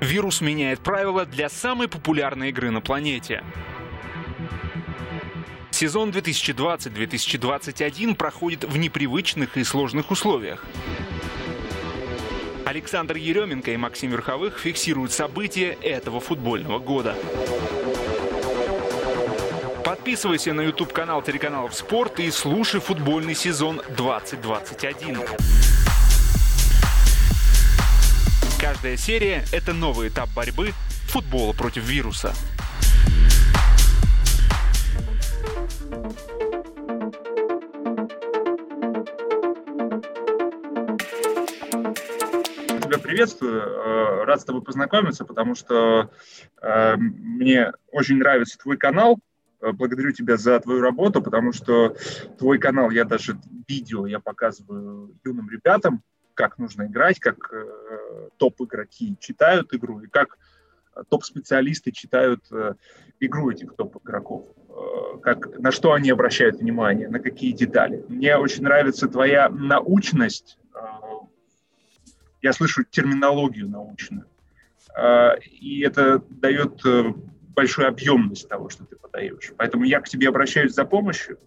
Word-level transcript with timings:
Вирус 0.00 0.40
меняет 0.40 0.80
правила 0.80 1.24
для 1.24 1.48
самой 1.48 1.88
популярной 1.88 2.50
игры 2.50 2.70
на 2.70 2.80
планете. 2.80 3.42
Сезон 5.70 6.10
2020-2021 6.10 8.14
проходит 8.14 8.64
в 8.64 8.76
непривычных 8.76 9.56
и 9.56 9.64
сложных 9.64 10.10
условиях. 10.10 10.64
Александр 12.64 13.16
Еременко 13.16 13.70
и 13.70 13.76
Максим 13.76 14.10
Верховых 14.10 14.58
фиксируют 14.58 15.12
события 15.12 15.76
этого 15.82 16.20
футбольного 16.20 16.78
года. 16.78 17.16
Подписывайся 19.84 20.52
на 20.52 20.62
YouTube-канал 20.62 21.22
телеканалов 21.22 21.74
«Спорт» 21.74 22.20
и 22.20 22.30
слушай 22.30 22.80
футбольный 22.80 23.34
сезон 23.34 23.80
2021. 23.96 25.18
Каждая 28.68 28.96
серия— 28.96 29.44
это 29.52 29.72
новый 29.72 30.08
этап 30.08 30.28
борьбы 30.34 30.72
футбола 31.06 31.52
против 31.52 31.88
вируса. 31.88 32.32
Тебя 42.82 42.98
приветствую, 42.98 43.62
э, 43.62 44.24
рад 44.24 44.40
с 44.40 44.44
тобой 44.44 44.62
познакомиться, 44.62 45.24
потому 45.24 45.54
что 45.54 46.10
э, 46.60 46.96
мне 46.96 47.70
очень 47.92 48.18
нравится 48.18 48.58
твой 48.58 48.76
канал. 48.76 49.20
Э, 49.60 49.70
благодарю 49.70 50.10
тебя 50.10 50.36
за 50.36 50.58
твою 50.58 50.80
работу, 50.80 51.22
потому 51.22 51.52
что 51.52 51.94
твой 52.36 52.58
канал, 52.58 52.90
я 52.90 53.04
даже 53.04 53.38
видео 53.68 54.08
я 54.08 54.18
показываю 54.18 55.14
юным 55.24 55.48
ребятам, 55.50 56.02
как 56.36 56.58
нужно 56.58 56.84
играть, 56.84 57.18
как 57.18 57.52
э, 57.52 58.28
топ-игроки 58.36 59.16
читают 59.18 59.74
игру 59.74 60.00
и 60.02 60.06
как 60.06 60.38
э, 60.94 61.02
топ-специалисты 61.08 61.90
читают 61.90 62.44
э, 62.52 62.74
игру 63.18 63.50
этих 63.50 63.74
топ-игроков, 63.74 64.46
э, 64.68 65.18
как, 65.22 65.58
на 65.58 65.72
что 65.72 65.94
они 65.94 66.10
обращают 66.10 66.56
внимание, 66.56 67.08
на 67.08 67.18
какие 67.18 67.52
детали. 67.52 68.04
Мне 68.08 68.36
очень 68.36 68.62
нравится 68.62 69.08
твоя 69.08 69.48
научность, 69.48 70.58
э, 70.74 70.78
я 72.42 72.52
слышу 72.52 72.84
терминологию 72.84 73.68
научную, 73.68 74.26
э, 74.96 75.38
и 75.40 75.80
это 75.80 76.22
дает 76.28 76.84
э, 76.84 77.14
большую 77.48 77.88
объемность 77.88 78.48
того, 78.48 78.68
что 78.68 78.84
ты 78.84 78.96
подаешь. 78.96 79.52
Поэтому 79.56 79.84
я 79.84 80.00
к 80.00 80.08
тебе 80.08 80.28
обращаюсь 80.28 80.74
за 80.74 80.84
помощью, 80.84 81.38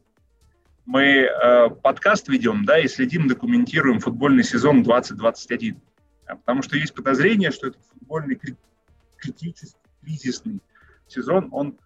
мы 0.89 1.03
э, 1.03 1.69
подкаст 1.83 2.29
ведем, 2.29 2.65
да, 2.65 2.79
и 2.79 2.87
следим, 2.87 3.27
документируем 3.27 3.99
футбольный 3.99 4.43
сезон 4.43 4.81
2021. 4.81 5.79
Потому 6.25 6.63
что 6.63 6.77
есть 6.77 6.95
подозрение, 6.95 7.51
что 7.51 7.67
этот 7.67 7.83
футбольный 7.93 8.39
критический, 9.17 9.77
кризисный 10.01 10.61
сезон, 11.07 11.49
он, 11.51 11.77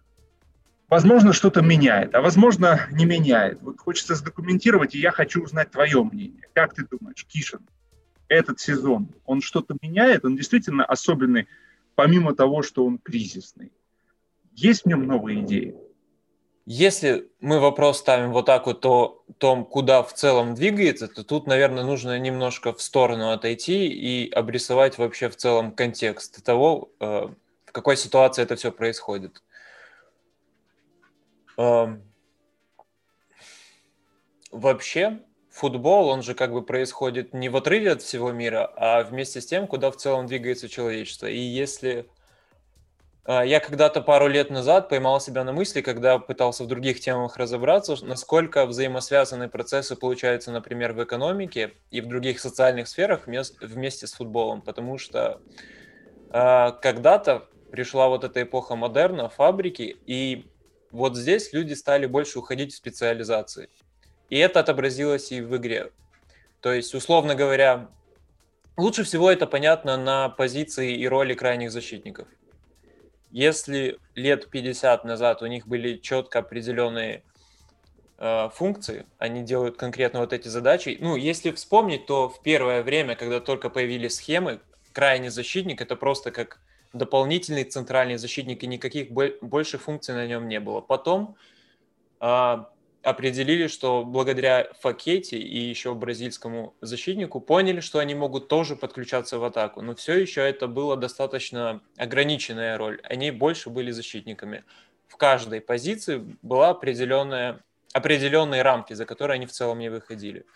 возможно, 0.88 1.34
что-то 1.34 1.60
меняет, 1.60 2.14
а 2.14 2.22
возможно, 2.22 2.88
не 2.92 3.04
меняет. 3.04 3.60
Вот 3.60 3.78
хочется 3.78 4.14
задокументировать, 4.14 4.94
и 4.94 5.00
я 5.00 5.10
хочу 5.10 5.42
узнать 5.42 5.70
твое 5.70 6.02
мнение. 6.02 6.48
Как 6.54 6.72
ты 6.72 6.86
думаешь, 6.90 7.26
Кишин, 7.26 7.60
этот 8.28 8.58
сезон, 8.58 9.10
он 9.26 9.42
что-то 9.42 9.76
меняет? 9.82 10.24
Он 10.24 10.34
действительно 10.34 10.82
особенный, 10.82 11.46
помимо 11.94 12.34
того, 12.34 12.62
что 12.62 12.86
он 12.86 12.96
кризисный? 12.96 13.70
Есть 14.54 14.84
в 14.84 14.86
нем 14.86 15.06
новые 15.06 15.42
идеи? 15.42 15.74
Если 16.66 17.30
мы 17.40 17.60
вопрос 17.60 17.98
ставим 17.98 18.32
вот 18.32 18.46
так 18.46 18.64
вот 18.66 18.86
о 18.86 19.22
том, 19.36 19.66
куда 19.66 20.02
в 20.02 20.14
целом 20.14 20.54
двигается, 20.54 21.08
то 21.08 21.22
тут, 21.22 21.46
наверное, 21.46 21.84
нужно 21.84 22.18
немножко 22.18 22.72
в 22.72 22.80
сторону 22.80 23.32
отойти 23.32 23.86
и 23.88 24.30
обрисовать 24.30 24.96
вообще 24.96 25.28
в 25.28 25.36
целом 25.36 25.72
контекст 25.72 26.42
того, 26.42 26.90
э, 27.00 27.28
в 27.66 27.72
какой 27.72 27.98
ситуации 27.98 28.42
это 28.42 28.56
все 28.56 28.72
происходит. 28.72 29.42
Эм, 31.58 32.02
вообще, 34.50 35.20
футбол, 35.50 36.08
он 36.08 36.22
же 36.22 36.34
как 36.34 36.52
бы 36.52 36.62
происходит 36.62 37.34
не 37.34 37.50
в 37.50 37.56
отрыве 37.56 37.92
от 37.92 38.00
всего 38.00 38.32
мира, 38.32 38.72
а 38.76 39.02
вместе 39.02 39.42
с 39.42 39.46
тем, 39.46 39.66
куда 39.66 39.90
в 39.90 39.96
целом 39.96 40.26
двигается 40.26 40.70
человечество. 40.70 41.26
И 41.26 41.38
если 41.38 42.08
я 43.26 43.58
когда-то 43.60 44.02
пару 44.02 44.26
лет 44.26 44.50
назад 44.50 44.90
поймал 44.90 45.18
себя 45.18 45.44
на 45.44 45.52
мысли, 45.52 45.80
когда 45.80 46.18
пытался 46.18 46.64
в 46.64 46.66
других 46.66 47.00
темах 47.00 47.38
разобраться, 47.38 47.96
насколько 48.02 48.66
взаимосвязаны 48.66 49.48
процессы 49.48 49.96
получаются, 49.96 50.52
например, 50.52 50.92
в 50.92 51.02
экономике 51.02 51.72
и 51.90 52.02
в 52.02 52.06
других 52.06 52.38
социальных 52.38 52.86
сферах 52.86 53.26
вместе 53.26 54.06
с 54.06 54.12
футболом. 54.12 54.60
Потому 54.60 54.98
что 54.98 55.40
э, 56.30 56.72
когда-то 56.82 57.48
пришла 57.70 58.08
вот 58.08 58.24
эта 58.24 58.42
эпоха 58.42 58.76
модерна, 58.76 59.30
фабрики, 59.30 59.96
и 60.04 60.46
вот 60.90 61.16
здесь 61.16 61.54
люди 61.54 61.72
стали 61.72 62.04
больше 62.04 62.38
уходить 62.38 62.74
в 62.74 62.76
специализации. 62.76 63.70
И 64.28 64.36
это 64.36 64.60
отобразилось 64.60 65.32
и 65.32 65.40
в 65.40 65.56
игре. 65.56 65.92
То 66.60 66.74
есть, 66.74 66.94
условно 66.94 67.34
говоря, 67.34 67.88
лучше 68.76 69.02
всего 69.02 69.30
это 69.30 69.46
понятно 69.46 69.96
на 69.96 70.28
позиции 70.28 70.94
и 70.94 71.08
роли 71.08 71.32
крайних 71.32 71.72
защитников– 71.72 72.28
если 73.34 73.98
лет 74.14 74.48
50 74.48 75.04
назад 75.04 75.42
у 75.42 75.46
них 75.46 75.66
были 75.66 75.98
четко 75.98 76.38
определенные 76.38 77.24
э, 78.16 78.48
функции, 78.54 79.06
они 79.18 79.42
делают 79.42 79.76
конкретно 79.76 80.20
вот 80.20 80.32
эти 80.32 80.46
задачи. 80.46 80.96
Ну, 81.00 81.16
если 81.16 81.50
вспомнить, 81.50 82.06
то 82.06 82.28
в 82.28 82.42
первое 82.42 82.84
время, 82.84 83.16
когда 83.16 83.40
только 83.40 83.70
появились 83.70 84.14
схемы, 84.14 84.60
крайний 84.92 85.30
защитник 85.30 85.80
это 85.80 85.96
просто 85.96 86.30
как 86.30 86.60
дополнительный 86.92 87.64
центральный 87.64 88.18
защитник, 88.18 88.62
и 88.62 88.68
никаких 88.68 89.10
больше 89.10 89.78
функций 89.78 90.14
на 90.14 90.28
нем 90.28 90.46
не 90.46 90.60
было. 90.60 90.80
Потом 90.80 91.34
э, 92.20 92.64
определили, 93.04 93.66
что 93.66 94.04
благодаря 94.04 94.68
Факете 94.80 95.38
и 95.38 95.58
еще 95.58 95.94
бразильскому 95.94 96.74
защитнику 96.80 97.40
поняли, 97.40 97.80
что 97.80 97.98
они 97.98 98.14
могут 98.14 98.48
тоже 98.48 98.76
подключаться 98.76 99.38
в 99.38 99.44
атаку. 99.44 99.82
Но 99.82 99.94
все 99.94 100.18
еще 100.18 100.40
это 100.40 100.66
была 100.66 100.96
достаточно 100.96 101.80
ограниченная 101.96 102.78
роль. 102.78 103.00
Они 103.04 103.30
больше 103.30 103.70
были 103.70 103.90
защитниками. 103.90 104.64
В 105.08 105.16
каждой 105.16 105.60
позиции 105.60 106.36
была 106.42 106.70
определенная, 106.70 107.62
определенные 107.92 108.62
рамки, 108.62 108.94
за 108.94 109.04
которые 109.04 109.36
они 109.36 109.46
в 109.46 109.52
целом 109.52 109.78
не 109.78 109.90
выходили. 109.90 110.46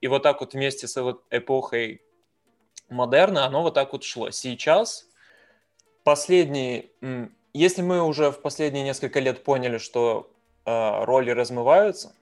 И 0.00 0.08
вот 0.08 0.22
так 0.22 0.40
вот 0.40 0.54
вместе 0.54 0.88
с 0.88 1.00
вот 1.00 1.22
эпохой 1.30 2.02
модерна 2.88 3.46
оно 3.46 3.62
вот 3.62 3.74
так 3.74 3.92
вот 3.92 4.04
шло. 4.04 4.30
Сейчас 4.30 5.08
последние... 6.02 6.90
Если 7.52 7.82
мы 7.82 8.02
уже 8.02 8.32
в 8.32 8.40
последние 8.42 8.82
несколько 8.82 9.20
лет 9.20 9.44
поняли, 9.44 9.78
что 9.78 10.33
роли 10.64 11.30
размываются, 11.30 12.14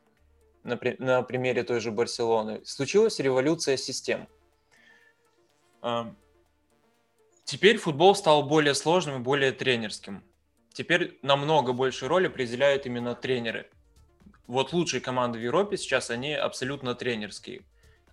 на, 0.64 1.22
примере 1.22 1.62
той 1.64 1.80
же 1.80 1.90
Барселоны, 1.90 2.64
случилась 2.64 3.18
революция 3.18 3.76
систем. 3.76 4.28
А, 5.80 6.14
теперь 7.44 7.78
футбол 7.78 8.14
стал 8.14 8.44
более 8.44 8.74
сложным 8.74 9.20
и 9.20 9.24
более 9.24 9.52
тренерским. 9.52 10.22
Теперь 10.72 11.18
намного 11.22 11.72
больше 11.72 12.08
роли 12.08 12.28
определяют 12.28 12.86
именно 12.86 13.14
тренеры. 13.14 13.68
Вот 14.46 14.72
лучшие 14.72 15.00
команды 15.00 15.38
в 15.38 15.42
Европе 15.42 15.76
сейчас, 15.76 16.10
они 16.10 16.34
абсолютно 16.34 16.94
тренерские. 16.94 17.62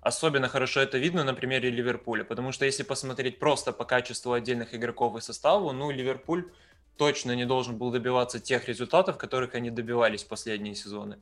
Особенно 0.02 0.48
хорошо 0.48 0.80
это 0.80 0.98
видно 0.98 1.24
на 1.24 1.34
примере 1.34 1.70
Ливерпуля, 1.70 2.24
потому 2.24 2.52
что 2.52 2.66
если 2.66 2.84
посмотреть 2.84 3.38
просто 3.38 3.74
по 3.74 3.84
качеству 3.84 4.32
отдельных 4.32 4.74
игроков 4.74 5.18
и 5.18 5.22
составу, 5.22 5.72
ну, 5.74 5.92
Ливерпуль 5.92 6.50
точно 7.00 7.32
не 7.32 7.46
должен 7.46 7.78
был 7.78 7.92
добиваться 7.92 8.40
тех 8.42 8.68
результатов, 8.68 9.18
которых 9.18 9.56
они 9.56 9.70
добивались 9.72 10.24
последние 10.24 10.76
сезоны. 10.76 11.18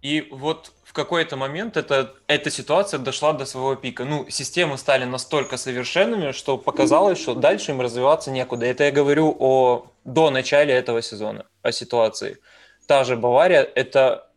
И 0.00 0.28
вот 0.30 0.72
в 0.84 0.92
какой-то 0.92 1.36
момент 1.36 1.76
это, 1.76 2.14
эта 2.28 2.50
ситуация 2.50 3.00
дошла 3.00 3.32
до 3.32 3.44
своего 3.44 3.74
пика. 3.74 4.04
Ну, 4.04 4.26
системы 4.28 4.78
стали 4.78 5.04
настолько 5.04 5.56
совершенными, 5.56 6.32
что 6.32 6.56
показалось, 6.56 7.20
что 7.20 7.34
дальше 7.34 7.72
им 7.72 7.80
развиваться 7.80 8.30
некуда. 8.30 8.66
Это 8.66 8.84
я 8.84 8.92
говорю 8.92 9.36
о 9.38 9.86
до 10.04 10.30
начала 10.30 10.70
этого 10.70 11.02
сезона, 11.02 11.44
о 11.62 11.72
ситуации. 11.72 12.38
Та 12.86 13.04
же 13.04 13.16
Бавария, 13.16 13.62
это, 13.62 14.28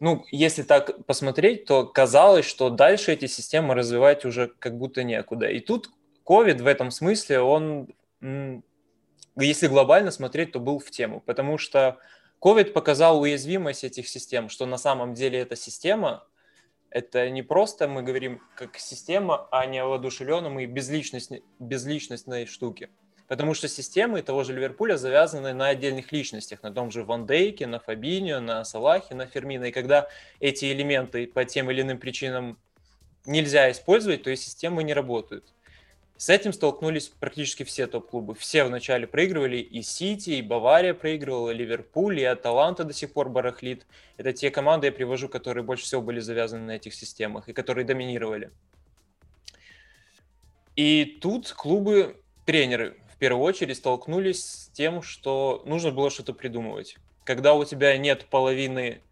ну, 0.00 0.24
если 0.30 0.62
так 0.62 1.06
посмотреть, 1.06 1.64
то 1.64 1.86
казалось, 1.86 2.46
что 2.46 2.68
дальше 2.68 3.12
эти 3.12 3.28
системы 3.28 3.74
развивать 3.74 4.26
уже 4.26 4.48
как 4.58 4.76
будто 4.76 5.04
некуда. 5.04 5.46
И 5.46 5.60
тут 5.60 5.90
COVID 6.26 6.62
в 6.62 6.66
этом 6.66 6.90
смысле, 6.90 7.40
он 7.40 7.88
если 9.36 9.66
глобально 9.66 10.10
смотреть, 10.10 10.52
то 10.52 10.60
был 10.60 10.78
в 10.78 10.90
тему, 10.90 11.20
потому 11.20 11.58
что 11.58 11.98
COVID 12.40 12.72
показал 12.72 13.20
уязвимость 13.20 13.84
этих 13.84 14.08
систем, 14.08 14.48
что 14.48 14.66
на 14.66 14.78
самом 14.78 15.14
деле 15.14 15.40
эта 15.40 15.56
система, 15.56 16.26
это 16.90 17.28
не 17.30 17.42
просто 17.42 17.88
мы 17.88 18.02
говорим 18.02 18.40
как 18.56 18.78
система, 18.78 19.48
а 19.50 19.66
не 19.66 19.84
воодушевленном 19.84 20.60
и 20.60 20.66
безличностной, 20.66 21.42
безличностной 21.58 22.46
штуке. 22.46 22.90
Потому 23.28 23.54
что 23.54 23.66
системы 23.66 24.22
того 24.22 24.44
же 24.44 24.52
Ливерпуля 24.52 24.96
завязаны 24.96 25.52
на 25.52 25.68
отдельных 25.68 26.12
личностях, 26.12 26.62
на 26.62 26.72
том 26.72 26.92
же 26.92 27.02
Ван 27.02 27.26
Дейке, 27.26 27.66
на 27.66 27.80
Фабиньо, 27.80 28.38
на 28.40 28.64
Салахе, 28.64 29.16
на 29.16 29.26
Фермино. 29.26 29.64
И 29.64 29.72
когда 29.72 30.08
эти 30.38 30.72
элементы 30.72 31.26
по 31.26 31.44
тем 31.44 31.70
или 31.70 31.82
иным 31.82 31.98
причинам 31.98 32.56
нельзя 33.24 33.68
использовать, 33.72 34.22
то 34.22 34.30
и 34.30 34.36
системы 34.36 34.84
не 34.84 34.94
работают. 34.94 35.52
С 36.16 36.30
этим 36.30 36.54
столкнулись 36.54 37.08
практически 37.08 37.62
все 37.62 37.86
топ-клубы. 37.86 38.34
Все 38.34 38.64
вначале 38.64 39.06
проигрывали, 39.06 39.58
и 39.58 39.82
Сити, 39.82 40.30
и 40.30 40.42
Бавария 40.42 40.94
проигрывала, 40.94 41.50
и 41.50 41.54
Ливерпуль, 41.54 42.20
и 42.20 42.24
Аталанта 42.24 42.84
до 42.84 42.94
сих 42.94 43.12
пор 43.12 43.28
барахлит. 43.28 43.86
Это 44.16 44.32
те 44.32 44.50
команды, 44.50 44.86
я 44.86 44.92
привожу, 44.92 45.28
которые 45.28 45.62
больше 45.62 45.84
всего 45.84 46.00
были 46.00 46.20
завязаны 46.20 46.64
на 46.64 46.70
этих 46.72 46.94
системах 46.94 47.50
и 47.50 47.52
которые 47.52 47.84
доминировали. 47.84 48.50
И 50.74 51.18
тут 51.20 51.52
клубы, 51.52 52.16
тренеры 52.46 52.96
в 53.14 53.18
первую 53.18 53.44
очередь 53.44 53.76
столкнулись 53.76 54.44
с 54.44 54.68
тем, 54.68 55.02
что 55.02 55.62
нужно 55.66 55.90
было 55.90 56.10
что-то 56.10 56.32
придумывать. 56.32 56.96
Когда 57.24 57.54
у 57.54 57.64
тебя 57.64 57.96
нет 57.98 58.26
половины 58.26 59.02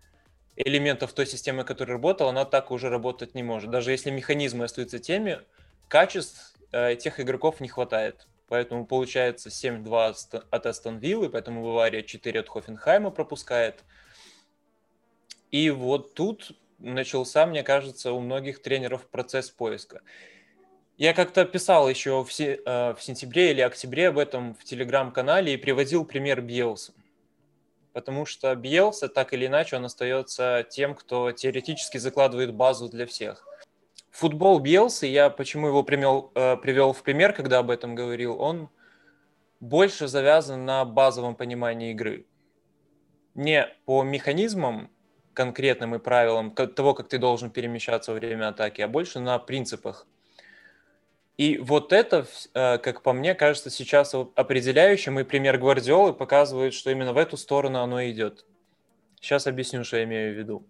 элементов 0.57 1.13
той 1.13 1.27
системы, 1.27 1.65
которая 1.65 1.97
работала, 1.97 2.31
она 2.31 2.45
так 2.45 2.71
уже 2.71 2.89
работать 2.89 3.35
не 3.35 3.43
может. 3.43 3.71
Даже 3.71 3.91
если 3.91 4.11
механизмы 4.11 4.65
остаются 4.65 4.99
теми, 4.99 5.41
качеств 5.89 6.54
тех 6.99 7.21
игроков 7.21 7.61
не 7.61 7.69
хватает. 7.69 8.27
Поэтому 8.49 8.87
получается 8.87 9.49
7-2 9.49 10.45
от 10.51 10.67
Астон 10.67 10.99
Виллы, 10.99 11.31
поэтому 11.31 11.63
Бавария 11.63 12.03
4 12.03 12.41
от 12.41 12.49
Хофенхайма 12.49 13.11
пропускает. 13.11 13.85
И 15.51 15.71
вот 15.71 16.15
тут 16.15 16.53
начался, 16.79 17.47
мне 17.47 17.63
кажется, 17.63 18.13
у 18.13 18.21
многих 18.21 18.61
тренеров 18.61 19.07
процесс 19.07 19.51
поиска. 19.51 20.03
Я 20.97 21.15
как-то 21.15 21.45
писал 21.45 21.89
еще 21.89 22.23
в, 22.23 22.33
се, 22.33 22.61
э, 22.65 22.95
в 22.95 23.03
сентябре 23.03 23.51
или 23.51 23.63
октябре 23.63 24.09
об 24.09 24.19
этом 24.19 24.55
в 24.55 24.63
телеграм-канале 24.65 25.55
и 25.55 25.57
приводил 25.57 26.05
пример 26.05 26.41
Биелса. 26.41 26.93
Потому 27.93 28.27
что 28.27 28.55
Биелса, 28.55 29.09
так 29.09 29.33
или 29.33 29.47
иначе, 29.47 29.77
он 29.77 29.85
остается 29.85 30.67
тем, 30.69 30.95
кто 30.95 31.33
теоретически 31.33 31.99
закладывает 31.99 32.55
базу 32.55 32.89
для 32.89 33.07
всех 33.07 33.45
футбол 34.15 34.61
Биелса, 34.61 35.07
я 35.07 35.29
почему 35.29 35.67
его 35.67 35.83
привел, 35.83 36.31
э, 36.37 36.57
привел 36.57 36.93
в 36.93 37.03
пример, 37.03 37.33
когда 37.33 37.59
об 37.59 37.71
этом 37.71 37.97
говорил, 37.97 38.41
он 38.41 38.69
больше 39.59 40.07
завязан 40.07 40.65
на 40.65 40.85
базовом 40.85 41.35
понимании 41.35 41.91
игры. 41.91 42.25
Не 43.35 43.67
по 43.87 44.05
механизмам 44.05 44.91
конкретным 45.33 45.97
и 45.97 45.99
правилам 45.99 46.53
того, 46.53 46.95
как 46.95 47.09
ты 47.09 47.19
должен 47.19 47.51
перемещаться 47.51 48.13
во 48.13 48.19
время 48.19 48.49
атаки, 48.49 48.83
а 48.83 48.89
больше 48.89 49.19
на 49.19 49.41
принципах. 49.41 50.07
И 51.37 51.59
вот 51.59 51.93
это, 51.93 52.25
э, 52.55 52.79
как 52.79 53.03
по 53.03 53.13
мне, 53.13 53.35
кажется 53.35 53.69
сейчас 53.69 54.15
определяющим, 54.15 55.19
и 55.19 55.25
пример 55.25 55.59
Гвардиолы 55.59 56.13
показывает, 56.13 56.73
что 56.73 56.91
именно 56.91 57.13
в 57.13 57.19
эту 57.19 57.37
сторону 57.37 57.81
оно 57.81 58.05
идет. 58.05 58.47
Сейчас 59.21 59.49
объясню, 59.49 59.83
что 59.83 59.97
я 59.97 60.05
имею 60.05 60.35
в 60.35 60.39
виду. 60.39 60.67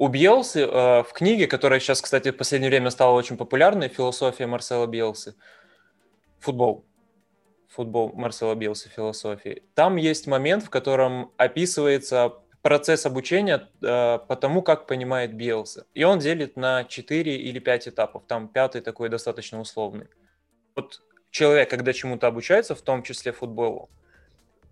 У 0.00 0.08
Бьелсы 0.08 0.62
э, 0.62 1.02
в 1.02 1.12
книге, 1.12 1.46
которая 1.46 1.78
сейчас, 1.78 2.00
кстати, 2.00 2.30
в 2.30 2.36
последнее 2.38 2.70
время 2.70 2.88
стала 2.88 3.14
очень 3.14 3.36
популярной, 3.36 3.88
«Философия 3.88 4.46
Марсела 4.46 4.86
Бьелсы», 4.86 5.34
футбол, 6.38 6.86
футбол 7.68 8.10
Марсела 8.14 8.54
Бьелсы, 8.54 8.88
философии, 8.88 9.62
там 9.74 9.96
есть 9.96 10.26
момент, 10.26 10.64
в 10.64 10.70
котором 10.70 11.32
описывается 11.36 12.32
процесс 12.62 13.04
обучения 13.04 13.68
э, 13.82 14.18
по 14.26 14.36
тому, 14.36 14.62
как 14.62 14.86
понимает 14.86 15.34
Бьелса. 15.34 15.86
И 15.92 16.02
он 16.02 16.18
делит 16.18 16.56
на 16.56 16.84
4 16.84 17.36
или 17.36 17.58
5 17.58 17.88
этапов. 17.88 18.22
Там 18.26 18.48
пятый 18.48 18.80
такой 18.80 19.10
достаточно 19.10 19.60
условный. 19.60 20.06
Вот 20.76 21.02
человек, 21.30 21.68
когда 21.68 21.92
чему-то 21.92 22.26
обучается, 22.26 22.74
в 22.74 22.80
том 22.80 23.02
числе 23.02 23.32
футболу, 23.32 23.90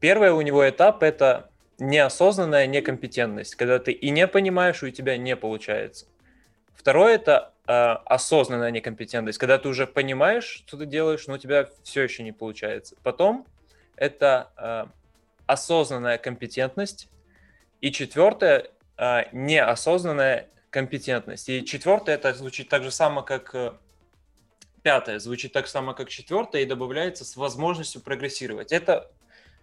первый 0.01 0.31
у 0.31 0.41
него 0.41 0.67
этап– 0.67 1.03
это 1.03 1.51
неосознанная 1.79 2.67
некомпетентность, 2.67 3.55
когда 3.55 3.79
ты 3.79 3.93
и 3.93 4.11
не 4.11 4.27
понимаешь, 4.27 4.83
и 4.83 4.87
у 4.87 4.91
тебя 4.91 5.17
не 5.17 5.37
получается. 5.37 6.07
Второе 6.75 7.15
это 7.15 7.53
э, 7.67 7.73
осознанная 7.73 8.71
некомпетентность, 8.71 9.39
когда 9.39 9.59
ты 9.59 9.69
уже 9.69 9.87
понимаешь, 9.87 10.45
что 10.45 10.77
ты 10.77 10.87
делаешь, 10.87 11.27
но 11.27 11.35
у 11.35 11.39
тебя 11.39 11.69
все 11.83 12.03
еще 12.03 12.23
не 12.23 12.33
получается. 12.33 12.97
Потом 13.03 13.47
это 13.97 14.51
э, 14.57 14.87
осознанная 15.47 16.19
компетентность. 16.19 17.09
И 17.81 17.91
четвертое 17.93 18.71
э, 18.97 19.25
неосознанная 19.33 20.49
компетентность. 20.71 21.49
И 21.49 21.65
четвертое 21.65 22.15
это 22.15 22.33
звучит 22.35 22.69
так 22.69 22.83
же 22.83 22.91
само, 22.91 23.23
как 23.23 23.55
э, 23.55 23.73
пятое, 24.83 25.19
звучит 25.19 25.53
так 25.53 25.67
же 25.67 25.73
само, 25.73 25.95
как 25.95 26.09
четвертое, 26.09 26.63
и 26.63 26.67
добавляется 26.67 27.25
с 27.25 27.37
возможностью 27.37 28.01
прогрессировать. 28.01 28.73
Это 28.73 29.11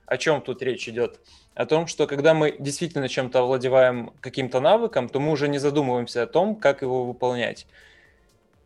о 0.06 0.18
чем 0.18 0.42
тут 0.42 0.62
речь 0.62 0.88
идет? 0.88 1.20
О 1.54 1.66
том, 1.66 1.88
что 1.88 2.08
когда 2.08 2.34
мы 2.34 2.56
действительно 2.60 3.08
чем-то 3.08 3.40
овладеваем 3.40 4.12
каким-то 4.22 4.60
навыком, 4.60 5.10
то 5.10 5.20
мы 5.20 5.32
уже 5.32 5.48
не 5.48 5.58
задумываемся 5.58 6.24
о 6.24 6.28
том, 6.28 6.56
как 6.56 6.82
его 6.82 7.06
выполнять. 7.06 7.68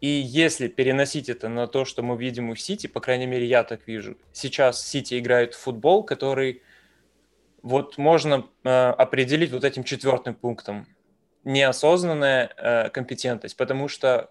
И 0.02 0.08
если 0.08 0.68
переносить 0.68 1.30
это 1.30 1.50
на 1.50 1.68
то, 1.68 1.84
что 1.86 2.04
мы 2.04 2.18
видим 2.18 2.50
у 2.50 2.56
Сити, 2.56 2.88
по 2.88 3.02
крайней 3.02 3.26
мере, 3.26 3.46
я 3.46 3.64
так 3.64 3.82
вижу, 3.86 4.18
сейчас 4.32 4.86
Сити 4.86 5.20
играет 5.20 5.54
в 5.54 5.60
футбол, 5.60 6.04
который 6.04 6.62
вот 7.62 7.98
можно 7.98 8.46
э, 8.64 8.70
определить 8.70 9.52
вот 9.52 9.66
этим 9.66 9.84
четвертым 9.84 10.36
пунктом 10.36 10.88
неосознанная 11.44 12.52
э, 12.56 12.90
компетентность, 12.90 13.58
потому 13.58 13.88
что 13.88 14.30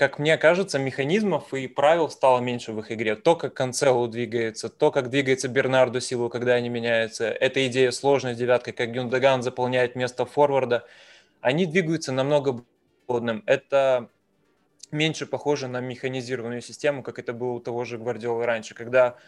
как 0.00 0.18
мне 0.18 0.38
кажется, 0.38 0.78
механизмов 0.78 1.52
и 1.52 1.66
правил 1.68 2.08
стало 2.08 2.40
меньше 2.40 2.72
в 2.72 2.78
их 2.78 2.90
игре. 2.90 3.16
То, 3.16 3.36
как 3.36 3.52
Канцелу 3.52 4.08
двигается, 4.08 4.70
то, 4.70 4.90
как 4.90 5.10
двигается 5.10 5.46
Бернарду 5.46 6.00
Силу, 6.00 6.30
когда 6.30 6.54
они 6.54 6.70
меняются. 6.70 7.28
Эта 7.28 7.66
идея 7.66 7.90
сложной 7.90 8.34
девяткой, 8.34 8.72
как 8.72 8.92
Гюндаган 8.92 9.42
заполняет 9.42 9.96
место 9.96 10.24
форварда. 10.24 10.86
Они 11.42 11.66
двигаются 11.66 12.12
намного 12.12 12.64
свободным. 13.04 13.42
Это 13.44 14.08
меньше 14.90 15.26
похоже 15.26 15.68
на 15.68 15.80
механизированную 15.80 16.62
систему, 16.62 17.02
как 17.02 17.18
это 17.18 17.34
было 17.34 17.50
у 17.50 17.60
того 17.60 17.84
же 17.84 17.98
Гвардиолы 17.98 18.46
раньше, 18.46 18.74
когда 18.74 19.18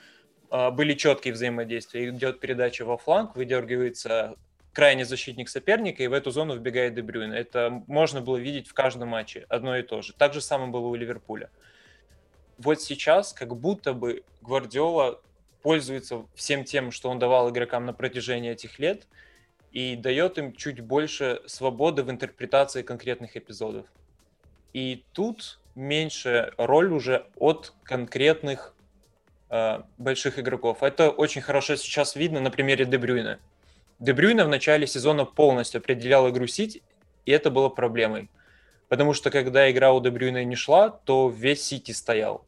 э, 0.51 0.71
были 0.71 0.95
четкие 0.95 1.35
взаимодействия. 1.35 2.09
Идет 2.09 2.41
передача 2.41 2.87
во 2.87 2.97
фланг, 2.97 3.37
выдергивается 3.37 4.37
крайний 4.73 5.05
защитник 5.05 5.49
соперника, 5.49 6.03
и 6.03 6.07
в 6.07 6.13
эту 6.13 6.31
зону 6.31 6.57
вбегает 6.57 6.95
Дебрюйн. 6.95 7.33
Это 7.33 7.83
можно 7.87 8.21
было 8.21 8.37
видеть 8.37 8.69
в 8.69 8.75
каждом 8.75 9.09
матче, 9.11 9.47
одно 9.49 9.77
и 9.77 9.83
то 9.83 10.03
же. 10.03 10.13
Так 10.15 10.33
же 10.35 10.41
самое 10.41 10.71
было 10.71 10.87
у 10.87 10.95
Ливерпуля. 10.95 11.51
Вот 12.59 12.81
сейчас 12.81 13.33
как 13.33 13.57
будто 13.57 13.93
бы 13.93 14.25
Гвардиола 14.41 15.21
пользуется 15.63 16.27
всем 16.35 16.65
тем, 16.65 16.91
что 16.91 17.11
он 17.11 17.19
давал 17.19 17.51
игрокам 17.51 17.87
на 17.87 17.93
протяжении 17.93 18.51
этих 18.51 18.79
лет, 18.79 19.07
и 19.73 19.97
дает 19.97 20.39
им 20.39 20.55
чуть 20.55 20.81
больше 20.81 21.41
свободы 21.47 22.03
в 22.03 22.11
интерпретации 22.11 22.83
конкретных 22.83 23.37
эпизодов. 23.37 23.87
И 24.75 25.05
тут 25.13 25.61
меньше 25.75 26.53
роль 26.59 26.93
уже 26.93 27.27
от 27.37 27.73
конкретных 27.83 28.75
э, 29.49 29.83
больших 29.97 30.39
игроков. 30.39 30.83
Это 30.83 31.11
очень 31.11 31.41
хорошо 31.41 31.77
сейчас 31.77 32.17
видно 32.17 32.41
на 32.41 32.51
примере 32.51 32.85
Дебрюйна. 32.85 33.39
Дебрюйна 34.03 34.45
в 34.45 34.49
начале 34.49 34.89
сезона 34.89 35.25
полностью 35.25 35.79
определял 35.79 36.29
игру 36.29 36.49
Сити, 36.49 36.83
и 37.25 37.31
это 37.31 37.53
было 37.53 37.69
проблемой. 37.69 38.31
Потому 38.89 39.15
что 39.15 39.31
когда 39.31 39.71
игра 39.71 39.93
у 39.93 40.01
Дебрюйна 40.01 40.43
не 40.43 40.57
шла, 40.57 40.91
то 40.91 41.29
весь 41.29 41.63
Сити 41.63 41.93
стоял. 41.93 42.45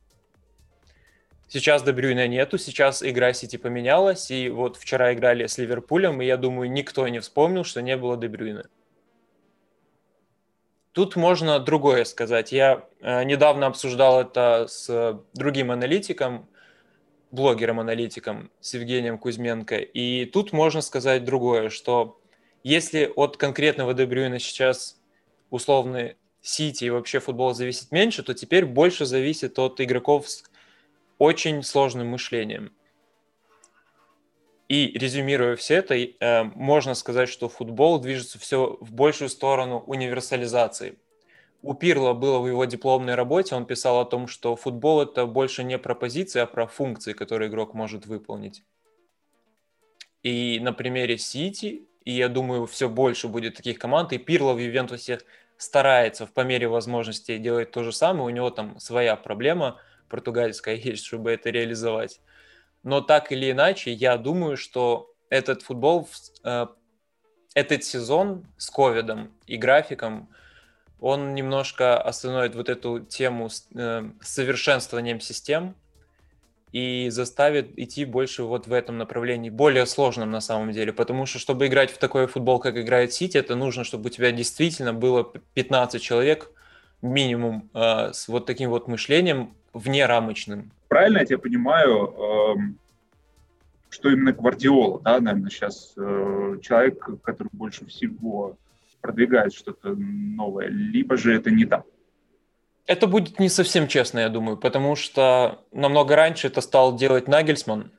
Сейчас 1.46 1.84
Дебрюйна 1.84 2.26
нету, 2.26 2.58
сейчас 2.58 3.04
игра 3.04 3.32
Сити 3.32 3.56
поменялась, 3.56 4.32
и 4.32 4.48
вот 4.48 4.76
вчера 4.76 5.14
играли 5.14 5.46
с 5.46 5.56
Ливерпулем, 5.56 6.20
и 6.20 6.26
я 6.26 6.36
думаю, 6.36 6.72
никто 6.72 7.06
не 7.06 7.20
вспомнил, 7.20 7.62
что 7.62 7.82
не 7.82 7.96
было 7.96 8.16
Дебрюйна. 8.16 8.68
Тут 10.90 11.14
можно 11.14 11.60
другое 11.60 12.04
сказать. 12.04 12.50
Я 12.50 12.84
э, 13.00 13.22
недавно 13.22 13.66
обсуждал 13.66 14.20
это 14.20 14.66
с 14.68 15.20
другим 15.34 15.70
аналитиком, 15.70 16.48
блогером-аналитиком 17.34 18.50
с 18.60 18.74
Евгением 18.74 19.18
Кузьменко. 19.18 19.76
И 19.76 20.24
тут 20.26 20.52
можно 20.52 20.80
сказать 20.80 21.24
другое, 21.24 21.68
что 21.68 22.20
если 22.62 23.12
от 23.14 23.36
конкретного 23.36 23.92
Дебрюина 23.92 24.38
сейчас 24.38 25.00
условный 25.50 26.16
Сити 26.40 26.84
и 26.84 26.90
вообще 26.90 27.20
футбол 27.20 27.54
зависит 27.54 27.90
меньше, 27.90 28.22
то 28.22 28.34
теперь 28.34 28.66
больше 28.66 29.06
зависит 29.06 29.58
от 29.58 29.80
игроков 29.80 30.28
с 30.28 30.44
очень 31.18 31.62
сложным 31.62 32.08
мышлением. 32.08 32.72
И 34.68 34.98
резюмируя 34.98 35.56
все 35.56 35.76
это, 35.76 35.94
э, 35.94 36.42
можно 36.54 36.94
сказать, 36.94 37.28
что 37.28 37.48
футбол 37.48 37.98
движется 37.98 38.38
все 38.38 38.76
в 38.80 38.92
большую 38.92 39.28
сторону 39.28 39.78
универсализации 39.86 40.98
у 41.64 41.72
Пирла 41.72 42.12
было 42.12 42.40
в 42.40 42.46
его 42.46 42.66
дипломной 42.66 43.14
работе, 43.14 43.54
он 43.54 43.64
писал 43.64 43.98
о 44.00 44.04
том, 44.04 44.26
что 44.28 44.54
футбол 44.54 45.02
это 45.02 45.24
больше 45.24 45.64
не 45.64 45.78
про 45.78 45.94
позиции, 45.94 46.40
а 46.40 46.46
про 46.46 46.66
функции, 46.66 47.14
которые 47.14 47.48
игрок 47.48 47.72
может 47.72 48.04
выполнить. 48.04 48.62
И 50.22 50.60
на 50.60 50.74
примере 50.74 51.16
Сити, 51.16 51.88
и 52.04 52.12
я 52.12 52.28
думаю, 52.28 52.66
все 52.66 52.90
больше 52.90 53.28
будет 53.28 53.56
таких 53.56 53.78
команд, 53.78 54.12
и 54.12 54.18
Пирло 54.18 54.52
в 54.52 54.58
Ювентусе 54.58 55.20
старается 55.56 56.26
в 56.26 56.32
по 56.34 56.42
мере 56.42 56.68
возможности 56.68 57.38
делать 57.38 57.70
то 57.70 57.82
же 57.82 57.92
самое, 57.92 58.26
у 58.26 58.30
него 58.30 58.50
там 58.50 58.78
своя 58.78 59.16
проблема 59.16 59.80
португальская 60.10 60.74
есть, 60.90 61.04
чтобы 61.04 61.30
это 61.30 61.48
реализовать. 61.48 62.20
Но 62.82 63.00
так 63.00 63.32
или 63.32 63.50
иначе, 63.50 63.90
я 63.90 64.18
думаю, 64.18 64.58
что 64.58 65.14
этот 65.30 65.62
футбол, 65.62 66.06
э, 66.44 66.66
этот 67.54 67.84
сезон 67.84 68.46
с 68.58 68.68
ковидом 68.68 69.32
и 69.46 69.56
графиком– 69.56 70.28
он 71.04 71.34
немножко 71.34 72.00
остановит 72.00 72.54
вот 72.54 72.70
эту 72.70 72.98
тему 72.98 73.50
с 73.50 73.66
э, 73.74 74.08
совершенствованием 74.22 75.20
систем 75.20 75.74
и 76.72 77.10
заставит 77.10 77.78
идти 77.78 78.06
больше 78.06 78.42
вот 78.44 78.66
в 78.66 78.72
этом 78.72 78.96
направлении, 78.96 79.50
более 79.50 79.84
сложном 79.84 80.30
на 80.30 80.40
самом 80.40 80.72
деле, 80.72 80.94
потому 80.94 81.26
что, 81.26 81.38
чтобы 81.38 81.66
играть 81.66 81.90
в 81.90 81.98
такой 81.98 82.26
футбол, 82.26 82.58
как 82.58 82.78
играет 82.78 83.12
Сити, 83.12 83.36
это 83.36 83.54
нужно, 83.54 83.84
чтобы 83.84 84.06
у 84.06 84.08
тебя 84.08 84.32
действительно 84.32 84.94
было 84.94 85.30
15 85.52 86.00
человек 86.00 86.50
минимум 87.02 87.68
э, 87.74 88.14
с 88.14 88.26
вот 88.26 88.46
таким 88.46 88.70
вот 88.70 88.88
мышлением 88.88 89.52
вне 89.74 90.06
рамочным. 90.06 90.70
Правильно 90.88 91.18
я 91.18 91.26
тебя 91.26 91.38
понимаю, 91.38 92.14
э, 92.16 92.54
что 93.90 94.08
именно 94.08 94.32
Гвардиола, 94.32 95.02
да, 95.02 95.20
наверное, 95.20 95.50
сейчас 95.50 95.92
э, 95.98 96.56
человек, 96.62 97.06
который 97.22 97.48
больше 97.52 97.84
всего 97.84 98.56
продвигает 99.04 99.52
что-то 99.52 99.94
новое, 99.94 100.68
либо 100.68 101.18
же 101.18 101.36
это 101.36 101.50
не 101.50 101.66
так? 101.66 101.84
Это 102.86 103.06
будет 103.06 103.38
не 103.38 103.50
совсем 103.50 103.86
честно, 103.86 104.20
я 104.20 104.30
думаю, 104.30 104.56
потому 104.56 104.96
что 104.96 105.62
намного 105.72 106.16
раньше 106.16 106.46
это 106.46 106.62
стал 106.62 106.96
делать 106.96 107.28
Нагельсман. 107.28 107.90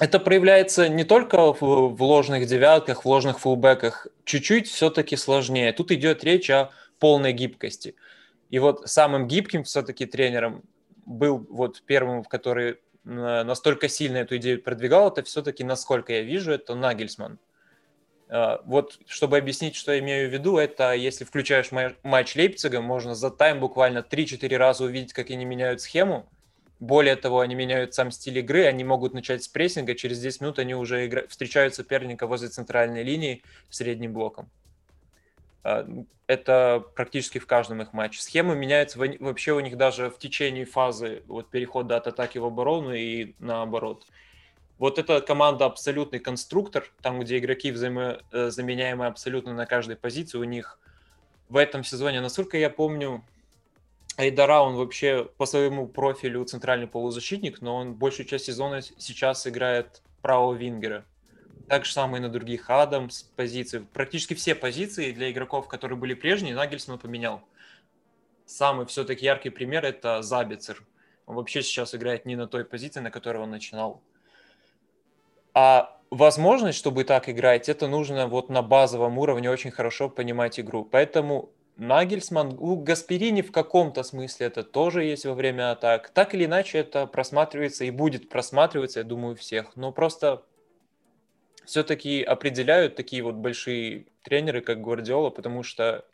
Это 0.00 0.18
проявляется 0.18 0.88
не 0.88 1.04
только 1.04 1.52
в, 1.52 2.02
ложных 2.02 2.46
девятках, 2.46 3.04
в 3.04 3.08
ложных 3.08 3.40
фулбеках, 3.40 4.06
чуть-чуть 4.24 4.68
все-таки 4.68 5.16
сложнее. 5.16 5.74
Тут 5.74 5.92
идет 5.92 6.24
речь 6.24 6.48
о 6.48 6.70
полной 6.98 7.34
гибкости. 7.34 7.94
И 8.48 8.58
вот 8.58 8.88
самым 8.88 9.28
гибким 9.28 9.64
все-таки 9.64 10.06
тренером 10.06 10.62
был 11.04 11.46
вот 11.50 11.82
первым, 11.84 12.24
который 12.24 12.78
настолько 13.04 13.88
сильно 13.90 14.18
эту 14.18 14.38
идею 14.38 14.62
продвигал, 14.62 15.08
это 15.08 15.22
все-таки, 15.24 15.62
насколько 15.62 16.14
я 16.14 16.22
вижу, 16.22 16.52
это 16.52 16.74
Нагельсман. 16.74 17.38
А, 18.32 18.62
вот, 18.64 19.00
чтобы 19.06 19.38
объяснить, 19.38 19.74
что 19.74 19.92
я 19.92 19.98
имею 19.98 20.30
в 20.30 20.32
виду, 20.32 20.56
это 20.56 20.92
если 20.94 21.24
включаешь 21.24 21.70
матч 22.04 22.36
Лейпцига, 22.36 22.80
можно 22.80 23.16
за 23.16 23.30
тайм 23.30 23.58
буквально 23.58 24.06
3-4 24.08 24.56
раза 24.56 24.84
увидеть, 24.84 25.12
как 25.12 25.30
они 25.30 25.44
меняют 25.44 25.80
схему. 25.80 26.28
Более 26.78 27.16
того, 27.16 27.40
они 27.40 27.56
меняют 27.56 27.92
сам 27.92 28.12
стиль 28.12 28.38
игры, 28.38 28.66
они 28.66 28.84
могут 28.84 29.14
начать 29.14 29.42
с 29.42 29.48
прессинга, 29.48 29.94
через 29.96 30.20
10 30.20 30.42
минут 30.42 30.58
они 30.60 30.74
уже 30.74 31.06
игра... 31.06 31.26
встречают 31.26 31.74
соперника 31.74 32.28
возле 32.28 32.48
центральной 32.48 33.02
линии 33.02 33.42
средним 33.68 34.12
блоком. 34.12 34.48
А, 35.64 35.86
это 36.28 36.84
практически 36.94 37.38
в 37.38 37.48
каждом 37.48 37.82
их 37.82 37.92
матче. 37.92 38.22
Схемы 38.22 38.54
меняются 38.54 38.96
вообще 38.96 39.52
у 39.52 39.60
них 39.60 39.76
даже 39.76 40.08
в 40.08 40.18
течение 40.18 40.66
фазы 40.66 41.24
вот 41.26 41.50
перехода 41.50 41.96
от 41.96 42.06
атаки 42.06 42.38
в 42.38 42.44
оборону 42.44 42.94
и 42.94 43.34
наоборот. 43.40 44.06
Вот 44.80 44.98
эта 44.98 45.20
команда 45.20 45.66
абсолютный 45.66 46.20
конструктор, 46.20 46.90
там, 47.02 47.20
где 47.20 47.36
игроки 47.36 47.70
взаимозаменяемые 47.70 49.08
э, 49.08 49.10
абсолютно 49.10 49.52
на 49.52 49.66
каждой 49.66 49.94
позиции, 49.94 50.38
у 50.38 50.44
них 50.44 50.80
в 51.50 51.58
этом 51.58 51.84
сезоне, 51.84 52.22
насколько 52.22 52.56
я 52.56 52.70
помню, 52.70 53.22
Айдара, 54.16 54.60
он 54.60 54.76
вообще 54.76 55.28
по 55.36 55.44
своему 55.44 55.86
профилю 55.86 56.46
центральный 56.46 56.86
полузащитник, 56.86 57.60
но 57.60 57.76
он 57.76 57.92
большую 57.92 58.24
часть 58.24 58.46
сезона 58.46 58.80
сейчас 58.80 59.46
играет 59.46 60.00
правого 60.22 60.54
вингера. 60.54 61.04
Так 61.68 61.84
же 61.84 61.92
самое 61.92 62.22
и 62.22 62.26
на 62.26 62.30
других 62.30 62.70
Адамс 62.70 63.24
позиции. 63.36 63.86
Практически 63.92 64.32
все 64.32 64.54
позиции 64.54 65.12
для 65.12 65.30
игроков, 65.30 65.68
которые 65.68 65.98
были 65.98 66.14
прежние, 66.14 66.54
Нагельсон 66.54 66.98
поменял. 66.98 67.42
Самый 68.46 68.86
все-таки 68.86 69.26
яркий 69.26 69.50
пример– 69.50 69.84
это 69.86 70.22
Забицер. 70.22 70.82
Он 71.26 71.36
вообще 71.36 71.60
сейчас 71.60 71.94
играет 71.94 72.24
не 72.24 72.34
на 72.34 72.46
той 72.46 72.64
позиции, 72.64 73.00
на 73.00 73.10
которой 73.10 73.42
он 73.42 73.50
начинал. 73.50 74.02
А 75.54 75.98
возможность, 76.10 76.78
чтобы 76.78 77.04
так 77.04 77.28
играть, 77.28 77.68
это 77.68 77.88
нужно 77.88 78.26
вот 78.26 78.48
на 78.48 78.62
базовом 78.62 79.18
уровне 79.18 79.50
очень 79.50 79.70
хорошо 79.70 80.08
понимать 80.08 80.58
игру. 80.60 80.84
Поэтому 80.84 81.50
Нагельсман, 81.76 82.56
у 82.58 82.76
Гасперини 82.76 83.40
в 83.40 83.52
каком-то 83.52 84.02
смысле 84.02 84.46
это 84.46 84.62
тоже 84.62 85.04
есть 85.04 85.24
во 85.24 85.34
время 85.34 85.72
атак. 85.72 86.10
Так 86.10 86.34
или 86.34 86.44
иначе 86.44 86.78
это 86.78 87.06
просматривается 87.06 87.84
и 87.84 87.90
будет 87.90 88.28
просматриваться, 88.28 89.00
я 89.00 89.04
думаю, 89.04 89.34
всех. 89.34 89.76
Но 89.76 89.90
просто 89.90 90.42
все-таки 91.64 92.22
определяют 92.22 92.96
такие 92.96 93.22
вот 93.22 93.36
большие 93.36 94.06
тренеры, 94.22 94.60
как 94.60 94.82
Гвардиола, 94.82 95.30
потому 95.30 95.62
что 95.62 96.04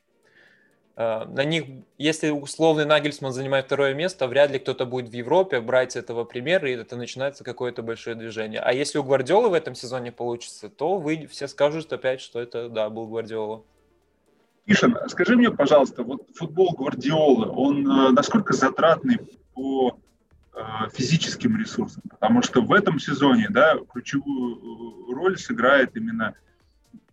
на 0.97 1.45
них, 1.45 1.65
если 1.99 2.31
условный 2.31 2.87
Нагельсман 2.87 3.31
занимает 3.31 3.67
второе 3.67 3.93
место, 3.93 4.27
вряд 4.27 4.51
ли 4.51 4.59
кто-то 4.59 4.87
будет 4.87 5.11
в 5.11 5.13
Европе 5.13 5.61
брать 5.61 5.95
этого 5.95 6.25
примера, 6.25 6.71
и 6.71 6.75
это 6.75 6.97
начинается 6.97 7.45
какое-то 7.45 7.83
большое 7.83 8.17
движение. 8.17 8.61
А 8.61 8.73
если 8.73 8.99
у 8.99 9.03
Гвардиолы 9.05 9.51
в 9.51 9.53
этом 9.53 9.75
сезоне 9.75 10.11
получится, 10.11 10.71
то 10.71 10.97
вы 10.97 11.27
все 11.27 11.49
скажут 11.49 11.93
опять, 11.93 12.23
что 12.23 12.41
это, 12.41 12.71
да, 12.71 12.89
был 12.89 13.09
Гвардиола. 13.09 13.63
Ишин, 14.65 14.97
скажи 15.09 15.37
мне, 15.37 15.51
пожалуйста, 15.51 16.03
вот 16.03 16.23
футбол 16.35 16.75
Гвардиолы, 16.77 17.49
он 17.51 17.87
э, 17.87 18.11
насколько 18.11 18.53
затратный 18.53 19.19
по 19.55 19.97
э, 20.55 20.61
физическим 20.93 21.57
ресурсам? 21.57 22.03
Потому 22.09 22.43
что 22.43 22.63
в 22.63 22.73
этом 22.73 22.99
сезоне, 22.99 23.49
да, 23.51 23.77
ключевую 23.93 25.15
роль 25.15 25.39
сыграет 25.39 25.95
именно 25.97 26.35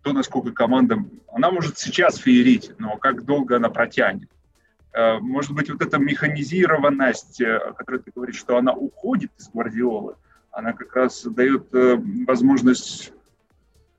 то, 0.04 0.14
насколько 0.14 0.52
команда... 0.52 0.98
Она 1.32 1.50
может 1.50 1.80
сейчас 1.80 2.18
феерить, 2.18 2.72
но 2.78 2.98
как 2.98 3.24
долго 3.24 3.56
она 3.56 3.70
протянет. 3.70 4.30
Э, 4.92 5.18
может 5.20 5.54
быть, 5.54 5.72
вот 5.72 5.82
эта 5.82 5.98
механизированность, 5.98 7.42
э, 7.42 7.56
о 7.56 7.74
которой 7.74 8.02
ты 8.02 8.12
говоришь, 8.14 8.38
что 8.38 8.58
она 8.58 8.74
уходит 8.74 9.32
из 9.40 9.50
Гвардиолы, 9.50 10.16
она 10.52 10.74
как 10.74 10.94
раз 10.96 11.24
дает 11.24 11.74
э, 11.74 11.96
возможность 12.28 13.14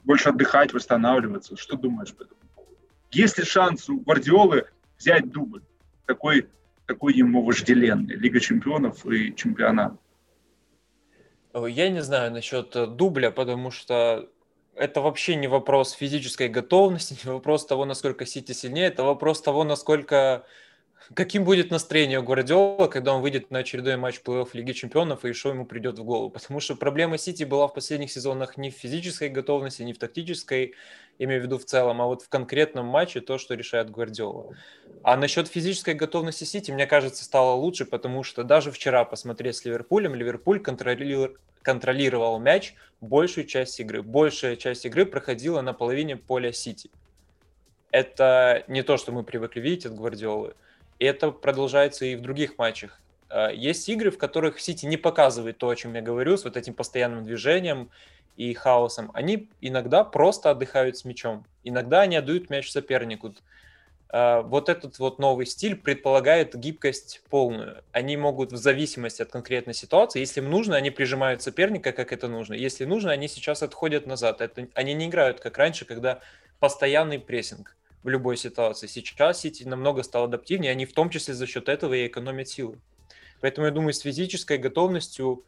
больше 0.04 0.28
отдыхать, 0.28 0.74
восстанавливаться. 0.74 1.56
Что 1.56 1.76
думаешь 1.76 2.14
по 2.14 2.22
этому 2.22 2.40
поводу? 2.54 2.76
Есть 3.10 3.38
ли 3.38 3.44
шанс 3.44 3.88
у 3.88 3.98
Гвардиолы 3.98 4.66
взять 4.98 5.30
дубль? 5.30 5.62
Такой, 6.04 6.48
такой 6.86 7.14
ему 7.14 7.42
вожделенный. 7.42 8.14
Лига 8.14 8.40
чемпионов 8.40 9.06
и 9.06 9.34
чемпионат. 9.34 9.94
Я 11.54 11.88
не 11.88 12.02
знаю 12.02 12.30
насчет 12.32 12.72
дубля, 12.96 13.30
потому 13.30 13.70
что 13.70 14.28
это 14.76 15.00
вообще 15.00 15.36
не 15.36 15.46
вопрос 15.46 15.92
физической 15.92 16.48
готовности, 16.48 17.16
не 17.24 17.30
вопрос 17.30 17.66
того, 17.66 17.84
насколько 17.84 18.26
Сити 18.26 18.52
сильнее, 18.52 18.86
это 18.86 19.02
вопрос 19.02 19.40
того, 19.42 19.64
насколько 19.64 20.44
каким 21.12 21.44
будет 21.44 21.70
настроение 21.70 22.20
у 22.20 22.22
Гвардиола, 22.22 22.88
когда 22.88 23.12
он 23.12 23.20
выйдет 23.20 23.50
на 23.50 23.58
очередной 23.58 23.96
матч 23.96 24.20
плей-офф 24.24 24.48
Лиги 24.54 24.72
Чемпионов, 24.72 25.24
и 25.24 25.32
что 25.32 25.50
ему 25.50 25.66
придет 25.66 25.98
в 25.98 26.04
голову. 26.04 26.30
Потому 26.30 26.60
что 26.60 26.76
проблема 26.76 27.18
Сити 27.18 27.44
была 27.44 27.68
в 27.68 27.74
последних 27.74 28.10
сезонах 28.10 28.56
не 28.56 28.70
в 28.70 28.74
физической 28.74 29.28
готовности, 29.28 29.82
не 29.82 29.92
в 29.92 29.98
тактической, 29.98 30.74
имею 31.18 31.42
в 31.42 31.44
виду 31.44 31.58
в 31.58 31.64
целом, 31.64 32.00
а 32.00 32.06
вот 32.06 32.22
в 32.22 32.28
конкретном 32.28 32.86
матче 32.86 33.20
то, 33.20 33.38
что 33.38 33.54
решает 33.54 33.90
Гвардиола. 33.90 34.54
А 35.02 35.16
насчет 35.16 35.48
физической 35.48 35.94
готовности 35.94 36.44
Сити, 36.44 36.70
мне 36.70 36.86
кажется, 36.86 37.24
стало 37.24 37.54
лучше, 37.54 37.84
потому 37.84 38.22
что 38.22 38.42
даже 38.42 38.70
вчера, 38.70 39.04
посмотреть 39.04 39.56
с 39.56 39.64
Ливерпулем, 39.64 40.14
Ливерпуль 40.14 40.60
контролировал, 40.60 41.36
контролировал 41.62 42.38
мяч 42.38 42.74
большую 43.00 43.46
часть 43.46 43.78
игры. 43.80 44.02
Большая 44.02 44.56
часть 44.56 44.84
игры 44.86 45.06
проходила 45.06 45.60
на 45.60 45.72
половине 45.72 46.16
поля 46.16 46.52
Сити. 46.52 46.90
Это 47.90 48.64
не 48.66 48.82
то, 48.82 48.96
что 48.96 49.12
мы 49.12 49.22
привыкли 49.22 49.60
видеть 49.60 49.86
от 49.86 49.94
Гвардиолы. 49.94 50.54
И 50.98 51.04
это 51.04 51.30
продолжается 51.30 52.04
и 52.04 52.16
в 52.16 52.20
других 52.20 52.58
матчах. 52.58 53.00
А, 53.28 53.50
есть 53.50 53.88
игры, 53.88 54.10
в 54.10 54.18
которых 54.18 54.60
Сити 54.60 54.86
не 54.86 54.96
показывает 54.96 55.58
то, 55.58 55.68
о 55.68 55.76
чем 55.76 55.94
я 55.94 56.02
говорю, 56.02 56.36
с 56.36 56.44
вот 56.44 56.56
этим 56.56 56.74
постоянным 56.74 57.24
движением 57.24 57.90
и 58.36 58.52
хаосом. 58.54 59.10
Они 59.14 59.48
иногда 59.60 60.04
просто 60.04 60.50
отдыхают 60.50 60.96
с 60.96 61.04
мячом. 61.04 61.44
Иногда 61.62 62.02
они 62.02 62.16
отдают 62.16 62.50
мяч 62.50 62.70
сопернику. 62.70 63.34
А, 64.08 64.42
вот 64.42 64.68
этот 64.68 65.00
вот 65.00 65.18
новый 65.18 65.46
стиль 65.46 65.74
предполагает 65.74 66.54
гибкость 66.54 67.22
полную. 67.28 67.82
Они 67.90 68.16
могут 68.16 68.52
в 68.52 68.56
зависимости 68.56 69.22
от 69.22 69.30
конкретной 69.30 69.74
ситуации, 69.74 70.20
если 70.20 70.40
им 70.40 70.50
нужно, 70.50 70.76
они 70.76 70.90
прижимают 70.90 71.42
соперника, 71.42 71.90
как 71.90 72.12
это 72.12 72.28
нужно. 72.28 72.54
Если 72.54 72.84
нужно, 72.84 73.10
они 73.10 73.26
сейчас 73.26 73.64
отходят 73.64 74.06
назад. 74.06 74.40
Это, 74.40 74.68
они 74.74 74.94
не 74.94 75.06
играют, 75.06 75.40
как 75.40 75.58
раньше, 75.58 75.84
когда 75.84 76.20
постоянный 76.60 77.18
прессинг 77.18 77.76
в 78.04 78.08
любой 78.08 78.36
ситуации. 78.36 78.86
Сейчас 78.86 79.40
Сити 79.40 79.64
намного 79.64 80.04
стал 80.04 80.24
адаптивнее, 80.24 80.70
они 80.70 80.86
в 80.86 80.92
том 80.92 81.10
числе 81.10 81.34
за 81.34 81.46
счет 81.48 81.68
этого 81.68 81.94
и 81.94 82.06
экономят 82.06 82.48
силы. 82.48 82.78
Поэтому 83.40 83.66
я 83.66 83.72
думаю, 83.72 83.92
с 83.92 84.00
физической 84.00 84.58
готовностью 84.58 85.44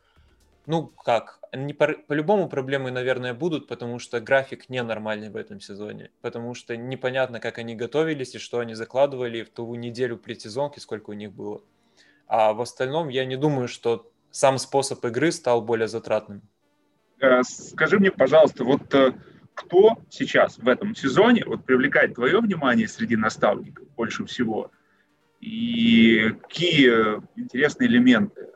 ну 0.67 0.89
как, 1.05 1.39
не 1.53 1.73
по, 1.73 1.89
по-любому 1.89 2.49
проблемы, 2.49 2.91
наверное, 2.91 3.35
будут, 3.35 3.69
потому 3.69 3.99
что 3.99 4.21
график 4.21 4.69
ненормальный 4.69 5.31
в 5.31 5.37
этом 5.37 5.61
сезоне, 5.61 6.11
потому 6.21 6.55
что 6.55 6.77
непонятно, 6.77 7.41
как 7.41 7.59
они 7.59 7.75
готовились 7.77 8.35
и 8.35 8.39
что 8.39 8.59
они 8.59 8.75
закладывали 8.75 9.43
в 9.43 9.51
ту 9.51 9.73
неделю 9.75 10.19
предсезонки, 10.19 10.81
сколько 10.81 11.11
у 11.11 11.15
них 11.15 11.33
было. 11.33 11.63
А 12.27 12.53
в 12.53 12.61
остальном 12.61 13.09
я 13.09 13.25
не 13.25 13.37
думаю, 13.37 13.69
что 13.69 14.11
сам 14.31 14.59
способ 14.59 15.05
игры 15.05 15.31
стал 15.31 15.63
более 15.63 15.89
затратным. 15.89 16.43
Э, 17.21 17.43
скажи 17.45 17.99
мне, 17.99 18.11
пожалуйста, 18.11 18.65
вот 18.65 18.93
э, 18.93 19.13
кто 19.57 19.97
сейчас 20.11 20.59
в 20.59 20.69
этом 20.69 20.95
сезоне 20.95 21.43
вот 21.47 21.65
привлекает 21.65 22.15
твое 22.15 22.41
внимание 22.41 22.87
среди 22.87 23.17
наставников 23.17 23.89
больше 23.97 24.25
всего? 24.27 24.71
И 25.41 26.35
какие 26.43 26.91
интересные 27.37 27.89
элементы 27.89 28.43
э, 28.43 28.51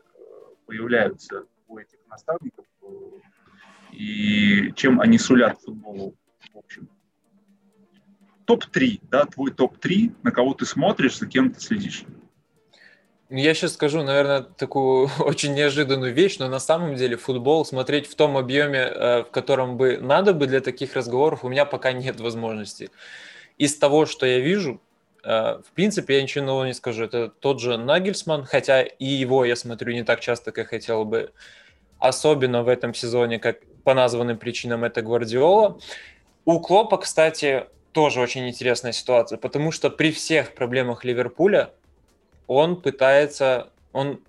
появляются 0.66 1.46
у 1.68 1.78
этих 1.78 1.98
наставников 2.08 2.66
э, 2.82 2.86
и 3.92 4.72
чем 4.76 5.00
они 5.00 5.18
сулят 5.18 5.58
футболу 5.60 6.14
в 6.52 6.58
общем. 6.58 6.88
топ-3, 8.44 9.00
да, 9.10 9.24
твой 9.24 9.52
топ-3, 9.52 10.16
на 10.22 10.30
кого 10.32 10.52
ты 10.52 10.66
смотришь, 10.66 11.18
за 11.18 11.26
кем 11.26 11.50
ты 11.50 11.60
следишь. 11.60 12.04
Я 13.32 13.54
сейчас 13.54 13.74
скажу, 13.74 14.02
наверное, 14.02 14.40
такую 14.40 15.08
очень 15.20 15.54
неожиданную 15.54 16.12
вещь, 16.12 16.38
но 16.38 16.48
на 16.48 16.58
самом 16.58 16.96
деле 16.96 17.16
футбол 17.16 17.64
смотреть 17.64 18.08
в 18.08 18.16
том 18.16 18.36
объеме, 18.36 18.78
э, 18.78 19.22
в 19.22 19.30
котором 19.30 19.76
бы 19.76 19.98
надо 19.98 20.34
бы 20.34 20.48
для 20.48 20.60
таких 20.60 20.96
разговоров, 20.96 21.44
у 21.44 21.48
меня 21.48 21.64
пока 21.64 21.92
нет 21.92 22.18
возможности. 22.18 22.90
Из 23.56 23.76
того, 23.76 24.06
что 24.06 24.26
я 24.26 24.40
вижу, 24.40 24.80
э, 25.22 25.60
в 25.64 25.72
принципе, 25.74 26.16
я 26.16 26.22
ничего 26.22 26.44
нового 26.44 26.64
не 26.64 26.74
скажу. 26.74 27.04
Это 27.04 27.28
тот 27.28 27.60
же 27.60 27.78
Нагельсман, 27.78 28.46
хотя 28.46 28.82
и 28.82 29.06
его 29.06 29.44
я 29.44 29.54
смотрю 29.54 29.92
не 29.92 30.02
так 30.02 30.18
часто, 30.18 30.50
как 30.50 30.68
хотел 30.68 31.04
бы. 31.04 31.30
Особенно 32.00 32.64
в 32.64 32.68
этом 32.68 32.94
сезоне, 32.94 33.38
как 33.38 33.58
по 33.84 33.94
названным 33.94 34.38
причинам, 34.38 34.82
это 34.82 35.02
Гвардиола. 35.02 35.78
У 36.46 36.58
Клопа, 36.58 36.96
кстати, 36.96 37.66
тоже 37.92 38.20
очень 38.20 38.48
интересная 38.48 38.92
ситуация, 38.92 39.38
потому 39.38 39.70
что 39.70 39.88
при 39.88 40.10
всех 40.10 40.54
проблемах 40.54 41.04
Ливерпуля 41.04 41.70
он 42.50 42.82
пытается, 42.82 43.70
он 43.92 44.20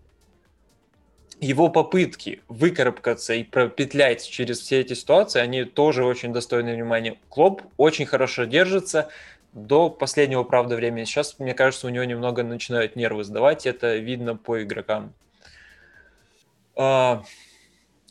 его 1.39 1.69
попытки 1.69 2.43
выкарабкаться 2.47 3.33
и 3.33 3.43
пропетлять 3.43 4.29
через 4.29 4.59
все 4.59 4.81
эти 4.81 4.93
ситуации, 4.93 5.41
они 5.41 5.63
тоже 5.63 6.05
очень 6.05 6.31
достойны 6.31 6.75
внимания. 6.75 7.17
Клоп 7.29 7.63
очень 7.77 8.05
хорошо 8.05 8.43
держится 8.43 9.09
до 9.53 9.89
последнего, 9.89 10.43
правда, 10.43 10.75
времени. 10.75 11.05
Сейчас, 11.05 11.39
мне 11.39 11.55
кажется, 11.55 11.87
у 11.87 11.89
него 11.89 12.03
немного 12.03 12.43
начинают 12.43 12.95
нервы 12.95 13.23
сдавать, 13.23 13.65
это 13.65 13.97
видно 13.97 14.35
по 14.35 14.61
игрокам. 14.61 15.13
А, 16.75 17.23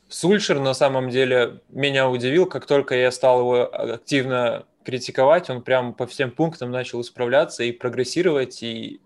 Сульшер 0.09 0.59
на 0.59 0.75
самом 0.75 1.11
деле 1.11 1.61
меня 1.69 2.11
удивил, 2.11 2.47
как 2.47 2.67
только 2.67 2.97
я 2.97 3.13
стал 3.13 3.39
его 3.41 3.73
активно 3.73 4.65
критиковать, 4.85 5.49
он 5.51 5.63
прям 5.63 5.95
по 5.95 6.09
всем 6.09 6.33
пунктам 6.33 6.73
начал 6.73 7.01
исправляться 7.01 7.63
и 7.63 7.71
прогрессировать, 7.71 8.61
и 8.65 9.01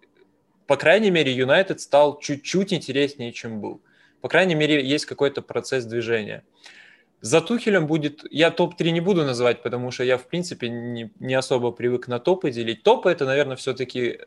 по 0.66 0.76
крайней 0.76 1.10
мере, 1.10 1.32
Юнайтед 1.32 1.80
стал 1.80 2.18
чуть-чуть 2.18 2.72
интереснее, 2.72 3.32
чем 3.32 3.60
был. 3.60 3.82
По 4.20 4.28
крайней 4.28 4.54
мере, 4.54 4.84
есть 4.84 5.04
какой-то 5.04 5.42
процесс 5.42 5.84
движения. 5.84 6.44
За 7.20 7.40
Тухелем 7.40 7.86
будет... 7.86 8.24
Я 8.30 8.50
топ-3 8.50 8.90
не 8.90 9.00
буду 9.00 9.24
называть, 9.24 9.62
потому 9.62 9.90
что 9.90 10.04
я, 10.04 10.18
в 10.18 10.26
принципе, 10.26 10.68
не, 10.68 11.10
не 11.20 11.34
особо 11.34 11.70
привык 11.72 12.08
на 12.08 12.18
топы 12.18 12.50
делить. 12.50 12.82
Топы— 12.82 13.10
это, 13.10 13.24
наверное, 13.26 13.56
все-таки... 13.56 14.20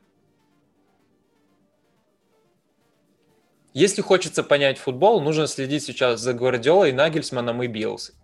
Если 3.74 4.02
хочется 4.02 4.44
понять 4.44 4.80
футбол, 4.80 5.22
нужно 5.22 5.46
следить 5.46 5.84
сейчас 5.84 6.20
за 6.20 6.34
Гвардиолой, 6.34 6.92
Нагельсманом 6.92 7.62
и 7.62 7.68
Биелсой. 7.68 8.16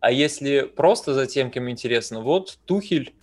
А 0.00 0.10
если 0.10 0.62
просто 0.62 1.14
за 1.14 1.26
тем, 1.26 1.50
кем 1.50 1.70
интересно, 1.70 2.20
вот 2.20 2.58
Тухель 2.64 3.14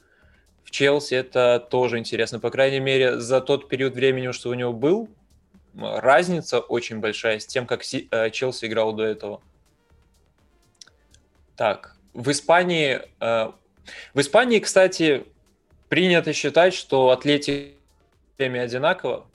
в 0.67 0.71
Челси 0.71 1.13
это 1.13 1.65
тоже 1.71 1.97
интересно. 1.97 2.41
По 2.41 2.51
крайней 2.51 2.81
мере, 2.81 3.21
за 3.21 3.39
тот 3.39 3.69
период 3.69 3.93
времени, 3.93 4.31
что 4.31 4.50
у 4.50 4.53
него 4.53 4.74
был, 4.74 5.07
разница 5.74 6.59
очень 6.59 7.00
большая 7.00 7.39
с 7.39 7.45
тем, 7.45 7.65
как 7.65 7.83
э, 7.93 8.29
Челси 8.31 8.65
играл 8.65 8.91
до 8.91 9.03
этого. 9.03 9.41
Так, 11.55 11.95
в 12.13 12.29
Испании... 12.31 13.00
Э, 13.21 13.53
в 14.13 14.19
Испании, 14.19 14.59
кстати, 14.59 15.24
принято 15.88 16.33
считать, 16.33 16.74
что 16.74 17.12
атлетики 17.12 17.75
время 18.38 18.63
одинаково, 18.63 19.25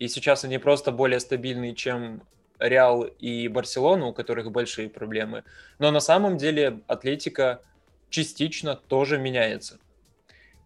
и 0.00 0.08
сейчас 0.08 0.42
они 0.42 0.58
просто 0.58 0.90
более 0.90 1.20
стабильные, 1.20 1.76
чем 1.76 2.20
Реал 2.58 3.04
и 3.04 3.46
Барселона, 3.46 4.06
у 4.06 4.12
которых 4.12 4.50
большие 4.50 4.88
проблемы. 4.88 5.44
Но 5.78 5.92
на 5.92 6.00
самом 6.00 6.36
деле 6.36 6.80
атлетика 6.88 7.62
частично 8.10 8.74
тоже 8.74 9.18
меняется 9.18 9.78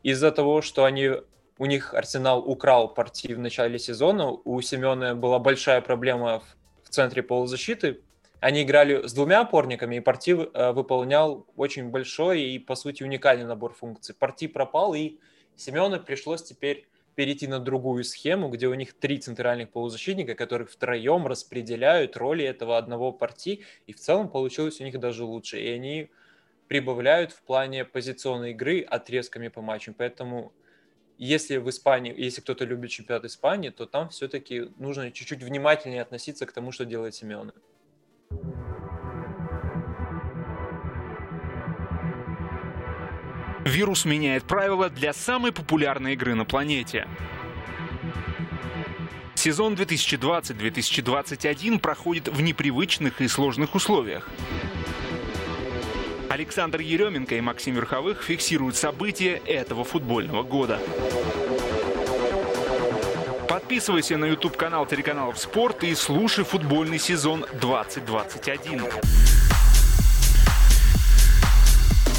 из-за 0.02 0.31
того, 0.31 0.62
что 0.62 0.85
они 0.85 1.11
у 1.59 1.67
них 1.67 1.93
Арсенал 1.95 2.40
украл 2.40 2.95
партии 2.95 3.32
в 3.32 3.39
начале 3.39 3.78
сезона, 3.78 4.30
у 4.30 4.61
Семена 4.61 5.15
была 5.15 5.39
большая 5.39 5.80
проблема 5.80 6.41
в, 6.41 6.56
в 6.84 6.89
центре 6.91 7.23
полузащиты. 7.23 8.00
Они 8.41 8.63
играли 8.63 9.06
с 9.06 9.13
двумя 9.13 9.41
опорниками, 9.41 9.97
и 9.97 10.00
Парти 10.00 10.30
э, 10.30 10.73
выполнял 10.73 11.47
очень 11.56 11.91
большой 11.91 12.43
и, 12.43 12.58
по 12.61 12.76
сути, 12.76 13.02
уникальный 13.02 13.45
набор 13.45 13.75
функций. 13.75 14.15
Парти 14.15 14.47
пропал, 14.47 14.95
и 14.95 15.19
Семену 15.56 15.99
пришлось 16.00 16.45
теперь 16.45 16.87
перейти 17.17 17.49
на 17.49 17.58
другую 17.58 18.04
схему, 18.04 18.49
где 18.49 18.69
у 18.69 18.75
них 18.75 18.93
три 18.93 19.19
центральных 19.19 19.71
полузащитника, 19.71 20.37
которых 20.37 20.71
втроем 20.71 21.26
распределяют 21.26 22.17
роли 22.17 22.45
этого 22.45 22.78
одного 22.78 23.11
парти, 23.11 23.65
и 23.89 23.93
в 23.93 23.99
целом 23.99 24.28
получилось 24.28 24.80
у 24.80 24.84
них 24.84 25.00
даже 25.00 25.25
лучше. 25.25 25.58
И 25.58 25.69
они 25.69 26.11
прибавляют 26.69 27.33
в 27.33 27.43
плане 27.43 27.85
позиционной 27.85 28.50
игры 28.50 28.83
отрезками 28.83 29.49
по 29.49 29.63
матчам. 29.63 29.95
Поэтому 29.95 30.52
если 31.17 31.57
в 31.57 31.69
Испании, 31.69 32.15
если 32.17 32.41
кто-то 32.41 32.65
любит 32.65 32.91
чемпионат 32.91 33.25
Испании, 33.25 33.71
то 33.71 33.87
там 33.87 34.11
все-таки 34.11 34.71
нужно 34.78 35.11
чуть-чуть 35.11 35.43
внимательнее 35.43 36.02
относиться 36.02 36.47
к 36.47 36.52
тому, 36.52 36.71
что 36.71 36.85
делает 36.85 37.15
Симеоне. 37.15 37.52
Вирус 43.65 44.04
меняет 44.04 44.45
правила 44.45 44.89
для 44.89 45.13
самой 45.13 45.52
популярной 45.52 46.15
игры 46.15 46.35
на 46.35 46.45
планете. 46.45 47.07
Сезон 49.35 49.75
2020-2021 49.75 51.78
проходит 51.78 52.28
в 52.28 52.41
непривычных 52.41 53.21
и 53.21 53.28
сложных 53.28 53.75
условиях. 53.75 54.28
Александр 56.28 56.80
Еременко 56.80 57.36
и 57.36 57.41
Максим 57.41 57.75
Верховых 57.75 58.23
фиксируют 58.23 58.76
события 58.76 59.41
этого 59.47 59.82
футбольного 59.82 60.43
года. 60.43 60.78
Подписывайся 63.49 64.19
на 64.19 64.26
YouTube-канал 64.26 64.84
телеканалов 64.84 65.38
«Спорт» 65.38 65.84
и 65.84 65.95
слушай 65.95 66.45
футбольный 66.45 66.99
сезон 66.99 67.47
2021. 67.60 68.82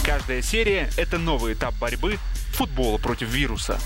Каждая 0.04 0.41
серия– 0.41 0.89
это 0.98 1.19
новый 1.19 1.54
этап 1.54 1.76
борьбы 1.80 2.17
футбола 2.54 2.98
против 2.98 3.30
вируса. 3.30 3.78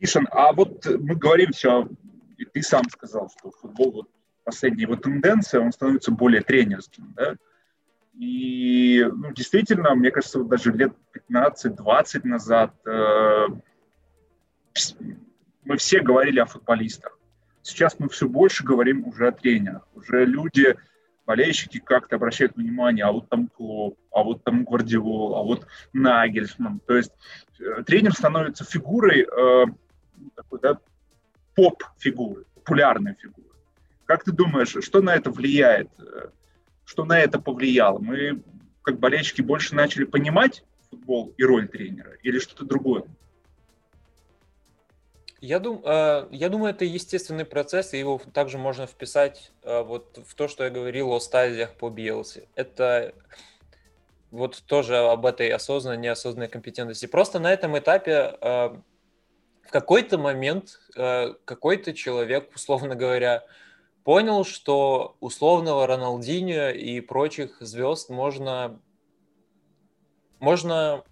Тишин, 0.00 0.28
а 0.30 0.52
вот 0.52 0.86
мы 0.86 1.16
говорим 1.16 1.50
все, 1.52 1.88
и 2.38 2.44
ты 2.44 2.62
сам 2.62 2.84
сказал, 2.90 3.30
что 3.36 3.50
футбол 3.50 3.92
вот 3.92 4.08
последняя 4.44 4.82
его 4.82 4.96
тенденция, 4.96 5.60
он 5.60 5.72
становится 5.72 6.12
более 6.12 6.42
тренерским, 6.42 7.12
да, 7.16 7.36
и 8.18 9.04
ну, 9.12 9.32
действительно, 9.32 9.94
мне 9.94 10.10
кажется, 10.10 10.38
вот 10.38 10.48
даже 10.48 10.72
лет 10.72 10.92
15-20 11.30 12.26
назад 12.26 12.72
э, 12.86 13.46
мы 15.64 15.76
все 15.78 16.00
говорили 16.00 16.38
о 16.38 16.46
футболистах. 16.46 17.18
Сейчас 17.62 17.98
мы 17.98 18.08
все 18.08 18.28
больше 18.28 18.62
говорим 18.62 19.06
уже 19.06 19.28
о 19.28 19.32
тренерах. 19.32 19.88
Уже 19.94 20.26
люди, 20.26 20.76
болельщики 21.26 21.78
как-то 21.78 22.16
обращают 22.16 22.56
внимание, 22.56 23.04
а 23.04 23.10
вот 23.10 23.28
там 23.28 23.48
Клоп, 23.48 23.98
а 24.12 24.22
вот 24.22 24.44
там 24.44 24.64
Гвардиол, 24.64 25.34
а 25.34 25.42
вот 25.42 25.66
Нагельсман. 25.92 26.80
То 26.86 26.96
есть 26.96 27.12
э, 27.58 27.82
тренер 27.84 28.12
становится 28.12 28.64
фигурой, 28.64 29.22
э, 29.22 29.64
такой, 30.36 30.60
да, 30.60 30.78
поп-фигурой, 31.56 32.44
популярной 32.54 33.14
фигурой. 33.14 33.43
Как 34.06 34.24
ты 34.24 34.32
думаешь, 34.32 34.76
что 34.84 35.00
на 35.00 35.14
это 35.14 35.30
влияет? 35.30 35.88
Что 36.84 37.04
на 37.04 37.18
это 37.18 37.40
повлияло? 37.40 37.98
Мы, 37.98 38.42
как 38.82 38.98
болельщики, 38.98 39.40
больше 39.40 39.74
начали 39.74 40.04
понимать 40.04 40.64
футбол 40.90 41.32
и 41.36 41.44
роль 41.44 41.68
тренера 41.68 42.12
или 42.22 42.38
что-то 42.38 42.64
другое? 42.64 43.04
Я, 45.40 45.58
дум, 45.58 45.82
э, 45.84 46.26
я 46.30 46.48
думаю, 46.48 46.70
это 46.70 46.86
естественный 46.86 47.44
процесс, 47.44 47.92
и 47.92 47.98
его 47.98 48.18
также 48.32 48.56
можно 48.56 48.86
вписать 48.86 49.52
э, 49.62 49.82
вот 49.82 50.18
в 50.26 50.34
то, 50.34 50.48
что 50.48 50.64
я 50.64 50.70
говорил 50.70 51.12
о 51.12 51.20
стадиях 51.20 51.74
по 51.74 51.90
Биелсе. 51.90 52.48
Это 52.54 53.12
вот 54.30 54.62
тоже 54.66 54.96
об 54.96 55.26
этой 55.26 55.50
осознанной, 55.50 55.98
неосознанной 55.98 56.48
компетентности. 56.48 57.04
Просто 57.04 57.40
на 57.40 57.52
этом 57.52 57.78
этапе 57.78 58.38
э, 58.40 58.68
в 59.66 59.70
какой-то 59.70 60.16
момент 60.16 60.80
какой-то 60.94 61.92
человек, 61.92 62.50
условно 62.54 62.94
говоря, 62.94 63.44
понял, 64.04 64.44
что 64.44 65.16
условного 65.20 65.86
Роналдинho 65.86 66.72
и 66.72 67.00
прочих 67.00 67.56
звезд 67.60 68.10
можно, 68.10 68.80
можно 70.38 71.02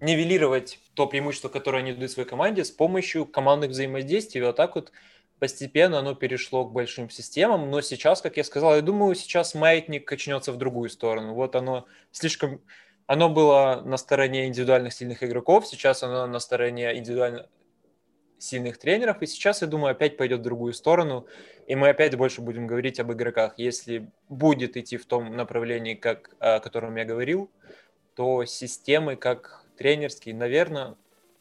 нивелировать 0.00 0.78
то 0.94 1.06
преимущество, 1.06 1.50
которое 1.50 1.78
они 1.78 1.92
дают 1.92 2.10
своей 2.10 2.28
команде 2.28 2.64
с 2.64 2.70
помощью 2.70 3.26
командных 3.26 3.70
взаимодействий. 3.70 4.42
Вот 4.42 4.56
так 4.56 4.74
вот 4.74 4.90
постепенно 5.38 5.98
оно 5.98 6.14
перешло 6.14 6.64
к 6.64 6.72
большим 6.72 7.10
системам. 7.10 7.70
Но 7.70 7.82
сейчас, 7.82 8.22
как 8.22 8.38
я 8.38 8.44
сказал, 8.44 8.74
я 8.74 8.82
думаю, 8.82 9.14
сейчас 9.14 9.54
маятник 9.54 10.08
качнется 10.08 10.52
в 10.52 10.56
другую 10.56 10.88
сторону. 10.88 11.34
Вот 11.34 11.54
оно 11.54 11.86
слишком... 12.10 12.60
Оно 13.06 13.28
было 13.28 13.82
на 13.84 13.96
стороне 13.96 14.46
индивидуальных 14.46 14.92
сильных 14.92 15.24
игроков, 15.24 15.66
сейчас 15.66 16.04
оно 16.04 16.28
на 16.28 16.38
стороне 16.38 16.96
индивидуально 16.96 17.48
сильных 18.40 18.78
тренеров, 18.78 19.22
и 19.22 19.26
сейчас, 19.26 19.62
я 19.62 19.68
думаю, 19.68 19.92
опять 19.92 20.16
пойдет 20.16 20.40
в 20.40 20.42
другую 20.42 20.72
сторону, 20.72 21.26
и 21.66 21.76
мы 21.76 21.88
опять 21.88 22.16
больше 22.16 22.40
будем 22.40 22.66
говорить 22.66 22.98
об 22.98 23.12
игроках. 23.12 23.54
Если 23.56 24.10
будет 24.28 24.76
идти 24.76 24.96
в 24.96 25.06
том 25.06 25.36
направлении, 25.36 25.94
как, 25.94 26.30
о 26.40 26.60
котором 26.60 26.96
я 26.96 27.04
говорил, 27.04 27.50
то 28.14 28.44
системы, 28.44 29.16
как 29.16 29.64
тренерские, 29.76 30.34
наверное, 30.34 30.96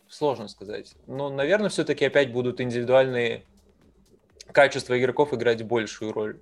сложно 0.07 0.47
сказать. 0.47 0.95
Но, 1.07 1.29
наверное, 1.29 1.69
все-таки 1.69 2.05
опять 2.05 2.31
будут 2.31 2.61
индивидуальные 2.61 3.43
качества 4.51 4.99
игроков 4.99 5.33
играть 5.33 5.63
большую 5.63 6.11
роль. 6.11 6.39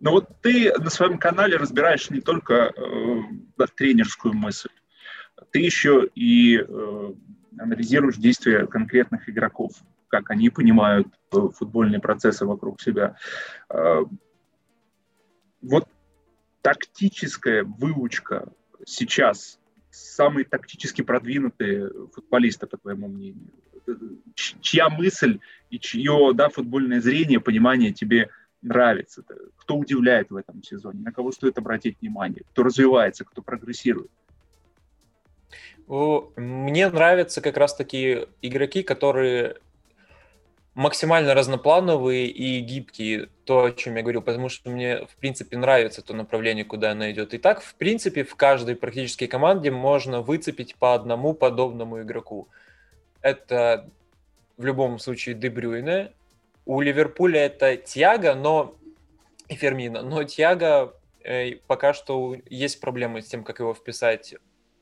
Но 0.00 0.12
вот 0.12 0.28
ты 0.42 0.72
на 0.78 0.90
своем 0.90 1.18
канале 1.18 1.56
разбираешь 1.56 2.08
не 2.10 2.20
только 2.20 2.72
э, 2.76 3.66
тренерскую 3.76 4.32
мысль, 4.32 4.70
ты 5.50 5.58
еще 5.58 6.08
и 6.14 6.58
э, 6.58 7.12
анализируешь 7.58 8.16
действия 8.16 8.66
конкретных 8.66 9.28
игроков, 9.28 9.72
как 10.08 10.30
они 10.30 10.50
понимают 10.50 11.08
э, 11.32 11.36
футбольные 11.54 12.00
процессы 12.00 12.46
вокруг 12.46 12.80
себя. 12.80 13.16
Э, 13.70 14.04
вот 15.60 15.88
тактическая 16.62 17.64
выучка 17.64 18.52
сейчас 18.84 19.58
самые 19.90 20.44
тактически 20.44 21.02
продвинутые 21.02 21.90
футболисты, 22.12 22.66
по 22.66 22.76
твоему 22.76 23.08
мнению? 23.08 23.50
Чья 24.34 24.90
мысль 24.90 25.40
и 25.70 25.78
чье 25.78 26.32
да, 26.34 26.48
футбольное 26.48 27.00
зрение, 27.00 27.40
понимание 27.40 27.92
тебе 27.92 28.28
нравится? 28.60 29.24
Кто 29.56 29.76
удивляет 29.76 30.30
в 30.30 30.36
этом 30.36 30.62
сезоне? 30.62 31.00
На 31.00 31.12
кого 31.12 31.32
стоит 31.32 31.58
обратить 31.58 32.00
внимание? 32.00 32.42
Кто 32.50 32.64
развивается, 32.64 33.24
кто 33.24 33.40
прогрессирует? 33.40 34.10
Мне 35.88 36.90
нравятся 36.90 37.40
как 37.40 37.56
раз 37.56 37.74
такие 37.74 38.28
игроки, 38.42 38.82
которые 38.82 39.56
максимально 40.74 41.34
разноплановые 41.34 42.26
и 42.28 42.60
гибкие, 42.60 43.30
то, 43.44 43.64
о 43.64 43.72
чем 43.72 43.96
я 43.96 44.02
говорил, 44.02 44.22
потому 44.22 44.48
что 44.48 44.70
мне, 44.70 45.06
в 45.06 45.16
принципе, 45.16 45.56
нравится 45.56 46.02
то 46.02 46.14
направление, 46.14 46.64
куда 46.64 46.92
она 46.92 47.10
идет. 47.10 47.34
И 47.34 47.38
так, 47.38 47.62
в 47.62 47.74
принципе, 47.74 48.22
в 48.22 48.36
каждой 48.36 48.76
практически 48.76 49.26
команде 49.26 49.70
можно 49.70 50.20
выцепить 50.20 50.76
по 50.76 50.94
одному 50.94 51.32
подобному 51.32 52.02
игроку. 52.02 52.48
Это 53.22 53.88
в 54.56 54.64
любом 54.64 54.98
случае 54.98 55.34
Дебрюйне. 55.34 56.12
У 56.66 56.80
Ливерпуля 56.80 57.46
это 57.46 57.76
Тиаго, 57.76 58.34
но 58.34 58.76
и 59.48 59.54
Фермина. 59.54 60.02
Но 60.02 60.22
Тиаго 60.24 60.94
э, 61.24 61.56
пока 61.66 61.94
что 61.94 62.36
есть 62.48 62.78
проблемы 62.80 63.22
с 63.22 63.26
тем, 63.26 63.42
как 63.42 63.58
его 63.58 63.74
вписать 63.74 64.34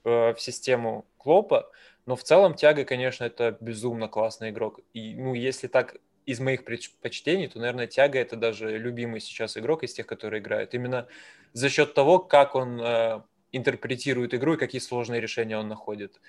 э, 0.07 0.35
в 0.35 0.41
систему 0.41 1.05
Клопа. 1.19 1.71
Но 2.07 2.15
в 2.15 2.23
целом 2.23 2.55
Тяга, 2.55 2.85
конечно, 2.85 3.25
это 3.25 3.57
безумно 3.61 4.09
классный 4.09 4.51
игрок. 4.51 4.81
И, 4.95 5.15
ну, 5.17 5.35
если 5.35 5.67
так 5.67 5.97
из 6.25 6.41
моих 6.41 6.65
предпочтений, 6.65 7.49
то, 7.49 7.59
наверное, 7.59 7.87
Тяга 7.87 8.19
это 8.19 8.37
даже 8.37 8.79
любимый 8.79 9.21
сейчас 9.21 9.57
игрок 9.57 9.83
из 9.83 9.93
тех, 9.93 10.07
которые 10.07 10.41
играют. 10.41 10.75
Именно 10.75 11.09
за 11.53 11.69
счет 11.69 11.95
того, 11.95 12.19
как 12.19 12.55
он 12.55 12.81
э, 12.81 13.23
интерпретирует 13.53 14.35
игру 14.35 14.55
и 14.55 14.59
какие 14.59 14.81
сложные 14.81 15.21
решения 15.21 15.59
он 15.59 15.69
находит. 15.69 16.21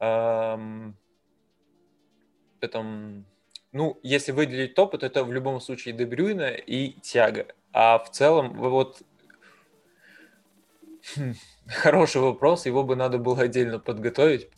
Эм, 0.00 0.96
потом, 2.60 3.24
ну, 3.72 3.98
если 4.02 4.32
выделить 4.32 4.74
топ, 4.74 4.98
то 4.98 5.06
это 5.06 5.24
в 5.24 5.32
любом 5.32 5.60
случае 5.60 5.94
Дебрюйна 5.94 6.50
и 6.50 6.92
Тяга. 7.00 7.46
А 7.72 7.98
в 7.98 8.10
целом, 8.10 8.54
вот 8.54 9.02
хороший 11.66 12.20
вопрос, 12.20 12.66
его 12.66 12.84
бы 12.84 12.96
надо 12.96 13.18
было 13.18 13.42
отдельно 13.42 13.78
подготовить, 13.78 14.48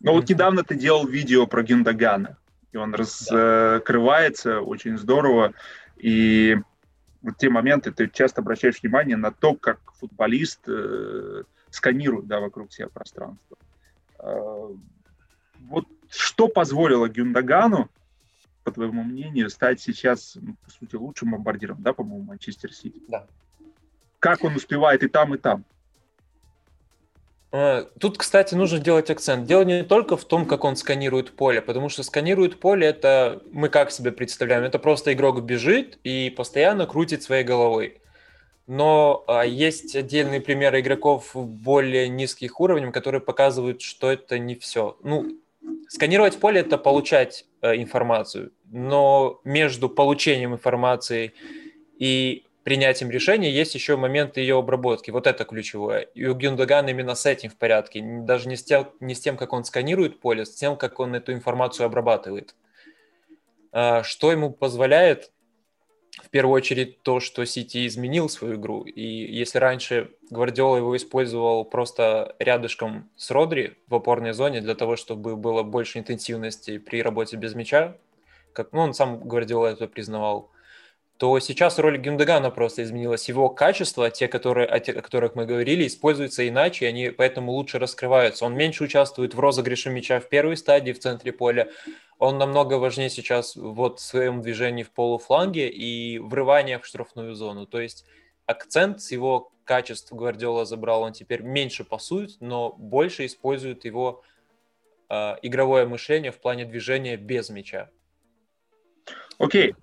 ну 0.00 0.12
вот 0.12 0.28
недавно 0.28 0.62
ты 0.62 0.76
делал 0.76 1.06
видео 1.06 1.46
про 1.46 1.62
Гюндагана, 1.62 2.38
и 2.72 2.76
он 2.76 2.94
раскрывается 2.94 4.60
очень 4.60 4.96
здорово, 4.96 5.54
и 5.96 6.56
вот 7.22 7.36
те 7.36 7.50
моменты 7.50 7.90
ты 7.90 8.08
часто 8.08 8.40
обращаешь 8.40 8.80
внимание 8.80 9.16
на 9.16 9.32
то, 9.32 9.54
как 9.54 9.80
футболист 9.94 10.60
э, 10.68 11.42
сканирует 11.70 12.28
да, 12.28 12.38
вокруг 12.38 12.72
себя 12.72 12.88
пространство. 12.88 13.58
Э, 14.20 14.68
вот 15.60 15.86
что 16.08 16.46
позволило 16.46 17.08
Гюндагану, 17.08 17.90
по 18.62 18.70
твоему 18.70 19.02
мнению, 19.02 19.50
стать 19.50 19.80
сейчас, 19.80 20.36
ну, 20.40 20.54
по 20.62 20.70
сути, 20.70 20.94
лучшим 20.94 21.32
бомбардиром, 21.32 21.82
да, 21.82 21.92
по-моему, 21.92 22.24
Манчестер 22.24 22.72
Сити? 22.72 23.02
Да. 23.08 23.26
Как 24.18 24.44
он 24.44 24.56
успевает 24.56 25.02
и 25.02 25.08
там, 25.08 25.34
и 25.34 25.38
там? 25.38 25.64
Э, 27.50 27.84
тут, 27.98 28.18
кстати, 28.18 28.54
нужно 28.54 28.78
делать 28.78 29.10
акцент. 29.10 29.46
Дело 29.46 29.62
не 29.62 29.82
только 29.82 30.16
в 30.16 30.24
том, 30.24 30.44
как 30.46 30.64
он 30.64 30.76
сканирует 30.76 31.34
поле, 31.34 31.62
потому 31.62 31.88
что 31.88 32.02
сканирует 32.02 32.60
поле 32.60 32.86
это 32.86 33.42
мы 33.52 33.68
как 33.68 33.90
себе 33.90 34.12
представляем, 34.12 34.64
это 34.64 34.78
просто 34.78 35.12
игрок 35.12 35.42
бежит 35.42 35.98
и 36.04 36.30
постоянно 36.30 36.86
крутит 36.86 37.22
своей 37.22 37.44
головой. 37.44 38.00
Но 38.66 39.24
а, 39.26 39.46
есть 39.46 39.96
отдельные 39.96 40.42
примеры 40.42 40.80
игроков 40.80 41.30
более 41.34 42.08
низких 42.10 42.60
уровней, 42.60 42.92
которые 42.92 43.22
показывают, 43.22 43.80
что 43.80 44.12
это 44.12 44.38
не 44.38 44.56
все. 44.56 44.98
Ну, 45.02 45.38
сканировать 45.88 46.38
поле 46.38 46.60
это 46.60 46.76
получать 46.76 47.46
э, 47.62 47.76
информацию, 47.76 48.52
но 48.70 49.40
между 49.44 49.88
получением 49.88 50.52
информации 50.52 51.32
и 51.98 52.44
принятием 52.68 53.10
решения 53.10 53.50
есть 53.50 53.74
еще 53.74 53.96
момент 53.96 54.36
ее 54.36 54.58
обработки. 54.58 55.10
Вот 55.10 55.26
это 55.26 55.46
ключевое. 55.46 56.00
И 56.00 56.26
у 56.26 56.34
Гюндагана 56.34 56.90
именно 56.90 57.14
с 57.14 57.24
этим 57.24 57.48
в 57.48 57.56
порядке. 57.56 58.02
Даже 58.04 58.46
не 58.46 58.56
с, 58.56 58.62
тем, 58.62 58.90
не 59.00 59.14
с 59.14 59.20
тем, 59.20 59.38
как 59.38 59.54
он 59.54 59.64
сканирует 59.64 60.20
поле, 60.20 60.44
с 60.44 60.54
тем, 60.54 60.76
как 60.76 61.00
он 61.00 61.14
эту 61.14 61.32
информацию 61.32 61.86
обрабатывает. 61.86 62.54
А, 63.72 64.02
что 64.02 64.30
ему 64.32 64.50
позволяет, 64.50 65.32
в 66.22 66.28
первую 66.28 66.56
очередь, 66.56 67.02
то, 67.02 67.20
что 67.20 67.46
Сити 67.46 67.86
изменил 67.86 68.28
свою 68.28 68.56
игру. 68.56 68.82
И 68.82 69.02
если 69.02 69.56
раньше 69.56 70.10
Гвардиола 70.28 70.76
его 70.76 70.94
использовал 70.94 71.64
просто 71.64 72.36
рядышком 72.38 73.08
с 73.16 73.30
Родри 73.30 73.78
в 73.86 73.94
опорной 73.94 74.34
зоне 74.34 74.60
для 74.60 74.74
того, 74.74 74.96
чтобы 74.96 75.36
было 75.36 75.62
больше 75.62 76.00
интенсивности 76.00 76.76
при 76.76 77.02
работе 77.02 77.38
без 77.38 77.54
мяча, 77.54 77.96
как 78.52 78.72
ну, 78.72 78.80
он 78.80 78.92
сам 78.92 79.26
Гвардиола 79.26 79.68
это 79.68 79.88
признавал, 79.88 80.50
то 81.18 81.40
сейчас 81.40 81.80
роль 81.80 81.98
Гюндагана 81.98 82.50
просто 82.50 82.84
изменилась. 82.84 83.28
Его 83.28 83.48
качества, 83.48 84.08
те, 84.08 84.28
которые, 84.28 84.68
о, 84.68 84.78
тех, 84.78 84.96
о 84.96 85.02
которых 85.02 85.34
мы 85.34 85.46
говорили, 85.46 85.84
используются 85.84 86.48
иначе, 86.48 86.86
они 86.86 87.10
поэтому 87.10 87.50
лучше 87.50 87.80
раскрываются. 87.80 88.44
Он 88.44 88.54
меньше 88.54 88.84
участвует 88.84 89.34
в 89.34 89.40
розыгрыше 89.40 89.90
мяча 89.90 90.20
в 90.20 90.28
первой 90.28 90.56
стадии, 90.56 90.92
в 90.92 91.00
центре 91.00 91.32
поля. 91.32 91.70
Он 92.20 92.38
намного 92.38 92.74
важнее 92.74 93.10
сейчас 93.10 93.56
вот 93.56 93.98
в 93.98 94.02
своем 94.02 94.42
движении 94.42 94.84
в 94.84 94.92
полуфланге 94.92 95.68
и 95.68 96.20
врывание 96.20 96.78
в 96.78 96.86
штрафную 96.86 97.34
зону. 97.34 97.66
То 97.66 97.80
есть 97.80 98.06
акцент 98.46 99.00
с 99.00 99.10
его 99.10 99.50
качеств 99.64 100.12
Гвардиола 100.12 100.66
забрал, 100.66 101.02
он 101.02 101.14
теперь 101.14 101.42
меньше 101.42 101.82
пасует, 101.82 102.36
но 102.38 102.72
больше 102.78 103.26
использует 103.26 103.84
его 103.84 104.22
э, 105.08 105.34
игровое 105.42 105.84
мышление 105.84 106.30
в 106.30 106.38
плане 106.38 106.64
движения 106.64 107.16
без 107.16 107.50
мяча. 107.50 107.90
Окей, 109.38 109.74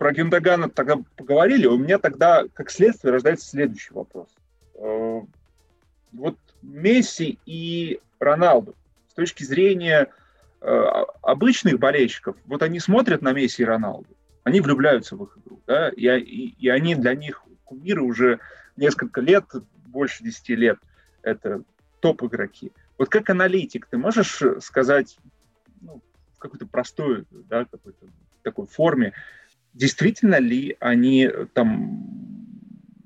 про 0.00 0.14
Гюндагана 0.14 0.70
тогда 0.70 0.96
поговорили, 1.14 1.66
у 1.66 1.76
меня 1.76 1.98
тогда, 1.98 2.44
как 2.54 2.70
следствие, 2.70 3.12
рождается 3.12 3.50
следующий 3.50 3.92
вопрос. 3.92 4.28
Э, 4.76 5.20
вот 6.12 6.38
Месси 6.62 7.38
и 7.44 8.00
Роналду 8.18 8.74
с 9.10 9.12
точки 9.12 9.44
зрения 9.44 10.10
э, 10.62 10.66
обычных 11.20 11.78
болельщиков, 11.78 12.34
вот 12.46 12.62
они 12.62 12.80
смотрят 12.80 13.20
на 13.20 13.34
Месси 13.34 13.60
и 13.60 13.66
Роналду, 13.66 14.08
они 14.42 14.62
влюбляются 14.62 15.16
в 15.16 15.24
их 15.24 15.36
игру, 15.36 15.60
да, 15.66 15.90
и, 15.90 16.06
и, 16.06 16.54
и 16.58 16.70
они 16.70 16.94
для 16.94 17.14
них 17.14 17.44
кумиры 17.66 18.00
уже 18.00 18.40
несколько 18.78 19.20
лет, 19.20 19.44
больше 19.84 20.24
10 20.24 20.48
лет, 20.56 20.78
это 21.20 21.62
топ-игроки. 22.00 22.72
Вот 22.96 23.10
как 23.10 23.28
аналитик, 23.28 23.84
ты 23.84 23.98
можешь 23.98 24.42
сказать 24.60 25.18
ну, 25.82 26.00
в 26.36 26.38
какой-то 26.38 26.64
простой, 26.66 27.26
да, 27.30 27.66
какой-то 27.66 28.06
такой 28.42 28.66
форме, 28.66 29.12
действительно 29.74 30.38
ли 30.38 30.76
они 30.80 31.24
э, 31.24 31.46
там 31.52 32.06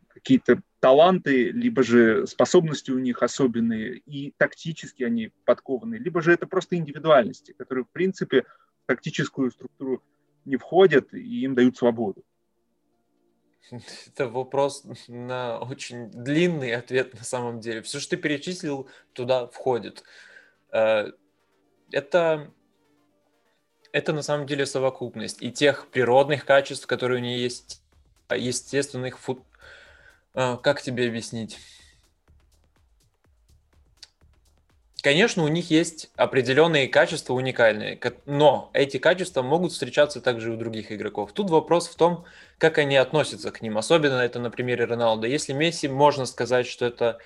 какие-то 0.09 0.63
таланты, 0.81 1.51
либо 1.51 1.83
же 1.83 2.27
способности 2.27 2.91
у 2.91 2.99
них 2.99 3.23
особенные, 3.23 3.99
и 3.99 4.33
тактически 4.37 5.03
они 5.03 5.33
подкованы, 5.45 5.97
либо 5.97 6.21
же 6.21 6.33
это 6.33 6.47
просто 6.47 6.77
индивидуальности, 6.77 7.53
которые, 7.53 7.85
в 7.85 7.91
принципе, 7.91 8.43
в 8.43 8.87
тактическую 8.87 9.51
структуру 9.51 10.03
не 10.45 10.57
входят 10.57 11.13
и 11.15 11.43
им 11.43 11.55
дают 11.55 11.77
свободу. 11.77 12.23
Это 14.09 14.29
вопрос 14.29 14.85
на 15.09 15.59
очень 15.59 16.11
длинный 16.11 16.75
ответ 16.75 17.15
на 17.15 17.25
самом 17.25 17.61
деле. 17.61 17.81
Все, 17.83 17.99
что 17.99 18.17
ты 18.17 18.23
перечислил, 18.23 18.89
туда 19.15 19.47
входит. 19.47 20.05
Э, 20.71 21.13
это 21.91 22.53
это 23.95 24.13
на 24.13 24.23
самом 24.23 24.47
деле 24.47 24.67
совокупность 24.67 25.41
и 25.41 25.53
тех 25.53 25.87
природных 25.87 26.45
качеств, 26.45 26.85
которые 26.89 27.21
у 27.21 27.25
нее 27.25 27.41
есть, 27.41 27.81
а, 28.27 28.37
естественных 28.37 29.21
фут... 29.21 29.41
А, 30.35 30.57
как 30.57 30.83
тебе 30.83 31.07
объяснить? 31.07 31.61
Конечно, 35.01 35.45
у 35.45 35.49
них 35.49 35.71
есть 35.71 36.11
определенные 36.17 36.89
качества 36.89 37.35
уникальные, 37.35 38.01
но 38.27 38.69
эти 38.73 38.97
качества 38.97 39.43
могут 39.43 39.71
встречаться 39.71 40.21
также 40.21 40.51
и 40.51 40.55
у 40.55 40.57
других 40.57 40.91
игроков. 40.91 41.31
Тут 41.33 41.51
вопрос 41.51 41.87
в 41.87 41.95
том, 41.95 42.25
как 42.59 42.79
они 42.79 42.97
относятся 42.97 43.53
к 43.53 43.63
ним. 43.63 43.79
Особенно 43.79 44.19
это 44.19 44.41
на 44.41 44.51
примере 44.51 44.87
Роналда. 44.87 45.29
Если 45.29 45.53
Месси, 45.53 45.87
можно 45.87 46.27
сказать, 46.27 46.67
что 46.67 46.85
это 46.85 47.19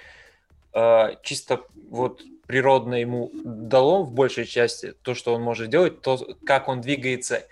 э, 0.75 1.17
чисто 1.23 1.63
вот 1.89 2.21
природно 2.49 2.95
ему 2.95 3.31
дало 3.45 4.03
в 4.03 4.13
большей 4.13 4.47
части 4.47 4.95
то, 5.03 5.15
что 5.15 5.35
он 5.35 5.43
может 5.43 5.69
делать, 5.69 6.01
то, 6.01 6.19
как 6.47 6.69
он 6.69 6.81
двигается 6.81 7.47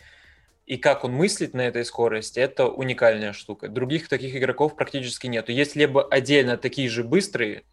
и 0.65 0.79
как 0.79 1.05
он 1.05 1.13
мыслит 1.13 1.53
на 1.53 1.61
этой 1.61 1.85
скорости, 1.85 2.41
это 2.41 2.67
уникальная 2.67 3.35
штука. 3.35 3.69
Других 3.69 4.09
таких 4.09 4.35
игроков 4.35 4.75
практически 4.75 5.27
нету. 5.27 5.53
Есть 5.53 5.77
либо 5.77 6.03
отдельно 6.03 6.57
такие 6.57 6.89
же 6.89 7.05
быстрые, 7.05 7.65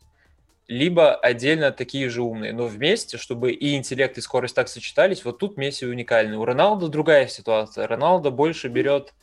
либо 0.68 1.16
отдельно 1.16 1.72
такие 1.72 2.10
же 2.10 2.22
умные, 2.22 2.52
но 2.52 2.68
вместе, 2.68 3.18
чтобы 3.18 3.54
и 3.54 3.76
интеллект, 3.78 4.18
и 4.18 4.22
скорость 4.22 4.56
так 4.56 4.68
сочетались, 4.68 5.24
вот 5.24 5.40
тут 5.40 5.56
Месси 5.56 5.86
уникальный. 5.86 6.36
У 6.36 6.44
Роналда 6.44 6.90
другая 6.90 7.28
ситуация. 7.28 7.88
Роналдо 7.88 8.32
больше 8.32 8.68
берет 8.68 9.14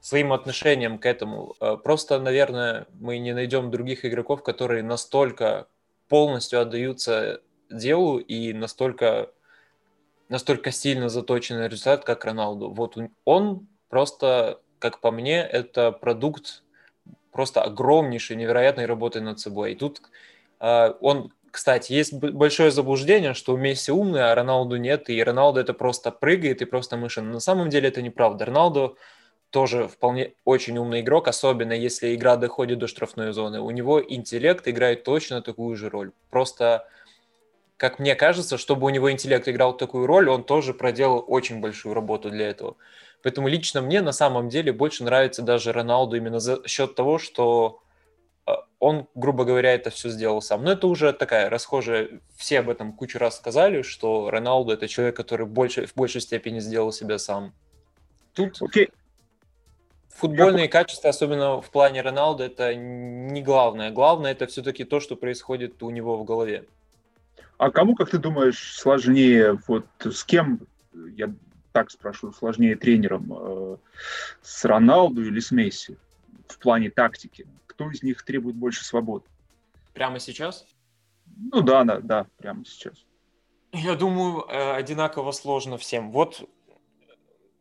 своим 0.00 0.32
отношением 0.32 0.98
к 0.98 1.06
этому. 1.06 1.56
Э, 1.60 1.76
просто, 1.82 2.20
наверное, 2.20 2.86
мы 3.00 3.18
не 3.18 3.32
найдем 3.32 3.72
других 3.72 4.04
игроков, 4.04 4.44
которые 4.44 4.84
настолько 4.84 5.66
полностью 6.08 6.60
отдаются 6.60 7.40
делу 7.70 8.18
и 8.18 8.52
настолько, 8.52 9.30
настолько 10.28 10.70
сильно 10.70 11.08
заточены 11.08 11.60
на 11.60 11.68
результат, 11.68 12.04
как 12.04 12.24
Роналду. 12.24 12.70
Вот 12.70 12.96
он 13.24 13.66
просто, 13.88 14.60
как 14.78 15.00
по 15.00 15.10
мне, 15.10 15.40
это 15.40 15.92
продукт 15.92 16.62
просто 17.32 17.62
огромнейшей, 17.62 18.36
невероятной 18.36 18.86
работы 18.86 19.20
над 19.20 19.40
собой. 19.40 19.72
И 19.72 19.74
тут 19.74 20.02
а, 20.60 20.96
он, 21.00 21.32
кстати, 21.50 21.92
есть 21.92 22.12
большое 22.12 22.70
заблуждение, 22.70 23.34
что 23.34 23.56
Месси 23.56 23.90
умный, 23.90 24.30
а 24.30 24.34
Роналду 24.34 24.76
нет, 24.76 25.10
и 25.10 25.22
Роналду 25.22 25.58
это 25.58 25.74
просто 25.74 26.12
прыгает 26.12 26.62
и 26.62 26.66
просто 26.66 26.96
мышен. 26.96 27.32
На 27.32 27.40
самом 27.40 27.68
деле 27.68 27.88
это 27.88 28.00
неправда. 28.02 28.44
Роналду 28.44 28.96
тоже 29.52 29.86
вполне 29.86 30.32
очень 30.46 30.78
умный 30.78 31.02
игрок, 31.02 31.28
особенно 31.28 31.74
если 31.74 32.14
игра 32.14 32.36
доходит 32.36 32.78
до 32.78 32.86
штрафной 32.86 33.32
зоны. 33.34 33.60
У 33.60 33.70
него 33.70 34.02
интеллект 34.02 34.66
играет 34.66 35.04
точно 35.04 35.42
такую 35.42 35.76
же 35.76 35.90
роль. 35.90 36.12
Просто, 36.30 36.88
как 37.76 37.98
мне 37.98 38.14
кажется, 38.14 38.56
чтобы 38.56 38.86
у 38.86 38.88
него 38.88 39.12
интеллект 39.12 39.46
играл 39.46 39.76
такую 39.76 40.06
роль, 40.06 40.30
он 40.30 40.42
тоже 40.42 40.72
проделал 40.72 41.22
очень 41.28 41.60
большую 41.60 41.94
работу 41.94 42.30
для 42.30 42.48
этого. 42.48 42.76
Поэтому 43.22 43.46
лично 43.46 43.82
мне 43.82 44.00
на 44.00 44.12
самом 44.12 44.48
деле 44.48 44.72
больше 44.72 45.04
нравится 45.04 45.42
даже 45.42 45.72
Роналду 45.72 46.16
именно 46.16 46.40
за 46.40 46.66
счет 46.66 46.94
того, 46.94 47.18
что 47.18 47.82
а, 48.46 48.64
он, 48.78 49.06
грубо 49.14 49.44
говоря, 49.44 49.74
это 49.74 49.90
все 49.90 50.08
сделал 50.08 50.40
сам. 50.40 50.64
Но 50.64 50.72
это 50.72 50.86
уже 50.86 51.12
такая 51.12 51.50
расхожая, 51.50 52.08
все 52.36 52.60
об 52.60 52.70
этом 52.70 52.94
кучу 52.94 53.18
раз 53.18 53.36
сказали, 53.36 53.82
что 53.82 54.30
Роналду 54.30 54.72
это 54.72 54.88
человек, 54.88 55.14
который 55.14 55.44
больше, 55.44 55.86
в 55.86 55.94
большей 55.94 56.22
степени 56.22 56.58
сделал 56.58 56.90
себя 56.90 57.18
сам. 57.18 57.52
Тут 58.32 58.62
okay. 58.62 58.88
Футбольные 60.14 60.68
качества, 60.68 61.10
особенно 61.10 61.60
в 61.60 61.70
плане 61.70 62.02
Роналду, 62.02 62.42
это 62.42 62.74
не 62.74 63.42
главное. 63.42 63.90
Главное 63.90 64.32
это 64.32 64.46
все-таки 64.46 64.84
то, 64.84 65.00
что 65.00 65.16
происходит 65.16 65.82
у 65.82 65.90
него 65.90 66.16
в 66.16 66.24
голове. 66.24 66.64
А 67.58 67.70
кому, 67.70 67.94
как 67.94 68.10
ты 68.10 68.18
думаешь, 68.18 68.74
сложнее, 68.74 69.58
вот 69.68 69.86
с 70.00 70.24
кем, 70.24 70.60
я 71.16 71.32
так 71.72 71.90
спрошу, 71.90 72.32
сложнее 72.32 72.76
тренером, 72.76 73.32
э, 73.34 73.76
с 74.42 74.64
Роналду 74.64 75.24
или 75.24 75.40
с 75.40 75.50
Месси 75.50 75.96
в 76.48 76.58
плане 76.58 76.90
тактики? 76.90 77.46
кто 77.72 77.90
из 77.90 78.02
них 78.02 78.22
требует 78.22 78.56
больше 78.56 78.84
свободы. 78.84 79.24
Прямо 79.94 80.18
сейчас? 80.18 80.66
Ну 81.26 81.62
да, 81.62 81.84
да, 81.84 82.00
да, 82.00 82.26
прямо 82.36 82.64
сейчас. 82.64 82.94
Я 83.72 83.94
думаю, 83.94 84.44
э, 84.48 84.74
одинаково 84.74 85.32
сложно 85.32 85.78
всем. 85.78 86.12
Вот 86.12 86.48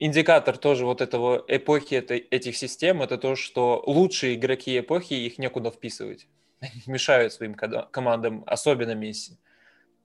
индикатор 0.01 0.57
тоже 0.57 0.85
вот 0.85 0.99
этого 0.99 1.45
эпохи 1.47 1.93
этой, 1.93 2.17
этих 2.17 2.57
систем, 2.57 3.03
это 3.03 3.17
то, 3.17 3.35
что 3.35 3.83
лучшие 3.85 4.33
игроки 4.33 4.79
эпохи, 4.79 5.13
их 5.13 5.37
некуда 5.37 5.69
вписывать. 5.69 6.27
Они 6.59 6.81
мешают 6.87 7.33
своим 7.33 7.53
командам, 7.53 8.43
особенно 8.47 8.95
Месси. 8.95 9.37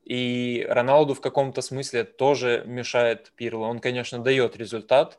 И 0.04 0.64
Роналду 0.68 1.14
в 1.14 1.20
каком-то 1.20 1.62
смысле 1.62 2.04
тоже 2.04 2.62
мешает 2.66 3.32
Пирло. 3.36 3.64
Он, 3.64 3.80
конечно, 3.80 4.18
дает 4.18 4.56
результат 4.56 5.18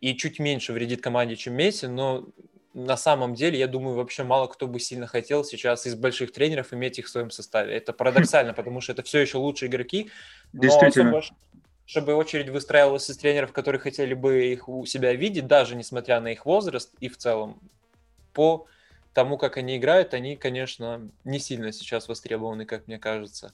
и 0.00 0.14
чуть 0.14 0.38
меньше 0.38 0.72
вредит 0.74 1.02
команде, 1.02 1.34
чем 1.34 1.54
Месси, 1.54 1.86
но 1.86 2.28
на 2.74 2.96
самом 2.98 3.34
деле, 3.34 3.58
я 3.58 3.66
думаю, 3.66 3.96
вообще 3.96 4.22
мало 4.22 4.46
кто 4.46 4.68
бы 4.68 4.78
сильно 4.80 5.06
хотел 5.06 5.44
сейчас 5.44 5.86
из 5.86 5.94
больших 5.94 6.32
тренеров 6.32 6.74
иметь 6.74 6.98
их 6.98 7.06
в 7.06 7.08
своем 7.08 7.30
составе. 7.30 7.74
Это 7.74 7.94
парадоксально, 7.94 8.52
потому 8.54 8.82
что 8.82 8.92
это 8.92 9.02
все 9.02 9.18
еще 9.18 9.38
лучшие 9.38 9.70
игроки. 9.70 10.10
Действительно. 10.52 11.18
Особо, 11.18 11.36
чтобы 11.90 12.14
очередь 12.14 12.50
выстраивалась 12.50 13.10
из 13.10 13.16
тренеров, 13.16 13.52
которые 13.52 13.80
хотели 13.80 14.14
бы 14.14 14.46
их 14.46 14.68
у 14.68 14.86
себя 14.86 15.12
видеть, 15.12 15.48
даже 15.48 15.74
несмотря 15.74 16.20
на 16.20 16.28
их 16.28 16.46
возраст 16.46 16.92
и 17.00 17.08
в 17.08 17.16
целом, 17.16 17.58
по 18.32 18.68
тому, 19.12 19.36
как 19.36 19.56
они 19.56 19.76
играют, 19.76 20.14
они, 20.14 20.36
конечно, 20.36 21.10
не 21.24 21.40
сильно 21.40 21.72
сейчас 21.72 22.06
востребованы, 22.06 22.64
как 22.64 22.86
мне 22.86 23.00
кажется. 23.00 23.52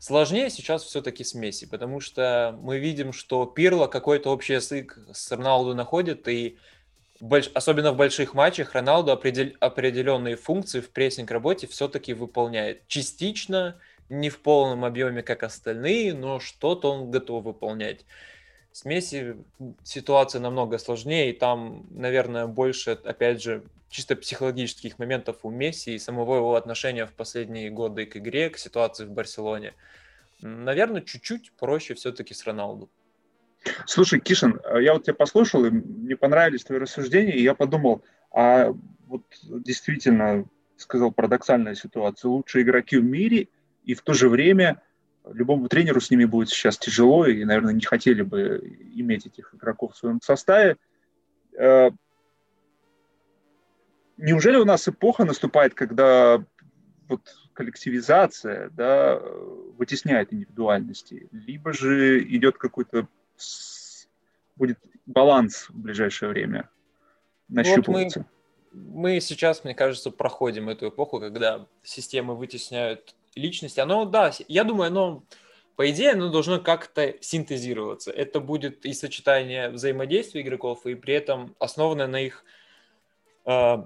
Сложнее 0.00 0.50
сейчас 0.50 0.82
все-таки 0.82 1.22
с 1.22 1.34
Месси, 1.34 1.66
потому 1.66 2.00
что 2.00 2.58
мы 2.60 2.80
видим, 2.80 3.12
что 3.12 3.46
Пирло 3.46 3.86
какой-то 3.86 4.30
общий 4.30 4.54
язык 4.54 4.98
с 5.12 5.30
Роналду 5.30 5.76
находит, 5.76 6.26
и 6.26 6.58
больш... 7.20 7.48
особенно 7.54 7.92
в 7.92 7.96
больших 7.96 8.34
матчах, 8.34 8.72
Роналду 8.72 9.12
определ... 9.12 9.52
определенные 9.60 10.34
функции 10.34 10.80
в 10.80 10.90
прессинг-работе 10.90 11.68
все-таки 11.68 12.12
выполняет. 12.12 12.88
Частично, 12.88 13.76
не 14.12 14.28
в 14.28 14.40
полном 14.40 14.84
объеме, 14.84 15.22
как 15.22 15.42
остальные, 15.42 16.14
но 16.14 16.38
что-то 16.38 16.92
он 16.92 17.10
готов 17.10 17.44
выполнять. 17.44 18.04
С 18.70 18.84
Месси 18.84 19.34
ситуация 19.82 20.40
намного 20.40 20.78
сложнее, 20.78 21.30
и 21.30 21.32
там, 21.32 21.86
наверное, 21.90 22.46
больше, 22.46 22.90
опять 22.90 23.42
же, 23.42 23.64
чисто 23.88 24.14
психологических 24.16 24.98
моментов 24.98 25.38
у 25.42 25.50
Месси 25.50 25.94
и 25.94 25.98
самого 25.98 26.36
его 26.36 26.56
отношения 26.56 27.06
в 27.06 27.12
последние 27.12 27.70
годы 27.70 28.06
к 28.06 28.16
игре, 28.16 28.50
к 28.50 28.58
ситуации 28.58 29.06
в 29.06 29.10
Барселоне. 29.10 29.74
Наверное, 30.42 31.02
чуть-чуть 31.02 31.52
проще 31.52 31.94
все-таки 31.94 32.34
с 32.34 32.44
Роналду. 32.44 32.90
Слушай, 33.86 34.20
Кишин, 34.20 34.60
э, 34.64 34.82
я 34.82 34.92
вот 34.92 35.04
тебя 35.04 35.14
послушал, 35.14 35.64
и 35.64 35.70
мне 35.70 36.16
понравились 36.16 36.64
твои 36.64 36.78
рассуждения, 36.78 37.32
и 37.32 37.42
я 37.42 37.54
подумал, 37.54 38.02
а 38.30 38.74
вот 39.06 39.22
действительно, 39.42 40.46
сказал, 40.76 41.12
парадоксальная 41.12 41.74
ситуация. 41.74 42.28
Лучшие 42.28 42.64
игроки 42.64 42.96
в 42.96 43.04
мире, 43.04 43.48
и 43.84 43.94
в 43.94 44.02
то 44.02 44.12
же 44.12 44.28
время 44.28 44.80
любому 45.30 45.68
тренеру 45.68 46.00
с 46.00 46.10
ними 46.10 46.24
будет 46.24 46.48
сейчас 46.48 46.78
тяжело, 46.78 47.26
и, 47.26 47.44
наверное, 47.44 47.74
не 47.74 47.84
хотели 47.84 48.22
бы 48.22 48.76
иметь 48.94 49.26
этих 49.26 49.54
игроков 49.54 49.94
в 49.94 49.96
своем 49.96 50.20
составе. 50.20 50.76
Э, 51.56 51.90
неужели 54.16 54.56
у 54.56 54.64
нас 54.64 54.88
эпоха 54.88 55.24
наступает, 55.24 55.74
когда 55.74 56.44
вот 57.08 57.20
коллективизация 57.52 58.70
да, 58.70 59.20
вытесняет 59.76 60.32
индивидуальности, 60.32 61.28
либо 61.32 61.72
же 61.72 62.22
идет 62.24 62.58
какой-то 62.58 63.06
будет 64.56 64.78
баланс 65.06 65.68
в 65.68 65.74
ближайшее 65.74 66.28
время 66.30 66.70
нащупываться. 67.48 68.26
Вот 68.72 68.72
мы, 68.72 69.12
мы 69.14 69.20
сейчас, 69.20 69.64
мне 69.64 69.74
кажется, 69.74 70.10
проходим 70.10 70.68
эту 70.68 70.88
эпоху, 70.88 71.20
когда 71.20 71.66
системы 71.82 72.36
вытесняют 72.36 73.14
личности. 73.34 73.80
Оно, 73.80 74.04
да, 74.04 74.32
я 74.48 74.64
думаю, 74.64 74.88
оно, 74.88 75.24
по 75.76 75.90
идее, 75.90 76.12
оно 76.12 76.30
должно 76.30 76.60
как-то 76.60 77.14
синтезироваться. 77.20 78.10
Это 78.10 78.40
будет 78.40 78.84
и 78.84 78.92
сочетание 78.92 79.70
взаимодействия 79.70 80.42
игроков, 80.42 80.86
и 80.86 80.94
при 80.94 81.14
этом 81.14 81.54
основанное 81.58 82.06
на 82.06 82.20
их 82.20 82.44
э, 83.46 83.76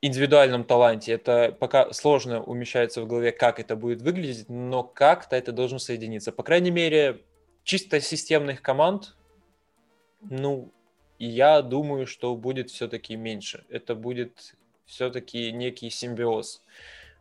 индивидуальном 0.00 0.64
таланте. 0.64 1.12
Это 1.12 1.56
пока 1.58 1.92
сложно 1.92 2.42
умещается 2.42 3.02
в 3.02 3.06
голове, 3.06 3.32
как 3.32 3.60
это 3.60 3.76
будет 3.76 4.02
выглядеть, 4.02 4.48
но 4.48 4.82
как-то 4.82 5.36
это 5.36 5.52
должно 5.52 5.78
соединиться. 5.78 6.32
По 6.32 6.42
крайней 6.42 6.70
мере, 6.70 7.22
чисто 7.64 8.00
системных 8.00 8.62
команд, 8.62 9.14
ну, 10.22 10.72
я 11.18 11.60
думаю, 11.62 12.06
что 12.06 12.34
будет 12.34 12.70
все-таки 12.70 13.16
меньше. 13.16 13.64
Это 13.68 13.94
будет 13.94 14.54
все-таки 14.86 15.52
некий 15.52 15.90
симбиоз. 15.90 16.62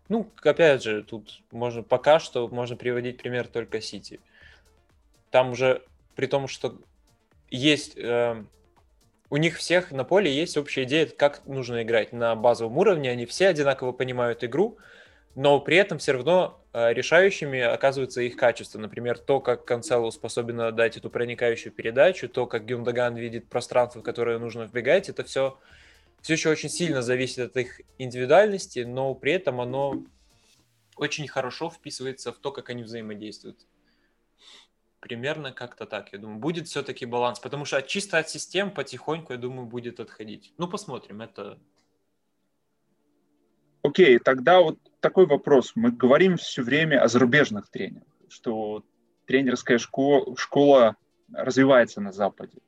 Ну, 0.09 0.29
опять 0.43 0.83
же, 0.83 1.03
тут 1.03 1.41
можно 1.51 1.83
пока 1.83 2.19
что 2.19 2.47
можно 2.47 2.75
приводить 2.75 3.17
пример 3.17 3.47
только 3.47 3.79
Сити. 3.79 4.19
Там 5.29 5.51
уже 5.51 5.83
при 6.15 6.25
том, 6.25 6.47
что 6.47 6.81
есть 7.51 7.97
э, 7.97 8.43
у 9.29 9.37
них 9.37 9.57
всех 9.57 9.91
на 9.91 10.03
поле 10.03 10.33
есть 10.33 10.57
общая 10.57 10.83
идея, 10.83 11.05
как 11.05 11.45
нужно 11.45 11.83
играть 11.83 12.11
на 12.11 12.35
базовом 12.35 12.77
уровне. 12.77 13.11
Они 13.11 13.27
все 13.27 13.47
одинаково 13.47 13.91
понимают 13.91 14.43
игру, 14.43 14.77
но 15.35 15.59
при 15.59 15.77
этом 15.77 15.99
все 15.99 16.13
равно 16.13 16.59
э, 16.73 16.93
решающими 16.93 17.61
оказывается 17.61 18.21
их 18.21 18.35
качество. 18.35 18.79
Например, 18.79 19.19
то, 19.19 19.39
как 19.39 19.65
Канцелу 19.65 20.11
способен 20.11 20.75
дать 20.75 20.97
эту 20.97 21.11
проникающую 21.11 21.71
передачу, 21.71 22.27
то, 22.27 22.47
как 22.47 22.65
Гюндаган 22.65 23.15
видит 23.15 23.47
пространство, 23.47 23.99
в 23.99 24.03
которое 24.03 24.39
нужно 24.39 24.63
вбегать, 24.63 25.09
это 25.09 25.23
все, 25.23 25.59
все 26.21 26.33
еще 26.33 26.49
очень 26.49 26.69
сильно 26.69 27.01
зависит 27.01 27.39
от 27.39 27.57
их 27.57 27.81
индивидуальности, 27.97 28.79
но 28.79 29.13
при 29.15 29.33
этом 29.33 29.61
оно 29.61 30.03
очень 30.95 31.27
хорошо 31.27 31.69
вписывается 31.69 32.33
в 32.33 32.37
то, 32.37 32.51
как 32.51 32.69
они 32.69 32.83
взаимодействуют. 32.83 33.65
Примерно 34.99 35.53
как-то 35.53 35.85
так, 35.85 36.11
я 36.11 36.19
думаю. 36.19 36.39
Будет 36.39 36.67
все-таки 36.67 37.05
баланс, 37.05 37.39
потому 37.39 37.63
что 37.63 37.81
чисто 37.81 38.17
от 38.17 38.29
систем 38.29 38.69
потихоньку, 38.69 39.31
я 39.31 39.39
думаю, 39.39 39.65
будет 39.65 39.99
отходить. 39.99 40.53
Ну, 40.57 40.67
посмотрим, 40.67 41.21
это... 41.21 41.57
Окей, 43.81 44.19
тогда 44.19 44.59
вот 44.59 44.77
такой 44.99 45.25
вопрос. 45.25 45.71
Мы 45.75 45.91
говорим 45.91 46.35
все 46.35 46.61
время 46.63 47.01
о 47.01 47.07
зарубежных 47.07 47.69
тренерах, 47.69 48.07
что 48.27 48.83
тренерская 49.25 49.77
школа, 49.77 50.35
школа 50.35 50.97
развивается 51.31 52.01
на 52.01 52.11
Западе. 52.11 52.59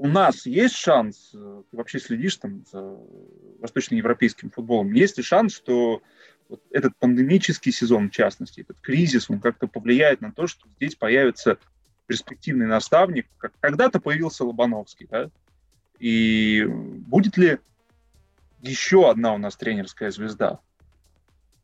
У 0.00 0.08
нас 0.08 0.46
есть 0.46 0.76
шанс, 0.76 1.28
ты 1.32 1.76
вообще 1.76 2.00
следишь 2.00 2.36
там 2.36 2.64
за 2.72 2.96
восточноевропейским 3.60 4.50
футболом, 4.50 4.94
есть 4.94 5.18
ли 5.18 5.22
шанс, 5.22 5.54
что 5.54 6.00
вот 6.48 6.62
этот 6.70 6.96
пандемический 6.96 7.70
сезон, 7.70 8.08
в 8.08 8.12
частности, 8.12 8.62
этот 8.62 8.80
кризис, 8.80 9.28
он 9.28 9.40
как-то 9.40 9.66
повлияет 9.66 10.22
на 10.22 10.32
то, 10.32 10.46
что 10.46 10.66
здесь 10.76 10.94
появится 10.94 11.58
перспективный 12.06 12.64
наставник, 12.64 13.26
как 13.36 13.52
когда-то 13.60 14.00
появился 14.00 14.46
Лобановский, 14.46 15.06
да? 15.06 15.30
И 15.98 16.64
будет 16.66 17.36
ли 17.36 17.58
еще 18.62 19.10
одна 19.10 19.34
у 19.34 19.38
нас 19.38 19.54
тренерская 19.54 20.10
звезда 20.10 20.60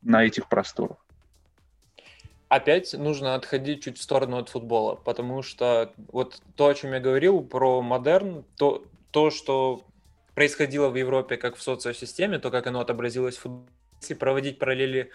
на 0.02 0.26
этих 0.26 0.50
просторах? 0.50 1.05
Опять 2.48 2.92
нужно 2.94 3.34
отходить 3.34 3.84
чуть 3.84 3.98
в 3.98 4.02
сторону 4.02 4.38
от 4.38 4.48
футбола, 4.48 4.94
потому 4.94 5.42
что 5.42 5.92
вот 6.08 6.40
то, 6.54 6.68
о 6.68 6.74
чем 6.74 6.92
я 6.92 7.00
говорил 7.00 7.42
про 7.42 7.82
модерн, 7.82 8.44
то, 8.56 8.84
то 9.10 9.30
что 9.30 9.82
происходило 10.34 10.88
в 10.88 10.96
Европе 10.96 11.36
как 11.36 11.56
в 11.56 11.62
социосистеме, 11.62 12.38
то, 12.38 12.50
как 12.50 12.66
оно 12.66 12.80
отобразилось 12.80 13.36
в 13.36 13.40
футболе, 13.40 13.70
если 14.00 14.14
проводить 14.14 14.58
параллели, 14.58 15.10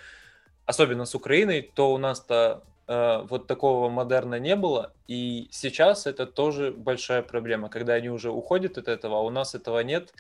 особенно 0.65 1.05
с 1.05 1.15
Украиной, 1.15 1.61
то 1.61 1.93
у 1.93 1.97
нас-то 1.97 2.63
э, 2.87 3.23
вот 3.29 3.47
такого 3.47 3.89
модерна 3.89 4.39
не 4.39 4.55
было, 4.55 4.93
и 5.07 5.47
сейчас 5.51 6.07
это 6.07 6.25
тоже 6.25 6.71
большая 6.71 7.21
проблема, 7.21 7.69
когда 7.69 7.93
они 7.93 8.09
уже 8.09 8.31
уходят 8.31 8.77
от 8.77 8.87
этого, 8.87 9.17
а 9.17 9.21
у 9.21 9.29
нас 9.29 9.55
этого 9.55 9.79
нет. 9.81 10.13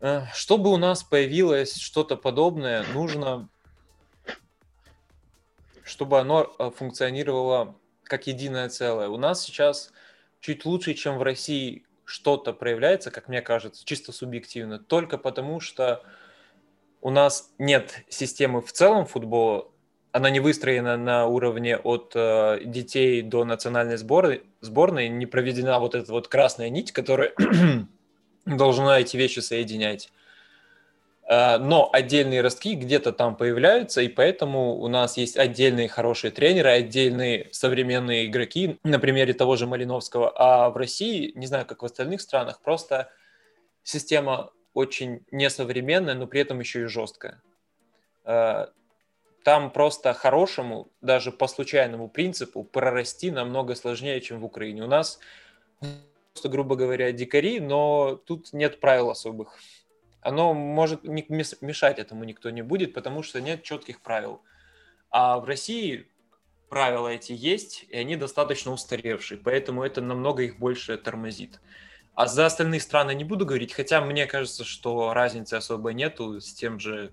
Э, 0.00 0.22
чтобы 0.34 0.70
у 0.70 0.76
нас 0.76 1.02
появилось 1.02 1.76
что-то 1.76 2.16
подобное, 2.16 2.84
нужно 2.92 3.48
чтобы 5.88 6.20
оно 6.20 6.54
э, 6.58 6.70
функционировало 6.76 7.76
как 8.04 8.26
единое 8.26 8.68
целое. 8.68 9.08
У 9.08 9.16
нас 9.16 9.42
сейчас 9.42 9.92
чуть 10.40 10.64
лучше, 10.64 10.94
чем 10.94 11.18
в 11.18 11.22
России 11.22 11.84
что-то 12.04 12.52
проявляется, 12.52 13.10
как 13.10 13.28
мне 13.28 13.42
кажется, 13.42 13.84
чисто 13.84 14.12
субъективно, 14.12 14.78
только 14.78 15.18
потому 15.18 15.60
что 15.60 16.02
у 17.00 17.10
нас 17.10 17.52
нет 17.58 18.02
системы 18.08 18.62
в 18.62 18.72
целом 18.72 19.06
футбола, 19.06 19.68
она 20.10 20.30
не 20.30 20.40
выстроена 20.40 20.96
на 20.96 21.26
уровне 21.26 21.76
от 21.76 22.12
э, 22.14 22.60
детей 22.64 23.22
до 23.22 23.44
национальной 23.44 23.98
сборной, 23.98 24.42
сборной, 24.60 25.08
не 25.08 25.26
проведена 25.26 25.78
вот 25.78 25.94
эта 25.94 26.10
вот 26.12 26.28
красная 26.28 26.70
нить, 26.70 26.92
которая 26.92 27.32
должна 28.46 28.98
эти 28.98 29.16
вещи 29.16 29.40
соединять. 29.40 30.10
Э, 31.28 31.58
но 31.58 31.90
отдельные 31.92 32.40
ростки 32.40 32.74
где-то 32.74 33.12
там 33.12 33.36
появляются, 33.36 34.00
и 34.00 34.08
поэтому 34.08 34.76
у 34.76 34.88
нас 34.88 35.18
есть 35.18 35.36
отдельные 35.36 35.88
хорошие 35.88 36.30
тренеры, 36.30 36.70
отдельные 36.70 37.48
современные 37.52 38.26
игроки, 38.26 38.78
на 38.82 38.98
примере 38.98 39.34
того 39.34 39.56
же 39.56 39.66
Малиновского. 39.66 40.32
А 40.34 40.70
в 40.70 40.76
России, 40.78 41.32
не 41.34 41.46
знаю, 41.46 41.66
как 41.66 41.82
в 41.82 41.84
остальных 41.84 42.22
странах, 42.22 42.62
просто 42.62 43.10
система 43.82 44.52
очень 44.72 45.20
несовременная, 45.30 46.14
но 46.14 46.26
при 46.26 46.40
этом 46.40 46.60
еще 46.60 46.82
и 46.82 46.86
жесткая. 46.86 47.42
Э, 48.24 48.68
там 49.44 49.70
просто 49.70 50.14
хорошему, 50.14 50.90
даже 51.02 51.30
по 51.30 51.46
случайному 51.46 52.08
принципу, 52.08 52.64
прорасти 52.64 53.30
намного 53.30 53.74
сложнее, 53.74 54.22
чем 54.22 54.40
в 54.40 54.46
Украине. 54.46 54.82
У 54.82 54.86
нас 54.88 55.18
просто, 56.32 56.48
грубо 56.48 56.74
говоря, 56.74 57.12
дикари, 57.12 57.60
но 57.60 58.16
тут 58.16 58.54
нет 58.54 58.80
правил 58.80 59.10
особых 59.10 59.58
оно 60.20 60.54
может 60.54 61.04
мешать 61.04 61.98
этому 61.98 62.24
никто 62.24 62.50
не 62.50 62.62
будет, 62.62 62.94
потому 62.94 63.22
что 63.22 63.40
нет 63.40 63.62
четких 63.62 64.00
правил. 64.00 64.42
А 65.10 65.38
в 65.38 65.44
России 65.44 66.08
правила 66.68 67.08
эти 67.08 67.32
есть, 67.32 67.86
и 67.88 67.96
они 67.96 68.16
достаточно 68.16 68.72
устаревшие, 68.72 69.38
поэтому 69.38 69.82
это 69.82 70.00
намного 70.00 70.42
их 70.42 70.58
больше 70.58 70.96
тормозит. 70.98 71.60
А 72.14 72.26
за 72.26 72.46
остальные 72.46 72.80
страны 72.80 73.14
не 73.14 73.24
буду 73.24 73.46
говорить, 73.46 73.72
хотя 73.72 74.00
мне 74.00 74.26
кажется, 74.26 74.64
что 74.64 75.12
разницы 75.14 75.54
особо 75.54 75.92
нету 75.92 76.40
с 76.40 76.52
тем 76.52 76.80
же, 76.80 77.12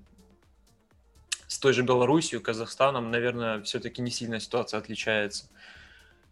с 1.48 1.60
той 1.60 1.74
же 1.74 1.84
Белоруссией, 1.84 2.42
Казахстаном, 2.42 3.12
наверное, 3.12 3.62
все-таки 3.62 4.02
не 4.02 4.10
сильно 4.10 4.40
ситуация 4.40 4.80
отличается. 4.80 5.46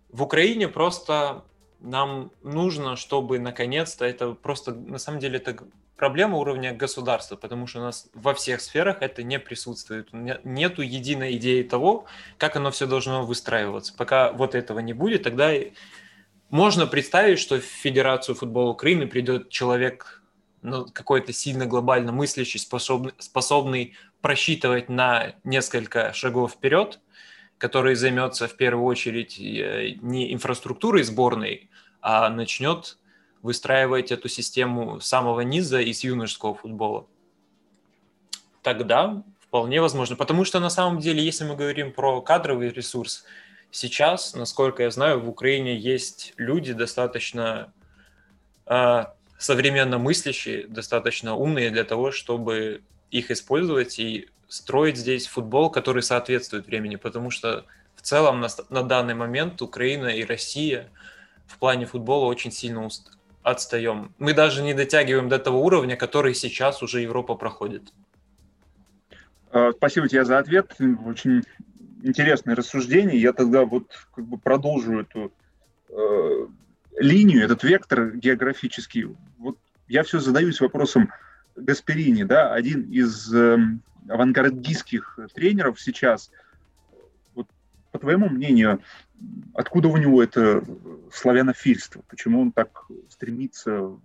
В 0.10 0.24
Украине 0.24 0.68
просто 0.68 1.46
нам 1.80 2.32
нужно, 2.42 2.96
чтобы 2.96 3.40
наконец-то 3.40 4.06
это 4.06 4.34
просто, 4.34 4.74
на 4.74 4.98
самом 4.98 5.20
деле, 5.20 5.38
это 5.38 5.58
проблема 6.04 6.38
уровня 6.38 6.74
государства, 6.74 7.38
потому 7.38 7.66
что 7.66 7.80
у 7.80 7.84
нас 7.84 8.10
во 8.14 8.34
всех 8.34 8.60
сферах 8.60 8.98
это 9.00 9.24
не 9.24 9.40
присутствует. 9.40 10.10
Нету 10.12 10.82
единой 10.82 11.38
идеи 11.38 11.64
того, 11.64 12.08
как 12.38 12.58
оно 12.58 12.72
все 12.72 12.88
должно 12.88 13.26
выстраиваться. 13.26 13.94
Пока 13.96 14.34
вот 14.34 14.54
этого 14.54 14.80
не 14.80 14.92
будет, 14.92 15.24
тогда 15.24 15.54
можно 16.50 16.88
представить, 16.88 17.40
что 17.40 17.56
в 17.62 17.64
Федерацию 17.64 18.36
футбола 18.36 18.72
Украины 18.72 19.08
придет 19.08 19.48
человек 19.48 20.22
ну, 20.62 20.86
какой-то 20.92 21.32
сильно 21.32 21.66
глобально 21.66 22.12
мыслящий, 22.12 22.60
способный, 22.60 23.14
способный 23.20 23.94
просчитывать 24.20 24.90
на 24.90 25.36
несколько 25.46 26.12
шагов 26.12 26.52
вперед, 26.52 27.00
который 27.58 27.96
займется 27.96 28.50
в 28.50 28.58
первую 28.58 28.88
очередь 28.88 29.40
э, 29.40 29.96
не 30.02 30.34
инфраструктурой 30.34 31.04
сборной, 31.04 31.70
а 32.02 32.30
начнет 32.30 32.98
выстраивать 33.44 34.12
эту 34.12 34.30
систему 34.30 35.00
с 35.00 35.06
самого 35.06 35.42
низа 35.42 35.80
и 35.80 35.94
с 35.94 36.04
юношеского 36.04 36.56
футбола. 36.56 37.06
Тогда 38.64 39.22
вполне 39.40 39.82
возможно. 39.82 40.16
Потому 40.16 40.46
что 40.46 40.60
на 40.60 40.72
самом 40.72 41.00
деле, 41.00 41.24
если 41.24 41.46
мы 41.46 41.56
говорим 41.56 41.92
про 41.92 42.22
кадровый 42.22 42.70
ресурс, 42.70 43.24
сейчас, 43.70 44.34
насколько 44.34 44.82
я 44.82 44.90
знаю, 44.90 45.20
в 45.20 45.30
Украине 45.30 45.78
есть 45.78 46.34
люди 46.38 46.74
достаточно 46.74 47.72
э, 48.66 49.06
современно 49.38 50.00
мыслящие, 50.00 50.66
достаточно 50.68 51.36
умные 51.36 51.70
для 51.70 51.84
того, 51.84 52.12
чтобы 52.12 52.82
их 53.12 53.30
использовать 53.30 54.00
и 54.00 54.30
строить 54.48 54.98
здесь 54.98 55.28
футбол, 55.28 55.70
который 55.70 56.02
соответствует 56.02 56.66
времени, 56.66 56.96
потому 56.96 57.30
что 57.30 57.66
в 57.96 58.02
целом 58.02 58.42
на, 58.42 58.48
на 58.70 58.84
данный 58.84 59.14
момент 59.14 59.62
Украина 59.62 60.08
и 60.08 60.24
Россия 60.24 60.90
в 61.46 61.60
плане 61.60 61.86
футбола 61.86 62.26
очень 62.26 62.52
сильно 62.52 62.84
отстаем. 63.44 64.14
Мы 64.18 64.34
даже 64.34 64.64
не 64.64 64.74
дотягиваем 64.74 65.30
до 65.30 65.38
того 65.38 65.64
уровня, 65.64 65.96
который 65.96 66.34
сейчас 66.34 66.82
уже 66.82 67.02
Европа 67.02 67.36
проходит. 67.36 67.94
А, 69.52 69.72
спасибо 69.74 70.08
тебе 70.08 70.26
за 70.26 70.40
ответ. 70.40 70.76
Очень 71.06 71.44
интересное 72.02 72.56
рассуждение. 72.56 73.22
Я 73.22 73.34
тогда 73.34 73.66
вот 73.66 73.92
как 74.14 74.26
бы 74.26 74.38
продолжу 74.38 75.02
эту 75.02 75.32
э, 75.90 76.48
линию, 76.98 77.44
этот 77.44 77.64
вектор 77.64 78.16
географический. 78.16 79.16
Вот 79.38 79.58
я 79.88 80.04
все 80.04 80.20
задаюсь 80.20 80.60
вопросом 80.60 81.12
Гасперини, 81.56 82.24
да, 82.24 82.54
один 82.54 82.90
из 82.90 83.34
э, 83.34 83.58
авангардистских 84.10 85.20
тренеров 85.34 85.80
сейчас. 85.80 86.32
Вот, 87.36 87.48
по 87.92 88.00
твоему 88.00 88.30
мнению, 88.30 88.82
откуда 89.54 89.88
у 89.88 89.98
него 89.98 90.22
это 90.22 90.64
славянофильство? 91.12 92.04
Почему 92.08 92.42
он 92.42 92.52
так 92.52 92.86
стремится 93.10 93.82
в 93.82 94.00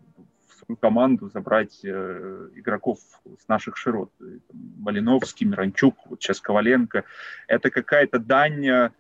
свою 0.65 0.77
команду 0.77 1.31
забрать 1.31 1.81
э, 1.85 2.51
игроков 2.55 2.99
с 3.43 3.49
наших 3.49 3.77
широт? 3.77 4.13
Малиновский, 4.53 5.47
Миранчук, 5.47 5.97
вот 6.07 6.23
сейчас 6.23 6.41
Коваленко. 6.41 7.05
Это 7.47 7.71
какая-то 7.71 8.19
дань 8.19 8.67
э, 8.67 8.91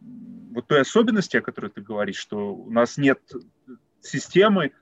вот 0.00 0.66
той 0.66 0.82
особенности, 0.82 1.36
о 1.36 1.42
которой 1.42 1.70
ты 1.70 1.80
говоришь, 1.80 2.16
что 2.16 2.54
у 2.54 2.70
нас 2.70 2.96
нет 2.96 3.20
системы, 4.00 4.72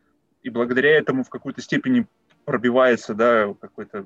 и 0.42 0.50
благодаря 0.50 0.90
этому 0.96 1.24
в 1.24 1.30
какой-то 1.30 1.62
степени 1.62 2.06
пробивается, 2.44 3.14
да, 3.14 3.54
какой-то 3.58 4.04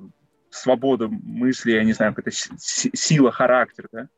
свобода 0.50 1.08
мысли, 1.08 1.72
я 1.72 1.84
не 1.84 1.92
знаю, 1.92 2.14
какая-то 2.14 2.36
сила 2.56 3.32
характера, 3.32 3.88
да? 3.92 4.08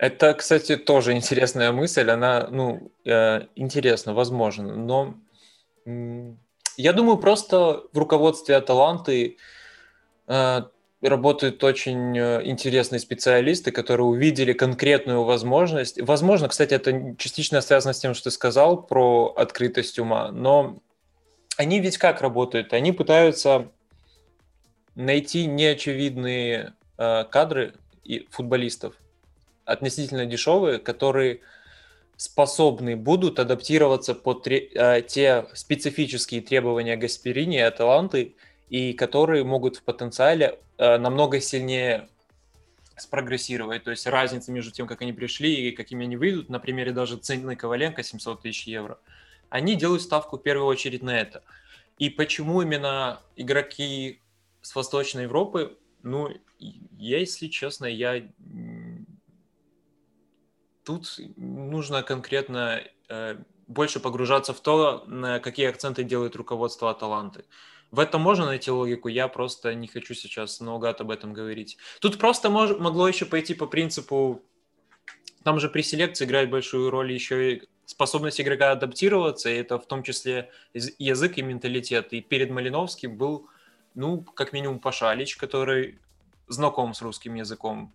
Это, 0.00 0.32
кстати, 0.32 0.76
тоже 0.76 1.12
интересная 1.12 1.72
мысль. 1.72 2.10
Она, 2.10 2.48
ну, 2.50 2.90
э, 3.04 3.42
интересна, 3.54 4.14
возможно. 4.14 4.74
Но 4.74 5.14
э, 5.84 6.32
я 6.78 6.94
думаю, 6.94 7.18
просто 7.18 7.82
в 7.92 7.98
руководстве 7.98 8.56
Аталанты 8.56 9.36
э, 10.26 10.62
работают 11.02 11.62
очень 11.62 12.16
э, 12.16 12.40
интересные 12.46 12.98
специалисты, 12.98 13.72
которые 13.72 14.06
увидели 14.06 14.54
конкретную 14.54 15.24
возможность. 15.24 16.00
Возможно, 16.00 16.48
кстати, 16.48 16.72
это 16.72 17.14
частично 17.18 17.60
связано 17.60 17.92
с 17.92 18.00
тем, 18.00 18.14
что 18.14 18.24
ты 18.24 18.30
сказал 18.30 18.82
про 18.82 19.34
открытость 19.36 19.98
ума, 19.98 20.32
но 20.32 20.78
они 21.58 21.78
ведь 21.78 21.98
как 21.98 22.22
работают? 22.22 22.72
Они 22.72 22.92
пытаются 22.92 23.68
найти 24.94 25.44
неочевидные 25.44 26.72
э, 26.96 27.24
кадры 27.24 27.74
и 28.02 28.26
футболистов 28.30 28.99
относительно 29.70 30.26
дешевые, 30.26 30.78
которые 30.78 31.40
способны 32.16 32.96
будут 32.96 33.38
адаптироваться 33.38 34.14
под 34.14 34.46
э, 34.46 35.02
те 35.06 35.46
специфические 35.54 36.42
требования 36.42 36.96
Гасперини 36.96 37.56
и 37.56 37.60
Аталанты, 37.60 38.34
и 38.68 38.92
которые 38.92 39.44
могут 39.44 39.76
в 39.76 39.82
потенциале 39.82 40.58
э, 40.76 40.98
намного 40.98 41.40
сильнее 41.40 42.08
спрогрессировать. 42.96 43.84
То 43.84 43.90
есть 43.90 44.06
разница 44.06 44.52
между 44.52 44.70
тем, 44.70 44.86
как 44.86 45.00
они 45.02 45.12
пришли 45.12 45.68
и 45.68 45.72
какими 45.72 46.04
они 46.04 46.16
выйдут, 46.16 46.50
на 46.50 46.58
примере 46.58 46.92
даже 46.92 47.16
цены 47.16 47.56
Коваленко 47.56 48.02
700 48.02 48.42
тысяч 48.42 48.66
евро, 48.66 48.98
они 49.48 49.74
делают 49.74 50.02
ставку 50.02 50.36
в 50.36 50.42
первую 50.42 50.66
очередь 50.66 51.02
на 51.02 51.18
это. 51.18 51.42
И 51.98 52.10
почему 52.10 52.60
именно 52.60 53.20
игроки 53.36 54.20
с 54.60 54.74
Восточной 54.74 55.22
Европы, 55.22 55.78
ну, 56.02 56.28
если 56.58 57.48
честно, 57.48 57.86
я 57.86 58.22
тут 60.90 61.20
нужно 61.36 62.02
конкретно 62.02 62.82
э, 63.08 63.36
больше 63.68 64.00
погружаться 64.00 64.52
в 64.52 64.60
то, 64.60 65.04
на 65.06 65.38
какие 65.38 65.68
акценты 65.68 66.02
делает 66.02 66.34
руководство 66.34 66.90
Аталанты. 66.90 67.44
В 67.92 68.00
этом 68.00 68.20
можно 68.20 68.46
найти 68.46 68.72
логику, 68.72 69.06
я 69.08 69.28
просто 69.28 69.72
не 69.74 69.86
хочу 69.86 70.14
сейчас 70.14 70.58
наугад 70.60 71.00
об 71.00 71.12
этом 71.12 71.32
говорить. 71.32 71.76
Тут 72.00 72.18
просто 72.18 72.50
мож, 72.50 72.76
могло 72.76 73.06
еще 73.06 73.24
пойти 73.24 73.54
по 73.54 73.66
принципу, 73.66 74.42
там 75.44 75.60
же 75.60 75.68
при 75.68 75.82
селекции 75.82 76.24
играет 76.24 76.50
большую 76.50 76.90
роль 76.90 77.12
еще 77.12 77.52
и 77.52 77.62
способность 77.86 78.40
игрока 78.40 78.72
адаптироваться, 78.72 79.48
и 79.48 79.54
это 79.54 79.78
в 79.78 79.86
том 79.86 80.02
числе 80.02 80.50
язык 80.74 81.38
и 81.38 81.42
менталитет. 81.42 82.12
И 82.12 82.20
перед 82.20 82.50
Малиновским 82.50 83.16
был, 83.16 83.48
ну, 83.94 84.22
как 84.22 84.52
минимум 84.52 84.80
Пашалич, 84.80 85.36
который 85.36 86.00
знаком 86.48 86.94
с 86.94 87.02
русским 87.02 87.34
языком. 87.34 87.94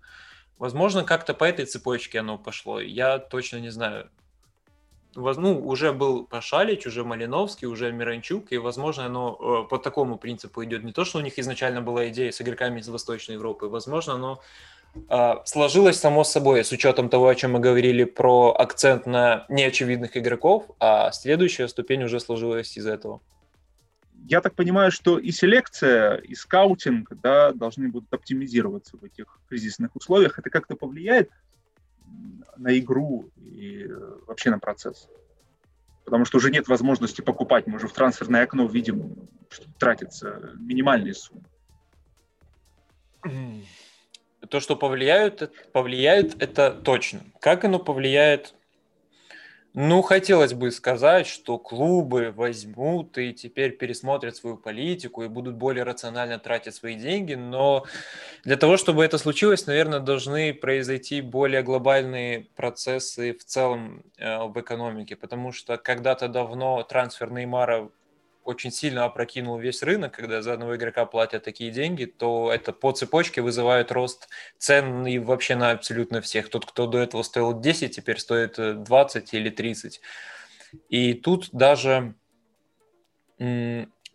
Возможно, 0.57 1.03
как-то 1.03 1.33
по 1.33 1.43
этой 1.43 1.65
цепочке 1.65 2.19
оно 2.19 2.37
пошло. 2.37 2.79
Я 2.79 3.19
точно 3.19 3.57
не 3.57 3.69
знаю 3.69 4.09
ну, 5.15 5.59
уже 5.65 5.93
был 5.93 6.25
Пашалич, 6.25 6.85
уже 6.85 7.03
Малиновский, 7.03 7.67
уже 7.67 7.91
Миранчук, 7.91 8.51
и, 8.51 8.57
возможно, 8.57 9.05
оно 9.05 9.65
э, 9.65 9.69
по 9.69 9.77
такому 9.77 10.17
принципу 10.17 10.63
идет. 10.63 10.83
Не 10.83 10.91
то, 10.91 11.05
что 11.05 11.19
у 11.19 11.21
них 11.21 11.39
изначально 11.39 11.81
была 11.81 12.09
идея 12.09 12.31
с 12.31 12.41
игроками 12.41 12.79
из 12.79 12.89
Восточной 12.89 13.35
Европы, 13.35 13.67
возможно, 13.67 14.13
оно 14.13 14.41
э, 15.09 15.33
сложилось 15.45 15.99
само 15.99 16.23
собой, 16.23 16.63
с 16.63 16.71
учетом 16.71 17.09
того, 17.09 17.27
о 17.27 17.35
чем 17.35 17.53
мы 17.53 17.59
говорили 17.59 18.03
про 18.03 18.53
акцент 18.57 19.05
на 19.05 19.45
неочевидных 19.49 20.17
игроков, 20.17 20.65
а 20.79 21.11
следующая 21.11 21.67
ступень 21.67 22.03
уже 22.03 22.19
сложилась 22.19 22.77
из 22.77 22.85
этого. 22.85 23.21
Я 24.27 24.41
так 24.41 24.55
понимаю, 24.55 24.91
что 24.91 25.19
и 25.19 25.31
селекция, 25.31 26.15
и 26.15 26.33
скаутинг 26.33 27.13
да, 27.21 27.51
должны 27.51 27.89
будут 27.89 28.11
оптимизироваться 28.11 28.97
в 28.97 29.03
этих 29.03 29.39
кризисных 29.47 29.95
условиях. 29.95 30.39
Это 30.39 30.49
как-то 30.49 30.75
повлияет 30.75 31.29
на 32.57 32.77
игру 32.79 33.29
и 33.37 33.83
э, 33.83 34.17
вообще 34.25 34.49
на 34.49 34.57
процесс. 34.57 35.09
Потому 36.05 36.25
что 36.25 36.37
уже 36.37 36.49
нет 36.49 36.67
возможности 36.67 37.21
покупать. 37.21 37.67
Мы 37.67 37.75
уже 37.75 37.87
в 37.87 37.93
трансферное 37.93 38.43
окно 38.43 38.65
видим, 38.67 39.29
что 39.49 39.71
тратится 39.77 40.53
минимальные 40.55 41.13
суммы. 41.13 41.43
То, 44.49 44.59
что 44.59 44.75
повлияют, 44.75 45.51
повлияет, 45.71 46.41
это 46.41 46.71
точно. 46.71 47.21
Как 47.41 47.63
оно 47.63 47.79
повлияет, 47.79 48.55
ну, 49.77 50.01
хотелось 50.01 50.53
бы 50.53 50.71
сказать, 50.71 51.27
что 51.27 51.57
клубы 51.57 52.31
возьмут 52.33 53.17
и 53.17 53.33
теперь 53.33 53.71
пересмотрят 53.75 54.37
свою 54.37 54.55
политику 54.55 55.23
и 55.23 55.27
будут 55.27 55.55
более 55.55 55.83
рационально 55.83 56.39
тратить 56.39 56.75
свои 56.75 56.95
деньги, 56.95 57.33
но 57.33 57.83
для 58.45 58.55
того, 58.55 58.77
чтобы 58.77 59.03
это 59.03 59.17
случилось, 59.17 59.67
наверное, 59.67 59.99
должны 59.99 60.53
произойти 60.53 61.19
более 61.19 61.61
глобальные 61.61 62.47
процессы 62.55 63.33
в 63.33 63.43
целом 63.43 64.03
э, 64.17 64.45
в 64.45 64.57
экономике, 64.61 65.17
потому 65.17 65.51
что 65.51 65.75
когда-то 65.75 66.29
давно 66.29 66.81
трансфер 66.83 67.29
Неймара 67.31 67.89
очень 68.45 68.71
сильно 68.71 69.05
опрокинул 69.05 69.57
весь 69.57 69.83
рынок, 69.83 70.13
когда 70.13 70.41
за 70.41 70.53
одного 70.53 70.75
игрока 70.75 71.05
платят 71.05 71.43
такие 71.43 71.71
деньги, 71.71 72.05
то 72.05 72.51
это 72.53 72.71
по 72.71 72.91
цепочке 72.91 73.41
вызывает 73.41 73.91
рост 73.91 74.29
цен 74.57 75.05
и 75.05 75.17
вообще 75.19 75.55
на 75.55 75.71
абсолютно 75.71 76.21
всех. 76.21 76.49
Тот, 76.49 76.65
кто 76.65 76.87
до 76.87 76.99
этого 76.99 77.23
стоил 77.23 77.59
10, 77.59 77.95
теперь 77.95 78.19
стоит 78.19 78.83
20 78.83 79.33
э, 79.33 79.37
или 79.37 79.49
30. 79.49 80.01
И 80.89 81.13
тут 81.13 81.49
даже 81.51 82.13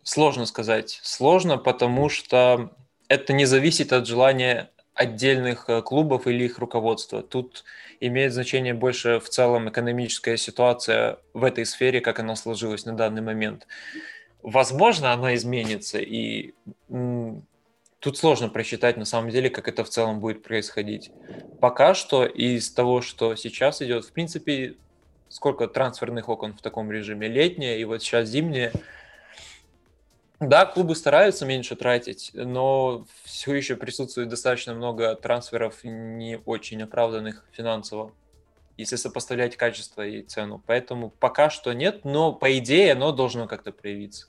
сложно 0.02 0.46
сказать. 0.46 1.00
Сложно, 1.02 1.58
потому 1.58 2.08
что 2.08 2.72
это 3.08 3.32
не 3.32 3.44
зависит 3.44 3.92
от 3.92 4.06
желания 4.06 4.70
отдельных 4.94 5.68
э, 5.68 5.82
клубов 5.82 6.26
или 6.26 6.44
их 6.44 6.58
руководства. 6.58 7.22
Тут 7.22 7.64
имеет 8.00 8.32
значение 8.32 8.74
больше 8.74 9.18
в 9.18 9.28
целом 9.28 9.68
экономическая 9.68 10.36
ситуация 10.36 11.18
в 11.32 11.44
этой 11.44 11.64
сфере, 11.64 12.00
как 12.00 12.18
она 12.18 12.36
сложилась 12.36 12.84
на 12.84 12.92
данный 12.92 13.22
момент. 13.22 13.66
Возможно, 14.42 15.12
она 15.12 15.34
изменится, 15.34 15.98
и 15.98 16.54
тут 18.00 18.16
сложно 18.16 18.48
просчитать 18.48 18.96
на 18.96 19.04
самом 19.04 19.30
деле, 19.30 19.50
как 19.50 19.68
это 19.68 19.84
в 19.84 19.88
целом 19.90 20.20
будет 20.20 20.42
происходить. 20.42 21.10
Пока 21.60 21.94
что 21.94 22.24
из 22.24 22.70
того, 22.72 23.02
что 23.02 23.34
сейчас 23.36 23.82
идет, 23.82 24.04
в 24.04 24.12
принципе, 24.12 24.76
сколько 25.28 25.68
трансферных 25.68 26.28
окон 26.28 26.54
в 26.54 26.62
таком 26.62 26.90
режиме? 26.90 27.28
Летнее 27.28 27.80
и 27.80 27.84
вот 27.84 28.02
сейчас 28.02 28.28
зимнее. 28.28 28.72
Да, 30.40 30.64
клубы 30.64 30.96
стараются 30.96 31.44
меньше 31.44 31.76
тратить, 31.76 32.30
но 32.32 33.04
все 33.24 33.54
еще 33.54 33.76
присутствует 33.76 34.30
достаточно 34.30 34.72
много 34.72 35.14
трансферов 35.14 35.84
не 35.84 36.38
очень 36.46 36.82
оправданных 36.82 37.44
финансово 37.52 38.12
если 38.80 38.96
сопоставлять 38.96 39.56
качество 39.56 40.06
и 40.06 40.22
цену. 40.22 40.62
Поэтому 40.66 41.10
пока 41.10 41.50
что 41.50 41.72
нет, 41.72 42.04
но 42.04 42.32
по 42.32 42.58
идее 42.58 42.92
оно 42.92 43.12
должно 43.12 43.46
как-то 43.46 43.72
проявиться. 43.72 44.26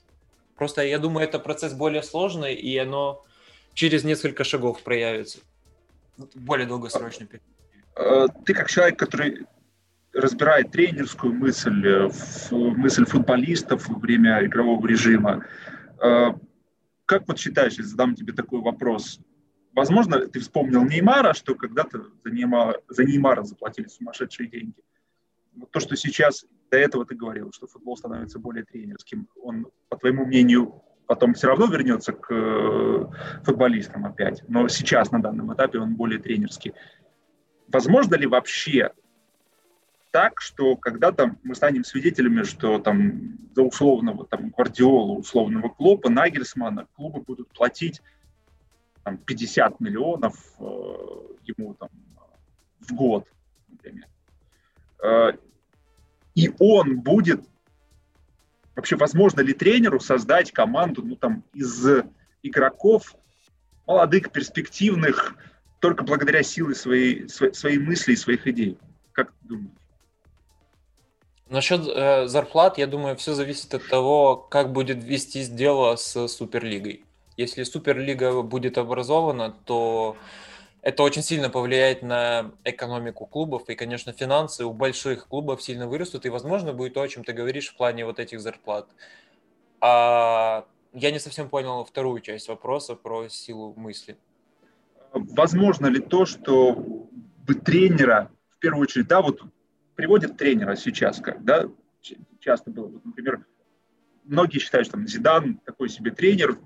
Просто 0.57 0.83
я 0.83 0.99
думаю, 0.99 1.25
это 1.27 1.39
процесс 1.39 1.73
более 1.73 2.03
сложный, 2.03 2.53
и 2.53 2.77
оно 2.77 3.25
через 3.73 4.03
несколько 4.03 4.43
шагов 4.43 4.83
проявится. 4.83 5.39
Более 6.35 6.67
долгосрочный 6.67 7.27
э, 7.95 8.27
Ты 8.45 8.53
как 8.53 8.69
человек, 8.69 8.99
который 8.99 9.47
разбирает 10.13 10.71
тренерскую 10.71 11.33
мысль, 11.33 11.87
э, 11.87 12.09
мысль 12.51 13.05
футболистов 13.05 13.87
во 13.87 13.97
время 13.97 14.45
игрового 14.45 14.85
режима, 14.85 15.45
э, 16.03 16.33
как 17.05 17.27
вот 17.27 17.39
считаешь, 17.39 17.73
если 17.73 17.83
задам 17.83 18.15
тебе 18.15 18.33
такой 18.33 18.61
вопрос, 18.61 19.19
возможно, 19.73 20.27
ты 20.27 20.39
вспомнил 20.39 20.83
Неймара, 20.83 21.33
что 21.33 21.55
когда-то 21.55 22.05
за 22.23 22.31
Неймара, 22.31 22.81
за 22.87 23.03
Неймара 23.03 23.43
заплатили 23.43 23.87
сумасшедшие 23.87 24.49
деньги. 24.49 24.81
Вот 25.55 25.71
то, 25.71 25.79
что 25.79 25.95
сейчас 25.95 26.45
до 26.69 26.77
этого 26.77 27.05
ты 27.05 27.15
говорил, 27.15 27.51
что 27.51 27.67
футбол 27.67 27.97
становится 27.97 28.39
более 28.39 28.63
тренерским. 28.63 29.27
Он, 29.41 29.67
по 29.89 29.97
твоему 29.97 30.25
мнению, 30.25 30.81
потом 31.07 31.33
все 31.33 31.47
равно 31.47 31.65
вернется 31.65 32.13
к 32.13 32.33
э, 32.33 33.05
футболистам 33.43 34.05
опять, 34.05 34.43
но 34.47 34.67
сейчас 34.69 35.11
на 35.11 35.21
данном 35.21 35.53
этапе 35.53 35.79
он 35.79 35.95
более 35.95 36.19
тренерский. 36.19 36.73
Возможно 37.67 38.15
ли 38.15 38.27
вообще 38.27 38.91
так, 40.11 40.39
что 40.41 40.75
когда-то 40.75 41.35
мы 41.43 41.55
станем 41.55 41.83
свидетелями, 41.83 42.43
что 42.43 42.79
там 42.79 43.37
за 43.55 43.63
условного 43.63 44.25
там, 44.25 44.49
Гвардиола, 44.49 45.17
условного 45.17 45.69
клуба, 45.69 46.09
Нагельсмана 46.09 46.87
клубы 46.95 47.21
будут 47.21 47.49
платить 47.49 48.01
там, 49.03 49.17
50 49.17 49.79
миллионов 49.79 50.35
э, 50.59 50.63
ему 51.43 51.73
там, 51.75 51.89
в 52.79 52.93
год, 52.93 53.27
например. 53.67 54.07
Э, 55.03 55.31
и 56.35 56.51
он 56.59 57.01
будет... 57.01 57.41
Вообще, 58.75 58.95
возможно 58.95 59.41
ли 59.41 59.53
тренеру 59.53 59.99
создать 59.99 60.51
команду 60.51 61.03
ну, 61.03 61.15
там, 61.15 61.43
из 61.53 61.85
игроков 62.41 63.15
молодых, 63.85 64.31
перспективных, 64.31 65.35
только 65.79 66.03
благодаря 66.03 66.41
силе 66.41 66.73
своей, 66.73 67.27
своей, 67.27 67.53
своей 67.53 67.77
мысли 67.79 68.13
и 68.13 68.15
своих 68.15 68.47
идей? 68.47 68.77
Как 69.11 69.31
ты 69.31 69.47
думаешь? 69.47 69.71
Насчет 71.49 71.85
э, 71.85 72.27
зарплат, 72.27 72.77
я 72.77 72.87
думаю, 72.87 73.17
все 73.17 73.33
зависит 73.33 73.73
от 73.73 73.85
того, 73.85 74.37
как 74.37 74.71
будет 74.71 75.03
вестись 75.03 75.49
дело 75.49 75.97
с 75.97 76.29
Суперлигой. 76.29 77.03
Если 77.41 77.63
Суперлига 77.63 78.43
будет 78.43 78.77
образована, 78.77 79.51
то 79.65 80.15
это 80.83 81.01
очень 81.01 81.23
сильно 81.23 81.49
повлияет 81.49 82.03
на 82.03 82.51
экономику 82.63 83.25
клубов, 83.25 83.67
и, 83.67 83.75
конечно, 83.75 84.13
финансы 84.13 84.63
у 84.63 84.73
больших 84.73 85.27
клубов 85.27 85.63
сильно 85.63 85.87
вырастут, 85.87 86.25
и, 86.27 86.29
возможно, 86.29 86.71
будет 86.71 86.93
то, 86.93 87.01
о 87.01 87.07
чем 87.07 87.23
ты 87.23 87.33
говоришь 87.33 87.69
в 87.69 87.77
плане 87.77 88.05
вот 88.05 88.19
этих 88.19 88.41
зарплат. 88.41 88.87
А 89.79 90.65
я 90.93 91.11
не 91.11 91.19
совсем 91.19 91.49
понял 91.49 91.83
вторую 91.83 92.21
часть 92.21 92.47
вопроса 92.47 92.95
про 92.95 93.27
силу 93.27 93.73
мысли. 93.75 94.17
Возможно 95.13 95.87
ли 95.87 95.99
то, 95.99 96.25
что 96.25 96.73
бы 96.73 97.55
тренера, 97.55 98.29
в 98.49 98.59
первую 98.59 98.83
очередь, 98.83 99.07
да, 99.07 99.23
вот 99.23 99.41
приводят 99.95 100.37
тренера 100.37 100.75
сейчас, 100.75 101.19
как, 101.19 101.43
да, 101.43 101.67
часто 102.39 102.69
было, 102.69 102.91
например, 103.03 103.45
многие 104.25 104.59
считают, 104.59 104.87
что 104.87 104.97
там 104.97 105.07
Зидан 105.07 105.57
такой 105.65 105.89
себе 105.89 106.11
тренер, 106.11 106.59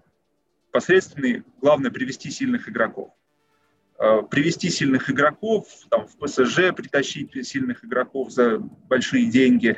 посредственный, 0.76 1.46
главное 1.62 1.90
привести 1.90 2.30
сильных 2.30 2.68
игроков. 2.68 3.14
э, 3.98 4.24
привести 4.30 4.70
сильных 4.70 5.10
игроков, 5.10 5.70
там, 5.90 6.06
в 6.06 6.18
ПСЖ 6.18 6.76
притащить 6.76 7.48
сильных 7.48 7.86
игроков 7.86 8.30
за 8.30 8.60
большие 8.60 9.32
деньги, 9.32 9.78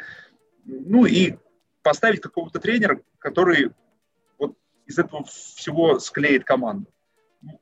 ну 0.66 1.06
и 1.06 1.36
поставить 1.84 2.22
какого-то 2.22 2.60
тренера, 2.60 3.00
который 3.20 3.74
вот 4.40 4.58
из 4.88 4.98
этого 4.98 5.24
всего 5.26 6.00
склеит 6.00 6.46
команду. 6.46 6.92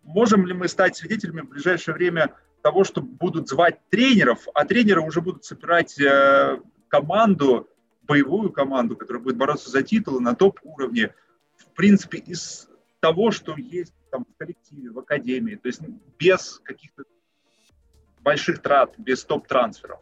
Можем 0.01 0.47
ли 0.47 0.53
мы 0.53 0.69
стать 0.69 0.95
свидетелями 0.95 1.41
в 1.41 1.49
ближайшее 1.49 1.93
время 1.93 2.33
того, 2.61 2.85
что 2.85 3.01
будут 3.01 3.49
звать 3.49 3.81
тренеров, 3.89 4.47
а 4.53 4.63
тренеры 4.63 5.01
уже 5.01 5.19
будут 5.19 5.43
собирать 5.43 5.99
э, 5.99 6.61
команду, 6.87 7.69
боевую 8.03 8.53
команду, 8.53 8.95
которая 8.95 9.21
будет 9.21 9.35
бороться 9.35 9.69
за 9.69 9.83
титулы 9.83 10.21
на 10.21 10.35
топ-уровне, 10.35 11.13
в 11.57 11.65
принципе, 11.75 12.19
из 12.19 12.69
того, 13.05 13.29
что 13.29 13.55
есть 13.55 13.93
там, 14.09 14.25
в 14.25 14.35
коллективе, 14.35 14.89
в 14.89 14.97
академии, 14.97 15.53
то 15.53 15.67
есть 15.67 15.79
без 16.17 16.59
каких-то 16.63 17.03
больших 18.21 18.63
трат, 18.63 18.95
без 18.97 19.23
топ-трансферов, 19.25 19.99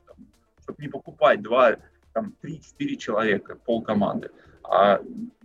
чтобы 0.62 0.82
не 0.82 0.88
покупать 0.88 1.42
два, 1.42 1.76
там, 2.14 2.34
три-четыре 2.40 2.96
человека, 2.96 3.56
пол 3.56 3.82
команды, 3.82 4.32
а 4.64 5.02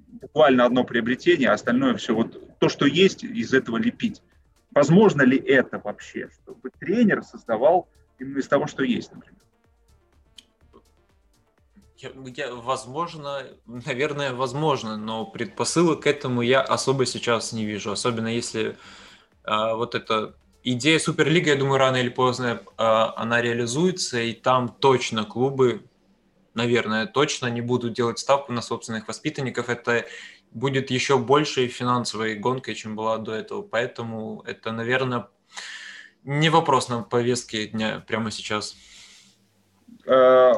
буквально 0.07 0.67
одно 0.67 0.85
приобретение, 0.85 1.51
а 1.51 1.55
остальное 1.55 1.97
все 1.97 2.15
вот 2.15 2.59
то, 2.61 2.69
что 2.69 2.87
есть, 2.87 3.25
из 3.25 3.53
этого 3.53 3.77
лепить. 3.77 4.23
Возможно 4.71 5.23
ли 5.23 5.37
это 5.37 5.81
вообще, 5.83 6.31
чтобы 6.31 6.71
тренер 6.79 7.25
создавал 7.25 7.89
именно 8.21 8.39
из 8.39 8.47
того, 8.47 8.69
что 8.69 8.85
есть, 8.85 9.13
например? 9.13 9.43
Я, 11.99 12.11
я, 12.37 12.55
возможно, 12.55 13.45
наверное, 13.67 14.33
возможно, 14.33 14.97
но 14.97 15.27
предпосылок 15.27 16.03
к 16.03 16.07
этому 16.07 16.43
я 16.43 16.61
особо 16.61 17.07
сейчас 17.07 17.53
не 17.53 17.65
вижу, 17.65 17.91
особенно 17.91 18.29
если 18.29 18.77
а, 19.43 19.75
вот 19.75 19.97
эта 19.97 20.37
идея 20.63 21.01
Суперлига, 21.01 21.51
я 21.51 21.57
думаю, 21.57 21.79
рано 21.79 21.97
или 21.97 22.09
поздно 22.09 22.63
а, 22.77 23.15
она 23.17 23.43
реализуется, 23.43 24.21
и 24.21 24.33
там 24.33 24.69
точно 24.69 25.25
клубы, 25.25 25.83
наверное, 26.55 27.07
точно 27.07 27.49
не 27.49 27.63
будут 27.63 27.95
делать 27.95 28.21
ставку 28.21 28.53
на 28.53 28.63
собственных 28.63 29.09
воспитанников. 29.09 29.69
Это 29.69 30.07
будет 30.53 30.93
еще 30.93 31.19
большей 31.19 31.67
финансовой 31.67 32.37
гонкой, 32.37 32.77
чем 32.77 32.95
была 32.95 33.19
до 33.19 33.33
этого. 33.33 33.63
Поэтому 33.63 34.43
это, 34.47 34.71
наверное, 34.71 35.29
не 36.23 36.49
вопрос 36.49 36.89
на 36.89 37.03
повестке 37.03 37.67
дня 37.67 38.05
прямо 38.07 38.31
сейчас. 38.31 38.77
Э, 40.09 40.53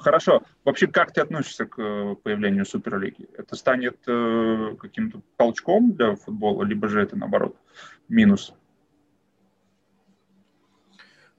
хорошо. 0.00 0.42
Вообще, 0.64 0.86
как 0.86 1.12
ты 1.12 1.20
относишься 1.20 1.66
к 1.66 1.78
э, 1.78 2.14
появлению 2.22 2.64
Суперлиги? 2.64 3.28
Это 3.36 3.54
станет 3.54 3.98
э, 4.06 4.76
каким-то 4.80 5.20
толчком 5.36 5.92
для 5.92 6.16
футбола, 6.16 6.64
либо 6.64 6.88
же 6.88 7.02
это, 7.02 7.14
наоборот, 7.14 7.54
минус? 8.08 8.54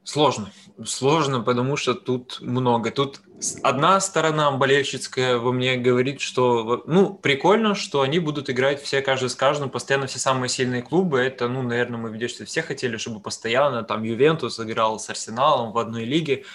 Сложно. 0.04 0.52
Сложно, 0.86 1.42
потому 1.42 1.76
что 1.76 1.96
тут 1.96 2.40
много. 2.42 2.92
Тут 2.92 3.22
одна 3.64 4.00
сторона 4.00 4.52
болельщицкая 4.52 5.38
во 5.38 5.52
мне 5.52 5.76
говорит, 5.76 6.22
что 6.22 6.84
ну, 6.86 7.16
прикольно, 7.16 7.74
что 7.74 8.02
они 8.02 8.20
будут 8.20 8.50
играть 8.50 8.82
все 8.82 9.02
каждый 9.02 9.30
с 9.30 9.36
каждым, 9.36 9.72
постоянно 9.72 10.06
все 10.06 10.20
самые 10.20 10.50
сильные 10.50 10.84
клубы. 10.84 11.20
Это, 11.20 11.48
ну, 11.48 11.64
наверное, 11.64 12.00
мы 12.00 12.10
в 12.10 12.18
детстве 12.18 12.46
все 12.46 12.62
хотели, 12.62 12.98
чтобы 12.98 13.20
постоянно 13.20 13.84
там 13.84 14.04
Ювентус 14.04 14.60
играл 14.60 15.00
с 15.00 15.10
Арсеналом 15.10 15.72
в 15.72 15.78
одной 15.80 16.06
лиге. 16.06 16.46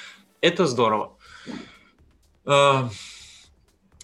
Это 0.45 0.67
здорово. 0.67 1.17
Э, 2.45 2.91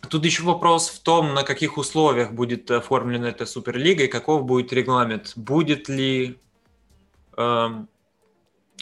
тут 0.09 0.25
еще 0.25 0.43
вопрос 0.43 0.89
в 0.89 1.01
том, 1.03 1.35
на 1.35 1.43
каких 1.43 1.77
условиях 1.77 2.33
будет 2.33 2.71
оформлена 2.71 3.29
эта 3.29 3.45
Суперлига 3.45 4.05
и 4.05 4.09
каков 4.09 4.47
будет 4.47 4.73
регламент. 4.73 5.35
Будет 5.37 5.91
ли 5.91 6.39
эм, 7.37 7.91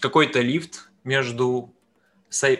какой-то 0.00 0.40
лифт 0.40 0.88
между 1.02 1.74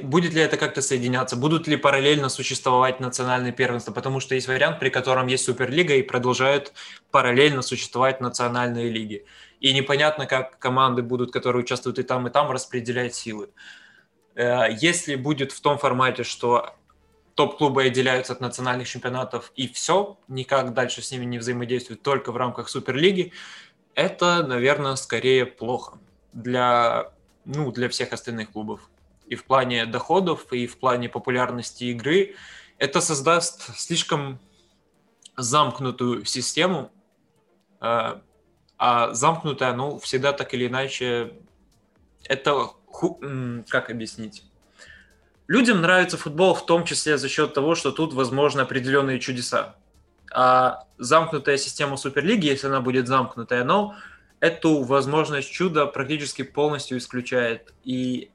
будет 0.02 0.34
ли 0.34 0.40
это 0.40 0.56
как-то 0.56 0.82
соединяться, 0.82 1.36
будут 1.36 1.68
ли 1.68 1.76
параллельно 1.76 2.28
существовать 2.28 2.98
национальные 2.98 3.52
первенства, 3.52 3.92
потому 3.92 4.18
что 4.18 4.34
есть 4.34 4.48
вариант, 4.48 4.80
при 4.80 4.88
котором 4.88 5.28
есть 5.28 5.44
Суперлига 5.44 5.94
и 5.94 6.02
продолжают 6.02 6.72
параллельно 7.12 7.62
существовать 7.62 8.20
национальные 8.20 8.88
лиги. 8.90 9.24
И 9.60 9.72
непонятно, 9.72 10.26
как 10.26 10.58
команды 10.58 11.02
будут, 11.02 11.32
которые 11.32 11.62
участвуют 11.62 12.00
и 12.00 12.02
там, 12.02 12.26
и 12.26 12.30
там, 12.30 12.50
распределять 12.50 13.14
силы. 13.14 13.44
Э, 13.46 13.77
если 14.38 15.16
будет 15.16 15.52
в 15.52 15.60
том 15.60 15.78
формате, 15.78 16.22
что 16.22 16.74
топ-клубы 17.34 17.84
отделяются 17.84 18.32
от 18.32 18.40
национальных 18.40 18.88
чемпионатов 18.88 19.52
и 19.56 19.68
все, 19.68 20.18
никак 20.28 20.74
дальше 20.74 21.02
с 21.02 21.10
ними 21.10 21.24
не 21.24 21.38
взаимодействуют 21.38 22.02
только 22.02 22.32
в 22.32 22.36
рамках 22.36 22.68
Суперлиги, 22.68 23.32
это, 23.94 24.46
наверное, 24.46 24.94
скорее 24.96 25.44
плохо 25.44 25.98
для, 26.32 27.12
ну, 27.44 27.72
для 27.72 27.88
всех 27.88 28.12
остальных 28.12 28.52
клубов. 28.52 28.90
И 29.26 29.34
в 29.34 29.44
плане 29.44 29.86
доходов, 29.86 30.52
и 30.52 30.66
в 30.66 30.78
плане 30.78 31.08
популярности 31.08 31.84
игры. 31.84 32.36
Это 32.78 33.00
создаст 33.00 33.76
слишком 33.76 34.38
замкнутую 35.36 36.24
систему, 36.24 36.90
э, 37.80 38.20
а 38.78 39.14
замкнутая, 39.14 39.74
ну, 39.74 39.98
всегда 39.98 40.32
так 40.32 40.54
или 40.54 40.66
иначе, 40.68 41.34
это 42.24 42.70
как 43.68 43.90
объяснить? 43.90 44.44
Людям 45.46 45.80
нравится 45.80 46.18
футбол 46.18 46.54
в 46.54 46.66
том 46.66 46.84
числе 46.84 47.16
за 47.16 47.28
счет 47.28 47.54
того, 47.54 47.74
что 47.74 47.90
тут 47.90 48.12
возможны 48.12 48.60
определенные 48.60 49.18
чудеса. 49.18 49.76
А 50.30 50.84
замкнутая 50.98 51.56
система 51.56 51.96
Суперлиги, 51.96 52.46
если 52.46 52.66
она 52.66 52.80
будет 52.82 53.08
замкнутая, 53.08 53.64
но 53.64 53.96
эту 54.40 54.82
возможность 54.82 55.50
чуда 55.50 55.86
практически 55.86 56.42
полностью 56.42 56.98
исключает. 56.98 57.72
И, 57.82 58.30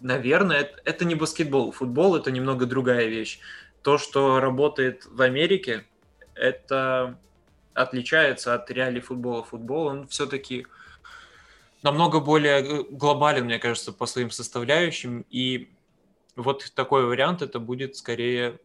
наверное, 0.00 0.60
это, 0.60 0.80
это 0.84 1.04
не 1.04 1.14
баскетбол. 1.14 1.72
Футбол– 1.72 2.16
это 2.16 2.30
немного 2.30 2.64
другая 2.64 3.06
вещь. 3.06 3.38
То, 3.82 3.98
что 3.98 4.40
работает 4.40 5.04
в 5.06 5.20
Америке, 5.20 5.84
это 6.34 7.18
отличается 7.74 8.54
от 8.54 8.70
реалий 8.70 9.00
футбола. 9.00 9.44
Футбол, 9.44 9.86
он 9.86 10.08
все-таки 10.08 10.66
намного 11.82 12.20
более 12.20 12.60
э, 12.60 12.82
глобален, 12.90 13.44
мне 13.44 13.58
кажется, 13.58 13.92
по 13.92 14.06
своим 14.06 14.30
составляющим. 14.30 15.26
И 15.30 15.70
вот 16.36 16.72
такой 16.74 17.04
вариант 17.06 17.42
это 17.42 17.58
будет 17.58 17.96
скорее 17.96 18.58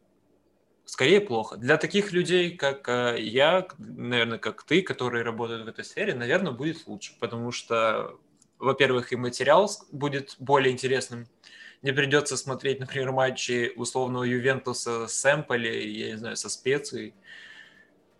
скорее 0.87 1.19
плохо. 1.19 1.57
Для 1.57 1.77
таких 1.77 2.13
людей, 2.13 2.55
как 2.55 2.87
э, 2.87 3.17
я, 3.19 3.67
наверное, 3.77 4.37
как 4.37 4.63
ты, 4.63 4.81
которые 4.81 5.23
работают 5.23 5.65
в 5.65 5.67
этой 5.67 5.83
сфере, 5.83 6.15
наверное, 6.15 6.53
будет 6.53 6.87
лучше, 6.87 7.13
потому 7.19 7.51
что, 7.51 8.17
во-первых, 8.57 9.11
и 9.11 9.17
материал 9.17 9.69
будет 9.91 10.37
более 10.39 10.73
интересным. 10.73 11.27
Не 11.81 11.91
придется 11.91 12.37
смотреть, 12.37 12.79
например, 12.79 13.11
матчи 13.11 13.73
условного 13.75 14.23
Ювентуса 14.23 15.07
с 15.07 15.25
Эмполи, 15.25 15.89
я 15.89 16.11
не 16.11 16.17
знаю, 16.17 16.37
со 16.37 16.49
специей. 16.49 17.13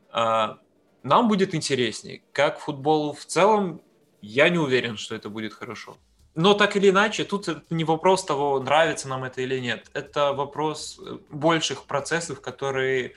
А, 0.10 0.60
нам 1.04 1.30
будет 1.30 1.56
интереснее. 1.56 2.22
Как 2.34 2.60
футболу 2.60 3.14
в 3.14 3.26
целом, 3.26 3.82
я 4.28 4.50
не 4.50 4.58
уверен, 4.58 4.98
что 4.98 5.16
это 5.16 5.30
будет 5.30 5.54
хорошо. 5.54 5.98
Но 6.36 6.54
так 6.54 6.76
или 6.76 6.90
иначе, 6.90 7.24
тут 7.24 7.48
не 7.72 7.84
вопрос 7.84 8.24
того, 8.24 8.60
нравится 8.60 9.08
нам 9.08 9.24
это 9.24 9.42
или 9.42 9.60
нет. 9.60 9.90
Это 9.94 10.34
вопрос 10.34 11.00
э, 11.00 11.18
больших 11.32 11.86
процессов, 11.86 12.42
которые 12.42 13.14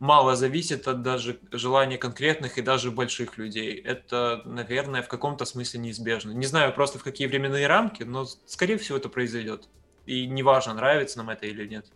мало 0.00 0.34
зависят 0.34 0.88
от 0.88 1.02
даже 1.02 1.38
желания 1.52 1.98
конкретных 1.98 2.58
и 2.58 2.62
даже 2.62 2.90
больших 2.90 3.38
людей. 3.38 3.74
Это, 3.76 4.42
наверное, 4.44 5.02
в 5.02 5.08
каком-то 5.08 5.44
смысле 5.44 5.80
неизбежно. 5.80 6.32
Не 6.32 6.46
знаю 6.46 6.72
просто 6.72 6.98
в 6.98 7.04
какие 7.04 7.28
временные 7.28 7.68
рамки, 7.68 8.02
но, 8.02 8.24
скорее 8.46 8.78
всего, 8.78 8.98
это 8.98 9.08
произойдет. 9.08 9.68
И 10.06 10.26
неважно, 10.26 10.74
нравится 10.74 11.18
нам 11.18 11.30
это 11.30 11.46
или 11.46 11.68
нет. 11.68 11.86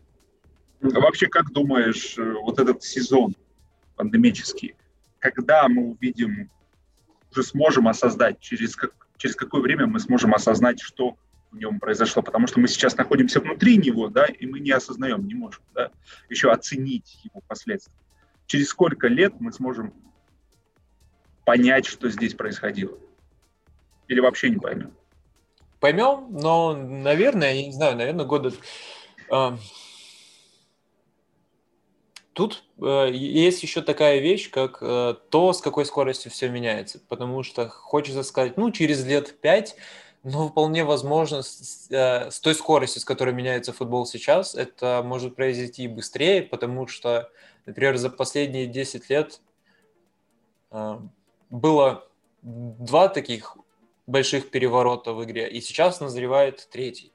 А 0.82 1.00
вообще, 1.00 1.26
как 1.26 1.50
думаешь, 1.52 2.16
э, 2.16 2.32
вот 2.32 2.60
этот 2.60 2.84
сезон 2.84 3.34
пандемический, 3.96 4.76
когда 5.18 5.66
мы 5.68 5.90
увидим 5.90 6.50
уже 7.34 7.46
сможем 7.46 7.88
осознать, 7.88 8.40
через, 8.40 8.76
как, 8.76 8.92
через 9.16 9.36
какое 9.36 9.60
время 9.60 9.86
мы 9.86 10.00
сможем 10.00 10.34
осознать, 10.34 10.80
что 10.80 11.16
в 11.50 11.58
нем 11.58 11.78
произошло, 11.78 12.22
потому 12.22 12.46
что 12.46 12.60
мы 12.60 12.68
сейчас 12.68 12.96
находимся 12.96 13.40
внутри 13.40 13.76
него, 13.76 14.08
да, 14.08 14.26
и 14.26 14.46
мы 14.46 14.60
не 14.60 14.70
осознаем, 14.70 15.26
не 15.26 15.34
можем, 15.34 15.62
да, 15.74 15.90
еще 16.28 16.50
оценить 16.50 17.20
его 17.24 17.40
последствия. 17.46 17.94
Через 18.46 18.68
сколько 18.68 19.08
лет 19.08 19.34
мы 19.40 19.52
сможем 19.52 19.92
понять, 21.44 21.86
что 21.86 22.10
здесь 22.10 22.34
происходило? 22.34 22.98
Или 24.08 24.20
вообще 24.20 24.50
не 24.50 24.56
поймем? 24.56 24.92
Поймем, 25.80 26.28
но, 26.30 26.74
наверное, 26.74 27.54
я 27.54 27.66
не 27.66 27.72
знаю, 27.72 27.96
наверное, 27.96 28.24
года 28.24 28.52
а, 29.30 29.58
Тут 32.34 32.64
э, 32.82 33.10
есть 33.12 33.62
еще 33.62 33.80
такая 33.80 34.18
вещь, 34.18 34.50
как 34.50 34.78
э, 34.80 35.14
то, 35.30 35.52
с 35.52 35.60
какой 35.60 35.86
скоростью 35.86 36.32
все 36.32 36.48
меняется. 36.48 37.00
Потому 37.08 37.44
что 37.44 37.68
хочется 37.68 38.24
сказать, 38.24 38.56
ну, 38.56 38.72
через 38.72 39.04
лет 39.06 39.40
пять, 39.40 39.76
но 40.24 40.48
вполне 40.48 40.84
возможно, 40.84 41.42
с, 41.42 41.86
э, 41.90 42.30
с 42.32 42.40
той 42.40 42.56
скоростью, 42.56 43.00
с 43.00 43.04
которой 43.04 43.32
меняется 43.32 43.72
футбол 43.72 44.04
сейчас, 44.04 44.56
это 44.56 45.02
может 45.04 45.36
произойти 45.36 45.86
быстрее, 45.86 46.42
потому 46.42 46.88
что, 46.88 47.30
например, 47.66 47.96
за 47.98 48.10
последние 48.10 48.66
10 48.66 49.08
лет 49.10 49.40
э, 50.72 50.98
было 51.50 52.08
два 52.42 53.08
таких 53.08 53.56
больших 54.08 54.50
переворотов 54.50 55.16
в 55.18 55.24
игре, 55.24 55.48
и 55.48 55.60
сейчас 55.60 56.00
назревает 56.00 56.68
третий. 56.72 57.12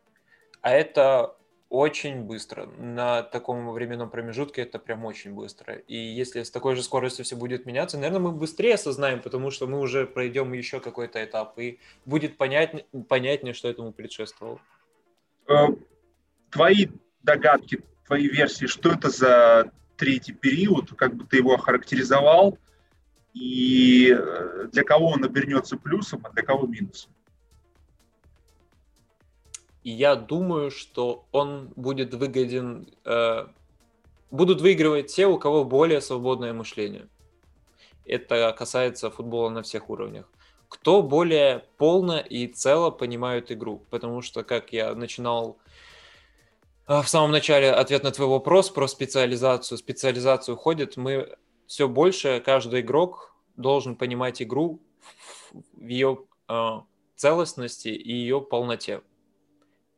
А 0.61 0.71
это 0.71 1.35
очень 1.69 2.23
быстро. 2.23 2.67
На 2.77 3.21
таком 3.21 3.71
временном 3.71 4.09
промежутке 4.09 4.63
это 4.63 4.79
прям 4.79 5.05
очень 5.05 5.33
быстро. 5.33 5.75
И 5.75 5.95
если 5.95 6.41
с 6.41 6.49
такой 6.49 6.75
же 6.75 6.81
скоростью 6.83 7.23
все 7.23 7.35
будет 7.35 7.65
меняться, 7.65 7.97
наверное, 7.97 8.19
мы 8.19 8.31
быстрее 8.31 8.73
осознаем, 8.73 9.21
потому 9.21 9.51
что 9.51 9.67
мы 9.67 9.79
уже 9.79 10.07
пройдем 10.07 10.51
еще 10.53 10.79
какой-то 10.79 11.23
этап, 11.23 11.59
и 11.59 11.79
будет 12.05 12.37
понятнее, 12.37 12.85
понятнее 13.07 13.53
что 13.53 13.69
этому 13.69 13.91
предшествовало. 13.91 14.59
Э, 15.47 15.67
твои 16.49 16.87
догадки, 17.21 17.83
твои 18.07 18.27
версии, 18.27 18.65
что 18.65 18.91
это 18.91 19.09
за 19.09 19.71
третий 19.95 20.33
период, 20.33 20.93
как 20.95 21.13
бы 21.15 21.25
ты 21.25 21.37
его 21.37 21.53
охарактеризовал, 21.53 22.57
и 23.33 24.11
э, 24.11 24.69
для 24.71 24.83
кого 24.83 25.09
он 25.09 25.23
обернется 25.23 25.77
плюсом, 25.77 26.21
а 26.23 26.31
для 26.31 26.41
кого 26.41 26.65
минусом? 26.65 27.11
И 29.89 29.91
я 29.91 30.15
думаю, 30.15 30.69
что 30.69 31.25
он 31.31 31.73
будет 31.75 32.13
выгоден, 32.13 32.93
э, 33.05 33.47
будут 34.29 34.61
выигрывать 34.61 35.07
те, 35.07 35.25
у 35.25 35.39
кого 35.39 35.63
более 35.63 35.99
свободное 35.99 36.53
мышление. 36.53 37.07
Это 38.05 38.55
касается 38.55 39.09
футбола 39.09 39.49
на 39.49 39.63
всех 39.63 39.89
уровнях. 39.89 40.29
Кто 40.67 41.01
более 41.01 41.65
полно 41.77 42.19
и 42.19 42.45
цело 42.45 42.91
понимает 42.91 43.51
игру. 43.51 43.83
Потому 43.89 44.21
что, 44.21 44.43
как 44.43 44.73
я 44.73 44.93
начинал 44.93 45.57
э, 46.87 47.01
в 47.01 47.09
самом 47.09 47.31
начале 47.31 47.71
ответ 47.71 48.03
на 48.03 48.11
твой 48.11 48.27
вопрос 48.27 48.69
про 48.69 48.87
специализацию. 48.87 49.79
Специализацию 49.79 50.55
ходит, 50.55 50.97
мы 50.97 51.35
все 51.65 51.87
больше, 51.87 52.43
каждый 52.45 52.81
игрок 52.81 53.33
должен 53.55 53.95
понимать 53.95 54.39
игру 54.39 54.81
в 55.51 55.87
ее 55.87 56.19
э, 56.47 56.81
целостности 57.15 57.87
и 57.87 58.13
ее 58.13 58.39
полноте 58.39 59.01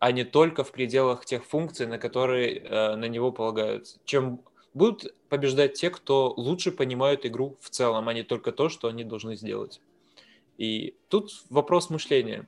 а 0.02 0.12
не 0.12 0.24
только 0.24 0.64
в 0.64 0.72
пределах 0.72 1.26
тех 1.26 1.46
функций, 1.46 1.86
на 1.86 2.00
которые 2.00 2.58
э, 2.58 2.96
на 2.96 3.06
него 3.06 3.32
полагаются. 3.32 4.00
Чем 4.04 4.42
будут 4.74 5.14
побеждать 5.30 5.76
те, 5.76 5.92
кто 5.92 6.34
лучше 6.36 6.72
понимают 6.72 7.24
игру 7.28 7.56
в 7.62 7.70
целом, 7.70 8.10
а 8.10 8.14
не 8.16 8.24
только 8.24 8.52
то, 8.52 8.68
что 8.68 8.88
они 8.88 9.04
должны 9.04 9.36
сделать. 9.36 9.80
И 10.58 10.96
тут 11.08 11.44
вопрос 11.52 11.92
мышления. 11.92 12.48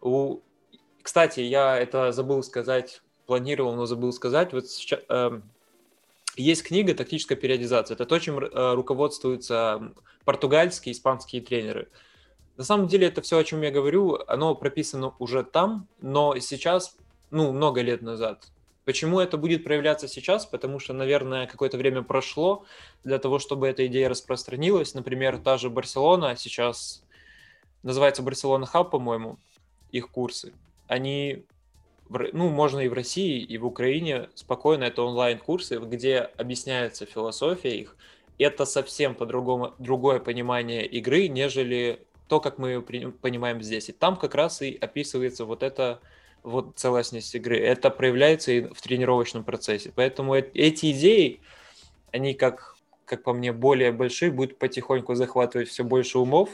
У... 0.00 0.40
Кстати, 1.02 1.40
я 1.40 1.78
это 1.78 2.12
забыл 2.12 2.42
сказать, 2.42 3.02
планировал, 3.26 3.74
но 3.74 3.84
забыл 3.84 4.10
сказать. 4.10 4.54
Вот 4.54 4.66
сейчас, 4.70 5.00
э, 5.10 5.40
есть 6.36 6.62
книга 6.62 6.94
«Тактическая 6.94 7.36
периодизация». 7.36 7.94
Это 7.94 8.06
то, 8.06 8.18
чем 8.18 8.38
э, 8.38 8.72
руководствуются 8.72 9.92
португальские, 10.24 10.94
испанские 10.94 11.42
тренеры– 11.42 11.88
на 12.60 12.64
самом 12.64 12.88
деле 12.88 13.06
это 13.06 13.22
все, 13.22 13.38
о 13.38 13.44
чем 13.44 13.62
я 13.62 13.70
говорю, 13.70 14.18
оно 14.26 14.54
прописано 14.54 15.14
уже 15.18 15.44
там, 15.44 15.88
но 16.02 16.38
сейчас, 16.40 16.94
ну, 17.30 17.52
много 17.52 17.80
лет 17.80 18.02
назад. 18.02 18.48
Почему 18.84 19.18
это 19.18 19.38
будет 19.38 19.64
проявляться 19.64 20.08
сейчас? 20.08 20.44
Потому 20.44 20.78
что, 20.78 20.92
наверное, 20.92 21.46
какое-то 21.46 21.78
время 21.78 22.02
прошло 22.02 22.66
для 23.02 23.18
того, 23.18 23.38
чтобы 23.38 23.66
эта 23.66 23.86
идея 23.86 24.10
распространилась. 24.10 24.92
Например, 24.92 25.38
та 25.38 25.56
же 25.56 25.70
Барселона 25.70 26.36
сейчас 26.36 27.02
называется 27.82 28.22
Барселона 28.22 28.66
Хаб, 28.66 28.90
по-моему, 28.90 29.38
их 29.90 30.10
курсы. 30.10 30.52
Они, 30.86 31.46
ну, 32.10 32.50
можно 32.50 32.80
и 32.80 32.88
в 32.88 32.92
России, 32.92 33.42
и 33.42 33.56
в 33.56 33.64
Украине 33.64 34.28
спокойно, 34.34 34.84
это 34.84 35.00
онлайн-курсы, 35.02 35.78
где 35.78 36.18
объясняется 36.18 37.06
философия 37.06 37.74
их. 37.80 37.96
Это 38.36 38.66
совсем 38.66 39.14
по-другому 39.14 39.72
другое 39.78 40.20
понимание 40.20 40.84
игры, 40.84 41.26
нежели 41.28 42.06
то, 42.30 42.38
как 42.40 42.58
мы 42.58 42.68
ее 42.70 42.80
понимаем 42.80 43.60
здесь. 43.60 43.88
И 43.88 43.92
там 43.92 44.16
как 44.16 44.36
раз 44.36 44.62
и 44.62 44.78
описывается 44.80 45.44
вот 45.44 45.64
это 45.64 46.00
вот 46.44 46.78
целостность 46.78 47.34
игры. 47.34 47.58
Это 47.58 47.90
проявляется 47.90 48.52
и 48.52 48.60
в 48.72 48.80
тренировочном 48.80 49.42
процессе. 49.42 49.92
Поэтому 49.94 50.36
эти 50.36 50.92
идеи, 50.92 51.40
они, 52.12 52.34
как, 52.34 52.76
как 53.04 53.24
по 53.24 53.32
мне, 53.32 53.52
более 53.52 53.90
большие, 53.90 54.30
будут 54.30 54.58
потихоньку 54.58 55.16
захватывать 55.16 55.68
все 55.68 55.82
больше 55.82 56.20
умов. 56.20 56.50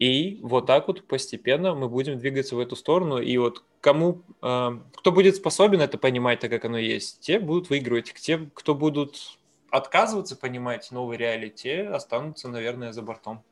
И 0.00 0.40
вот 0.42 0.66
так 0.66 0.88
вот 0.88 1.06
постепенно 1.06 1.76
мы 1.76 1.88
будем 1.88 2.18
двигаться 2.18 2.56
в 2.56 2.58
эту 2.58 2.74
сторону. 2.74 3.18
И 3.18 3.36
вот 3.38 3.62
кому, 3.80 4.22
э, 4.42 4.70
кто 4.96 5.12
будет 5.12 5.36
способен 5.36 5.80
это 5.80 5.96
понимать 5.96 6.40
так, 6.40 6.50
как 6.50 6.64
оно 6.64 6.78
есть, 6.78 7.20
те 7.20 7.38
будут 7.38 7.70
выигрывать. 7.70 8.12
Те, 8.14 8.50
кто 8.52 8.74
будут 8.74 9.38
отказываться 9.70 10.34
понимать 10.34 10.90
новые 10.90 11.18
реалии, 11.18 11.50
те 11.50 11.82
останутся, 11.82 12.48
наверное, 12.48 12.92
за 12.92 13.02
бортом. 13.02 13.44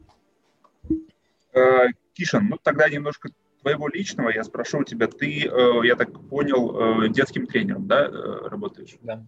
Э, 1.53 1.89
Кишин, 2.15 2.49
ну 2.49 2.59
тогда 2.63 2.89
немножко 2.89 3.31
твоего 3.61 3.89
личного 3.89 4.31
я 4.31 4.43
спрошу 4.45 4.79
у 4.81 4.85
тебя. 4.85 5.07
Ты, 5.07 5.47
э, 5.47 5.87
я 5.87 5.97
так 5.97 6.11
понял, 6.29 7.05
э, 7.05 7.09
детским 7.11 7.47
тренером, 7.47 7.87
да, 7.87 8.09
работаешь? 8.09 8.97
Да. 9.03 9.25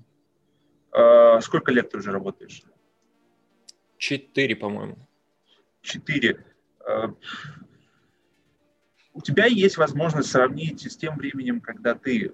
Сколько 1.40 1.72
лет 1.72 1.90
ты 1.90 1.98
уже 1.98 2.12
работаешь? 2.12 2.62
Четыре, 3.98 4.54
по-моему. 4.54 5.08
Четыре. 5.80 6.44
У 9.12 9.20
тебя 9.20 9.46
есть 9.46 9.76
возможность 9.76 10.30
сравнить 10.30 10.88
с 10.88 10.96
тем 10.96 11.16
временем, 11.16 11.60
когда 11.60 11.96
ты, 11.96 12.32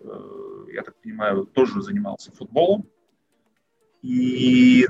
я 0.74 0.82
так 0.82 0.94
понимаю, 1.00 1.46
тоже 1.46 1.80
занимался 1.80 2.32
футболом, 2.32 2.86
и 4.02 4.86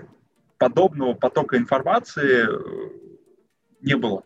подобного 0.58 1.14
потока 1.14 1.56
информации 1.56 2.48
не 3.80 3.94
было. 3.96 4.24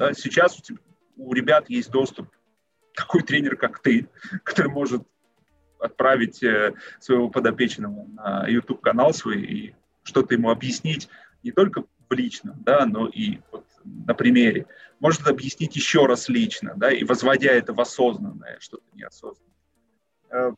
Да, 0.00 0.14
сейчас 0.14 0.58
у, 0.58 0.62
тебя, 0.62 0.78
у 1.18 1.34
ребят 1.34 1.68
есть 1.68 1.90
доступ 1.90 2.30
такой 2.94 3.22
тренер, 3.22 3.56
как 3.56 3.80
ты, 3.80 4.08
который 4.44 4.72
может 4.72 5.02
отправить 5.78 6.42
э, 6.42 6.72
своего 6.98 7.28
подопечного 7.28 8.06
на 8.06 8.46
YouTube-канал 8.48 9.12
свой 9.12 9.42
и 9.42 9.74
что-то 10.02 10.32
ему 10.32 10.48
объяснить 10.48 11.10
не 11.42 11.52
только 11.52 11.84
в 12.08 12.12
личном, 12.14 12.62
да, 12.64 12.86
но 12.86 13.08
и 13.08 13.40
вот 13.52 13.66
на 13.84 14.14
примере. 14.14 14.64
Может 15.00 15.26
объяснить 15.26 15.76
еще 15.76 16.06
раз 16.06 16.30
лично, 16.30 16.72
да, 16.76 16.90
и 16.90 17.04
возводя 17.04 17.52
это 17.52 17.74
в 17.74 17.80
осознанное, 17.82 18.56
что-то 18.58 18.84
неосознанное. 18.94 19.54
Э, 20.30 20.52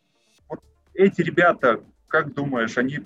вот 0.49 0.61
эти 0.95 1.21
ребята, 1.21 1.83
как 2.07 2.33
думаешь, 2.33 2.79
они 2.79 3.01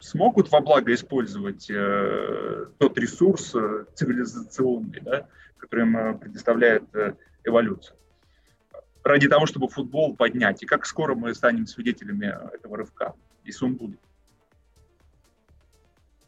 смогут 0.00 0.50
во 0.50 0.60
благо 0.60 0.92
использовать 0.92 1.70
э, 1.70 2.66
тот 2.78 2.98
ресурс 2.98 3.54
э, 3.54 3.84
цивилизационный, 3.94 5.00
да, 5.02 5.28
который 5.58 5.82
им 5.82 5.96
э, 5.96 6.18
предоставляет 6.18 6.82
э, 6.94 7.14
эволюция, 7.44 7.96
ради 9.04 9.28
того, 9.28 9.46
чтобы 9.46 9.68
футбол 9.68 10.16
поднять. 10.16 10.62
И 10.62 10.66
как 10.66 10.86
скоро 10.86 11.14
мы 11.14 11.34
станем 11.34 11.66
свидетелями 11.66 12.34
этого 12.54 12.78
рывка, 12.78 13.14
если 13.44 13.66
он 13.66 13.76
будет? 13.76 14.00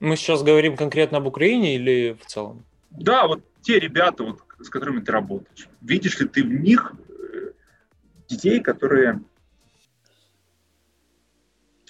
Мы 0.01 0.17
сейчас 0.17 0.43
говорим 0.43 0.77
конкретно 0.77 1.19
об 1.19 1.27
Украине 1.27 1.77
или 1.77 2.17
в 2.21 2.27
целом? 2.27 2.65
Да, 2.91 3.27
вот 3.27 3.43
те 3.63 3.79
ребята, 3.79 4.25
вот, 4.25 4.43
с 4.59 4.69
которыми 4.69 5.01
ты 5.01 5.13
работаешь. 5.13 5.69
Видишь 5.81 6.21
ли 6.21 6.29
ты 6.29 6.43
в 6.45 6.53
них 6.53 6.93
э, 7.09 7.53
детей, 8.29 8.61
которые 8.61 9.23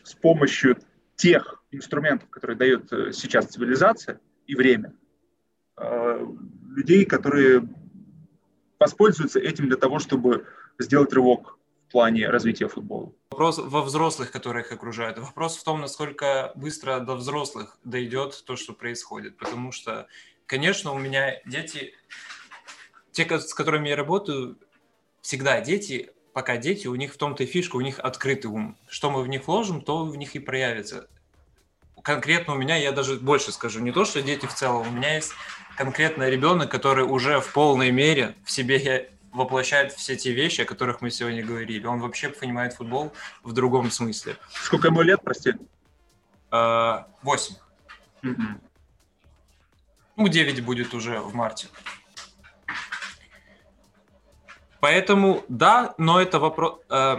с 0.04 0.14
помощью 0.14 0.76
тех 1.22 1.62
инструментов, 1.70 2.28
которые 2.30 2.56
дает 2.56 2.92
э, 2.92 3.12
сейчас 3.12 3.46
цивилизация 3.46 4.20
и 4.48 4.56
время, 4.56 4.92
э, 5.76 6.26
людей, 6.68 7.04
которые 7.04 7.68
воспользуются 8.80 9.38
этим 9.38 9.68
для 9.68 9.76
того, 9.76 10.00
чтобы 10.00 10.48
сделать 10.80 11.12
рывок 11.12 11.60
в 11.86 11.92
плане 11.92 12.28
развития 12.28 12.66
футбола. 12.66 13.12
Вопрос 13.30 13.58
во 13.58 13.82
взрослых, 13.82 14.32
которые 14.32 14.64
их 14.64 14.72
окружают. 14.72 15.16
Вопрос 15.18 15.56
в 15.56 15.62
том, 15.62 15.80
насколько 15.80 16.50
быстро 16.56 16.98
до 16.98 17.14
взрослых 17.14 17.78
дойдет 17.84 18.42
то, 18.44 18.56
что 18.56 18.72
происходит. 18.72 19.36
Потому 19.36 19.70
что, 19.70 20.08
конечно, 20.46 20.90
у 20.90 20.98
меня 20.98 21.40
дети, 21.46 21.94
те, 23.12 23.38
с 23.38 23.54
которыми 23.54 23.90
я 23.90 23.94
работаю, 23.94 24.58
всегда 25.20 25.60
дети, 25.60 26.10
пока 26.32 26.56
дети, 26.56 26.86
у 26.86 26.94
них 26.94 27.14
в 27.14 27.16
том-то 27.16 27.44
и 27.44 27.46
фишка, 27.46 27.76
у 27.76 27.80
них 27.80 27.98
открытый 27.98 28.50
ум. 28.50 28.76
Что 28.88 29.10
мы 29.10 29.22
в 29.22 29.28
них 29.28 29.46
вложим, 29.46 29.80
то 29.80 30.04
в 30.04 30.16
них 30.16 30.34
и 30.34 30.38
проявится 30.38 31.08
конкретно 32.02 32.54
у 32.54 32.56
меня, 32.56 32.76
я 32.76 32.92
даже 32.92 33.16
больше 33.16 33.52
скажу, 33.52 33.80
не 33.80 33.92
то, 33.92 34.04
что 34.04 34.22
дети 34.22 34.46
в 34.46 34.54
целом, 34.54 34.88
у 34.88 34.90
меня 34.90 35.14
есть 35.14 35.32
конкретно 35.76 36.28
ребенок, 36.28 36.70
который 36.70 37.04
уже 37.04 37.40
в 37.40 37.52
полной 37.52 37.90
мере 37.90 38.34
в 38.44 38.50
себе 38.50 39.10
воплощает 39.32 39.92
все 39.92 40.16
те 40.16 40.32
вещи, 40.32 40.60
о 40.60 40.64
которых 40.64 41.00
мы 41.00 41.10
сегодня 41.10 41.42
говорили. 41.44 41.86
Он 41.86 42.00
вообще 42.00 42.28
понимает 42.28 42.74
футбол 42.74 43.12
в 43.42 43.52
другом 43.52 43.90
смысле. 43.90 44.36
Сколько 44.50 44.88
ему 44.88 45.00
лет, 45.00 45.20
прости? 45.22 45.54
А, 46.50 47.08
восемь. 47.22 47.56
Ну, 50.16 50.28
девять 50.28 50.62
будет 50.62 50.92
уже 50.92 51.18
в 51.20 51.34
марте. 51.34 51.68
Поэтому, 54.82 55.44
да, 55.48 55.94
но 55.96 56.20
это 56.20 56.40
вопрос... 56.40 56.80
Э, 56.90 57.18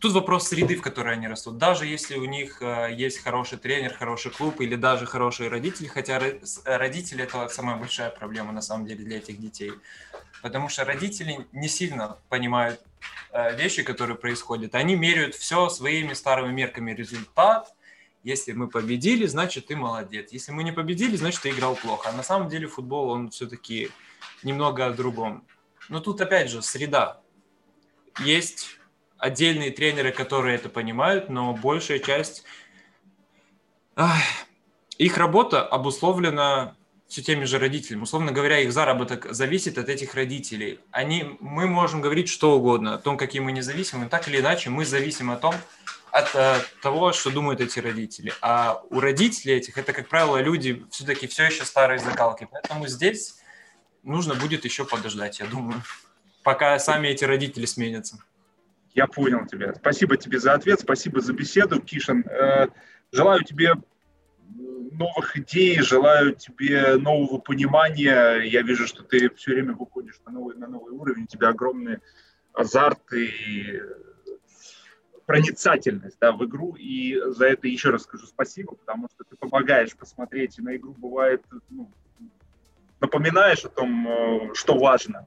Тут 0.00 0.12
вопрос 0.12 0.48
среды, 0.48 0.74
в 0.76 0.82
которой 0.82 1.14
они 1.14 1.28
растут. 1.28 1.58
Даже 1.58 1.86
если 1.86 2.16
у 2.16 2.24
них 2.24 2.60
э, 2.60 2.88
есть 2.92 3.22
хороший 3.22 3.56
тренер, 3.56 3.94
хороший 3.94 4.32
клуб 4.32 4.60
или 4.60 4.74
даже 4.74 5.06
хорошие 5.06 5.48
родители, 5.48 5.86
хотя 5.86 6.20
родители 6.64 7.22
это 7.22 7.48
самая 7.48 7.76
большая 7.76 8.10
проблема 8.10 8.52
на 8.52 8.60
самом 8.62 8.84
деле 8.84 9.04
для 9.04 9.18
этих 9.18 9.38
детей. 9.40 9.72
Потому 10.42 10.68
что 10.68 10.84
родители 10.84 11.46
не 11.52 11.68
сильно 11.68 12.18
понимают 12.28 12.80
э, 13.30 13.56
вещи, 13.56 13.84
которые 13.84 14.16
происходят. 14.16 14.74
Они 14.74 14.96
меряют 14.96 15.36
все 15.36 15.68
своими 15.68 16.14
старыми 16.14 16.52
мерками. 16.52 16.92
Результат, 16.92 17.72
если 18.24 18.52
мы 18.52 18.66
победили, 18.66 19.26
значит 19.26 19.68
ты 19.68 19.76
молодец. 19.76 20.32
Если 20.32 20.50
мы 20.50 20.64
не 20.64 20.72
победили, 20.72 21.14
значит 21.14 21.42
ты 21.42 21.50
играл 21.50 21.76
плохо. 21.76 22.10
А 22.10 22.12
на 22.12 22.24
самом 22.24 22.48
деле 22.48 22.66
футбол, 22.66 23.10
он 23.10 23.30
все-таки 23.30 23.90
немного 24.42 24.86
о 24.86 24.90
другом. 24.90 25.44
Но 25.88 26.00
тут 26.00 26.20
опять 26.20 26.50
же 26.50 26.62
среда. 26.62 27.20
Есть 28.20 28.78
отдельные 29.18 29.70
тренеры, 29.70 30.12
которые 30.12 30.56
это 30.56 30.68
понимают, 30.68 31.28
но 31.28 31.54
большая 31.54 31.98
часть 31.98 32.44
ах, 33.96 34.20
их 34.98 35.16
работа 35.16 35.66
обусловлена 35.66 36.76
все 37.08 37.22
теми 37.22 37.44
же 37.44 37.58
родителями. 37.58 38.02
Условно 38.02 38.32
говоря, 38.32 38.58
их 38.60 38.72
заработок 38.72 39.26
зависит 39.30 39.78
от 39.78 39.88
этих 39.88 40.14
родителей. 40.14 40.80
Они, 40.90 41.36
мы 41.40 41.66
можем 41.66 42.00
говорить 42.00 42.28
что 42.28 42.56
угодно 42.56 42.94
о 42.94 42.98
том, 42.98 43.16
какие 43.16 43.40
мы 43.40 43.52
независимы, 43.52 44.08
так 44.08 44.28
или 44.28 44.40
иначе 44.40 44.70
мы 44.70 44.84
зависим 44.84 45.30
о 45.30 45.36
том, 45.36 45.54
от, 46.10 46.34
от 46.34 46.34
э, 46.34 46.60
того, 46.82 47.12
что 47.12 47.30
думают 47.30 47.60
эти 47.60 47.78
родители. 47.78 48.32
А 48.40 48.82
у 48.90 49.00
родителей 49.00 49.54
этих, 49.54 49.78
это, 49.78 49.92
как 49.92 50.08
правило, 50.08 50.38
люди 50.38 50.84
все-таки 50.90 51.26
все 51.26 51.44
еще 51.44 51.64
старые 51.64 51.98
закалки. 51.98 52.48
Поэтому 52.50 52.86
здесь 52.86 53.36
нужно 54.04 54.34
будет 54.34 54.64
еще 54.64 54.84
подождать, 54.84 55.40
я 55.40 55.46
думаю, 55.46 55.82
пока 56.42 56.78
сами 56.78 57.08
эти 57.08 57.24
родители 57.24 57.64
сменятся. 57.64 58.18
Я 58.94 59.08
понял 59.08 59.44
тебя. 59.46 59.74
Спасибо 59.74 60.16
тебе 60.16 60.38
за 60.38 60.52
ответ, 60.52 60.80
спасибо 60.80 61.20
за 61.20 61.32
беседу, 61.32 61.80
Кишин. 61.80 62.24
Э, 62.28 62.68
желаю 63.10 63.42
тебе 63.42 63.72
новых 64.92 65.36
идей, 65.36 65.80
желаю 65.80 66.34
тебе 66.36 66.96
нового 66.96 67.38
понимания. 67.38 68.36
Я 68.42 68.62
вижу, 68.62 68.86
что 68.86 69.02
ты 69.02 69.30
все 69.34 69.52
время 69.52 69.74
выходишь 69.74 70.20
на 70.24 70.32
новый, 70.32 70.56
на 70.56 70.68
новый 70.68 70.92
уровень, 70.92 71.24
у 71.24 71.26
тебя 71.26 71.48
огромный 71.48 71.98
азарт 72.52 73.12
и 73.12 73.80
проницательность 75.26 76.18
да, 76.20 76.30
в 76.30 76.44
игру. 76.44 76.76
И 76.78 77.18
за 77.32 77.46
это 77.46 77.66
еще 77.66 77.90
раз 77.90 78.02
скажу 78.02 78.26
спасибо, 78.26 78.76
потому 78.76 79.08
что 79.12 79.24
ты 79.24 79.36
помогаешь 79.36 79.96
посмотреть 79.96 80.58
на 80.58 80.76
игру, 80.76 80.94
бывает, 80.96 81.42
ну, 81.68 81.90
напоминаешь 83.04 83.64
о 83.64 83.68
том, 83.68 84.08
э, 84.08 84.54
что 84.54 84.78
важно. 84.78 85.26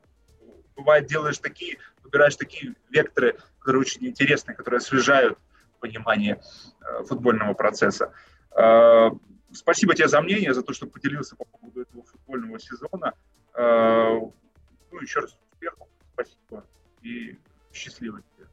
Бывает, 0.76 1.06
делаешь 1.08 1.38
такие, 1.38 1.78
выбираешь 2.04 2.36
такие 2.36 2.76
векторы, 2.90 3.38
которые 3.60 3.82
очень 3.82 4.06
интересные, 4.06 4.56
которые 4.56 4.78
освежают 4.78 5.38
понимание 5.80 6.42
э, 6.82 7.04
футбольного 7.04 7.54
процесса. 7.54 8.14
Э, 8.56 9.10
спасибо 9.52 9.94
тебе 9.94 10.08
за 10.08 10.22
мнение, 10.22 10.54
за 10.54 10.64
то, 10.64 10.74
что 10.74 10.88
поделился 10.88 11.36
по 11.36 11.46
поводу 11.46 11.82
этого 11.82 12.04
футбольного 12.04 12.60
сезона. 12.60 13.14
Ну, 13.60 15.02
еще 15.02 15.20
раз 15.20 15.36
успехов, 15.52 15.88
спасибо 16.14 16.64
и 17.02 17.38
счастливо 17.74 18.22
тебе. 18.22 18.48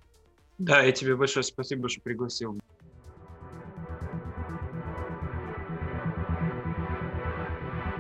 Да, 0.59 0.81
я 0.81 0.93
тебе 0.93 1.14
большое 1.14 1.45
спасибо, 1.45 1.91
что 1.91 2.01
пригласил. 2.01 2.59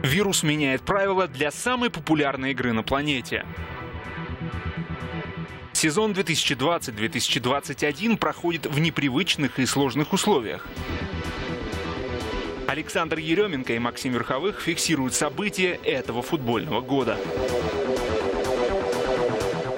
Вирус 0.04 0.42
меняет 0.42 0.82
правила 0.82 1.26
для 1.26 1.50
самой 1.50 1.88
популярной 1.88 2.50
игры 2.50 2.74
на 2.74 2.82
планете. 2.82 3.46
Сезон 5.72 6.12
2020-2021 6.12 8.18
проходит 8.18 8.66
в 8.66 8.78
непривычных 8.78 9.58
и 9.58 9.64
сложных 9.64 10.12
условиях. 10.12 10.66
Александр 12.66 13.16
Еременко 13.16 13.72
и 13.72 13.78
Максим 13.78 14.12
Верховых 14.12 14.60
фиксируют 14.60 15.14
события 15.14 15.80
этого 15.82 16.20
футбольного 16.20 16.82
года. 16.82 17.16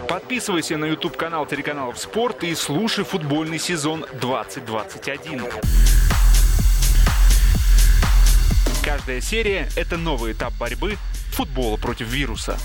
Подписывайся 0.09 0.77
на 0.77 0.87
YouTube-канал 0.87 1.47
телеканалов 1.47 2.01
«Спорт» 2.01 2.43
и 2.43 2.53
слушай 2.57 3.05
футбольный 3.05 3.61
сезон 3.61 4.05
2021. 4.21 5.43
Каждая 8.87 9.21
серия– 9.21 9.69
это 9.77 9.97
новый 9.97 10.33
этап 10.33 10.55
борьбы 10.55 10.97
футбола 11.33 11.77
против 11.77 12.07
вируса. 12.07 12.57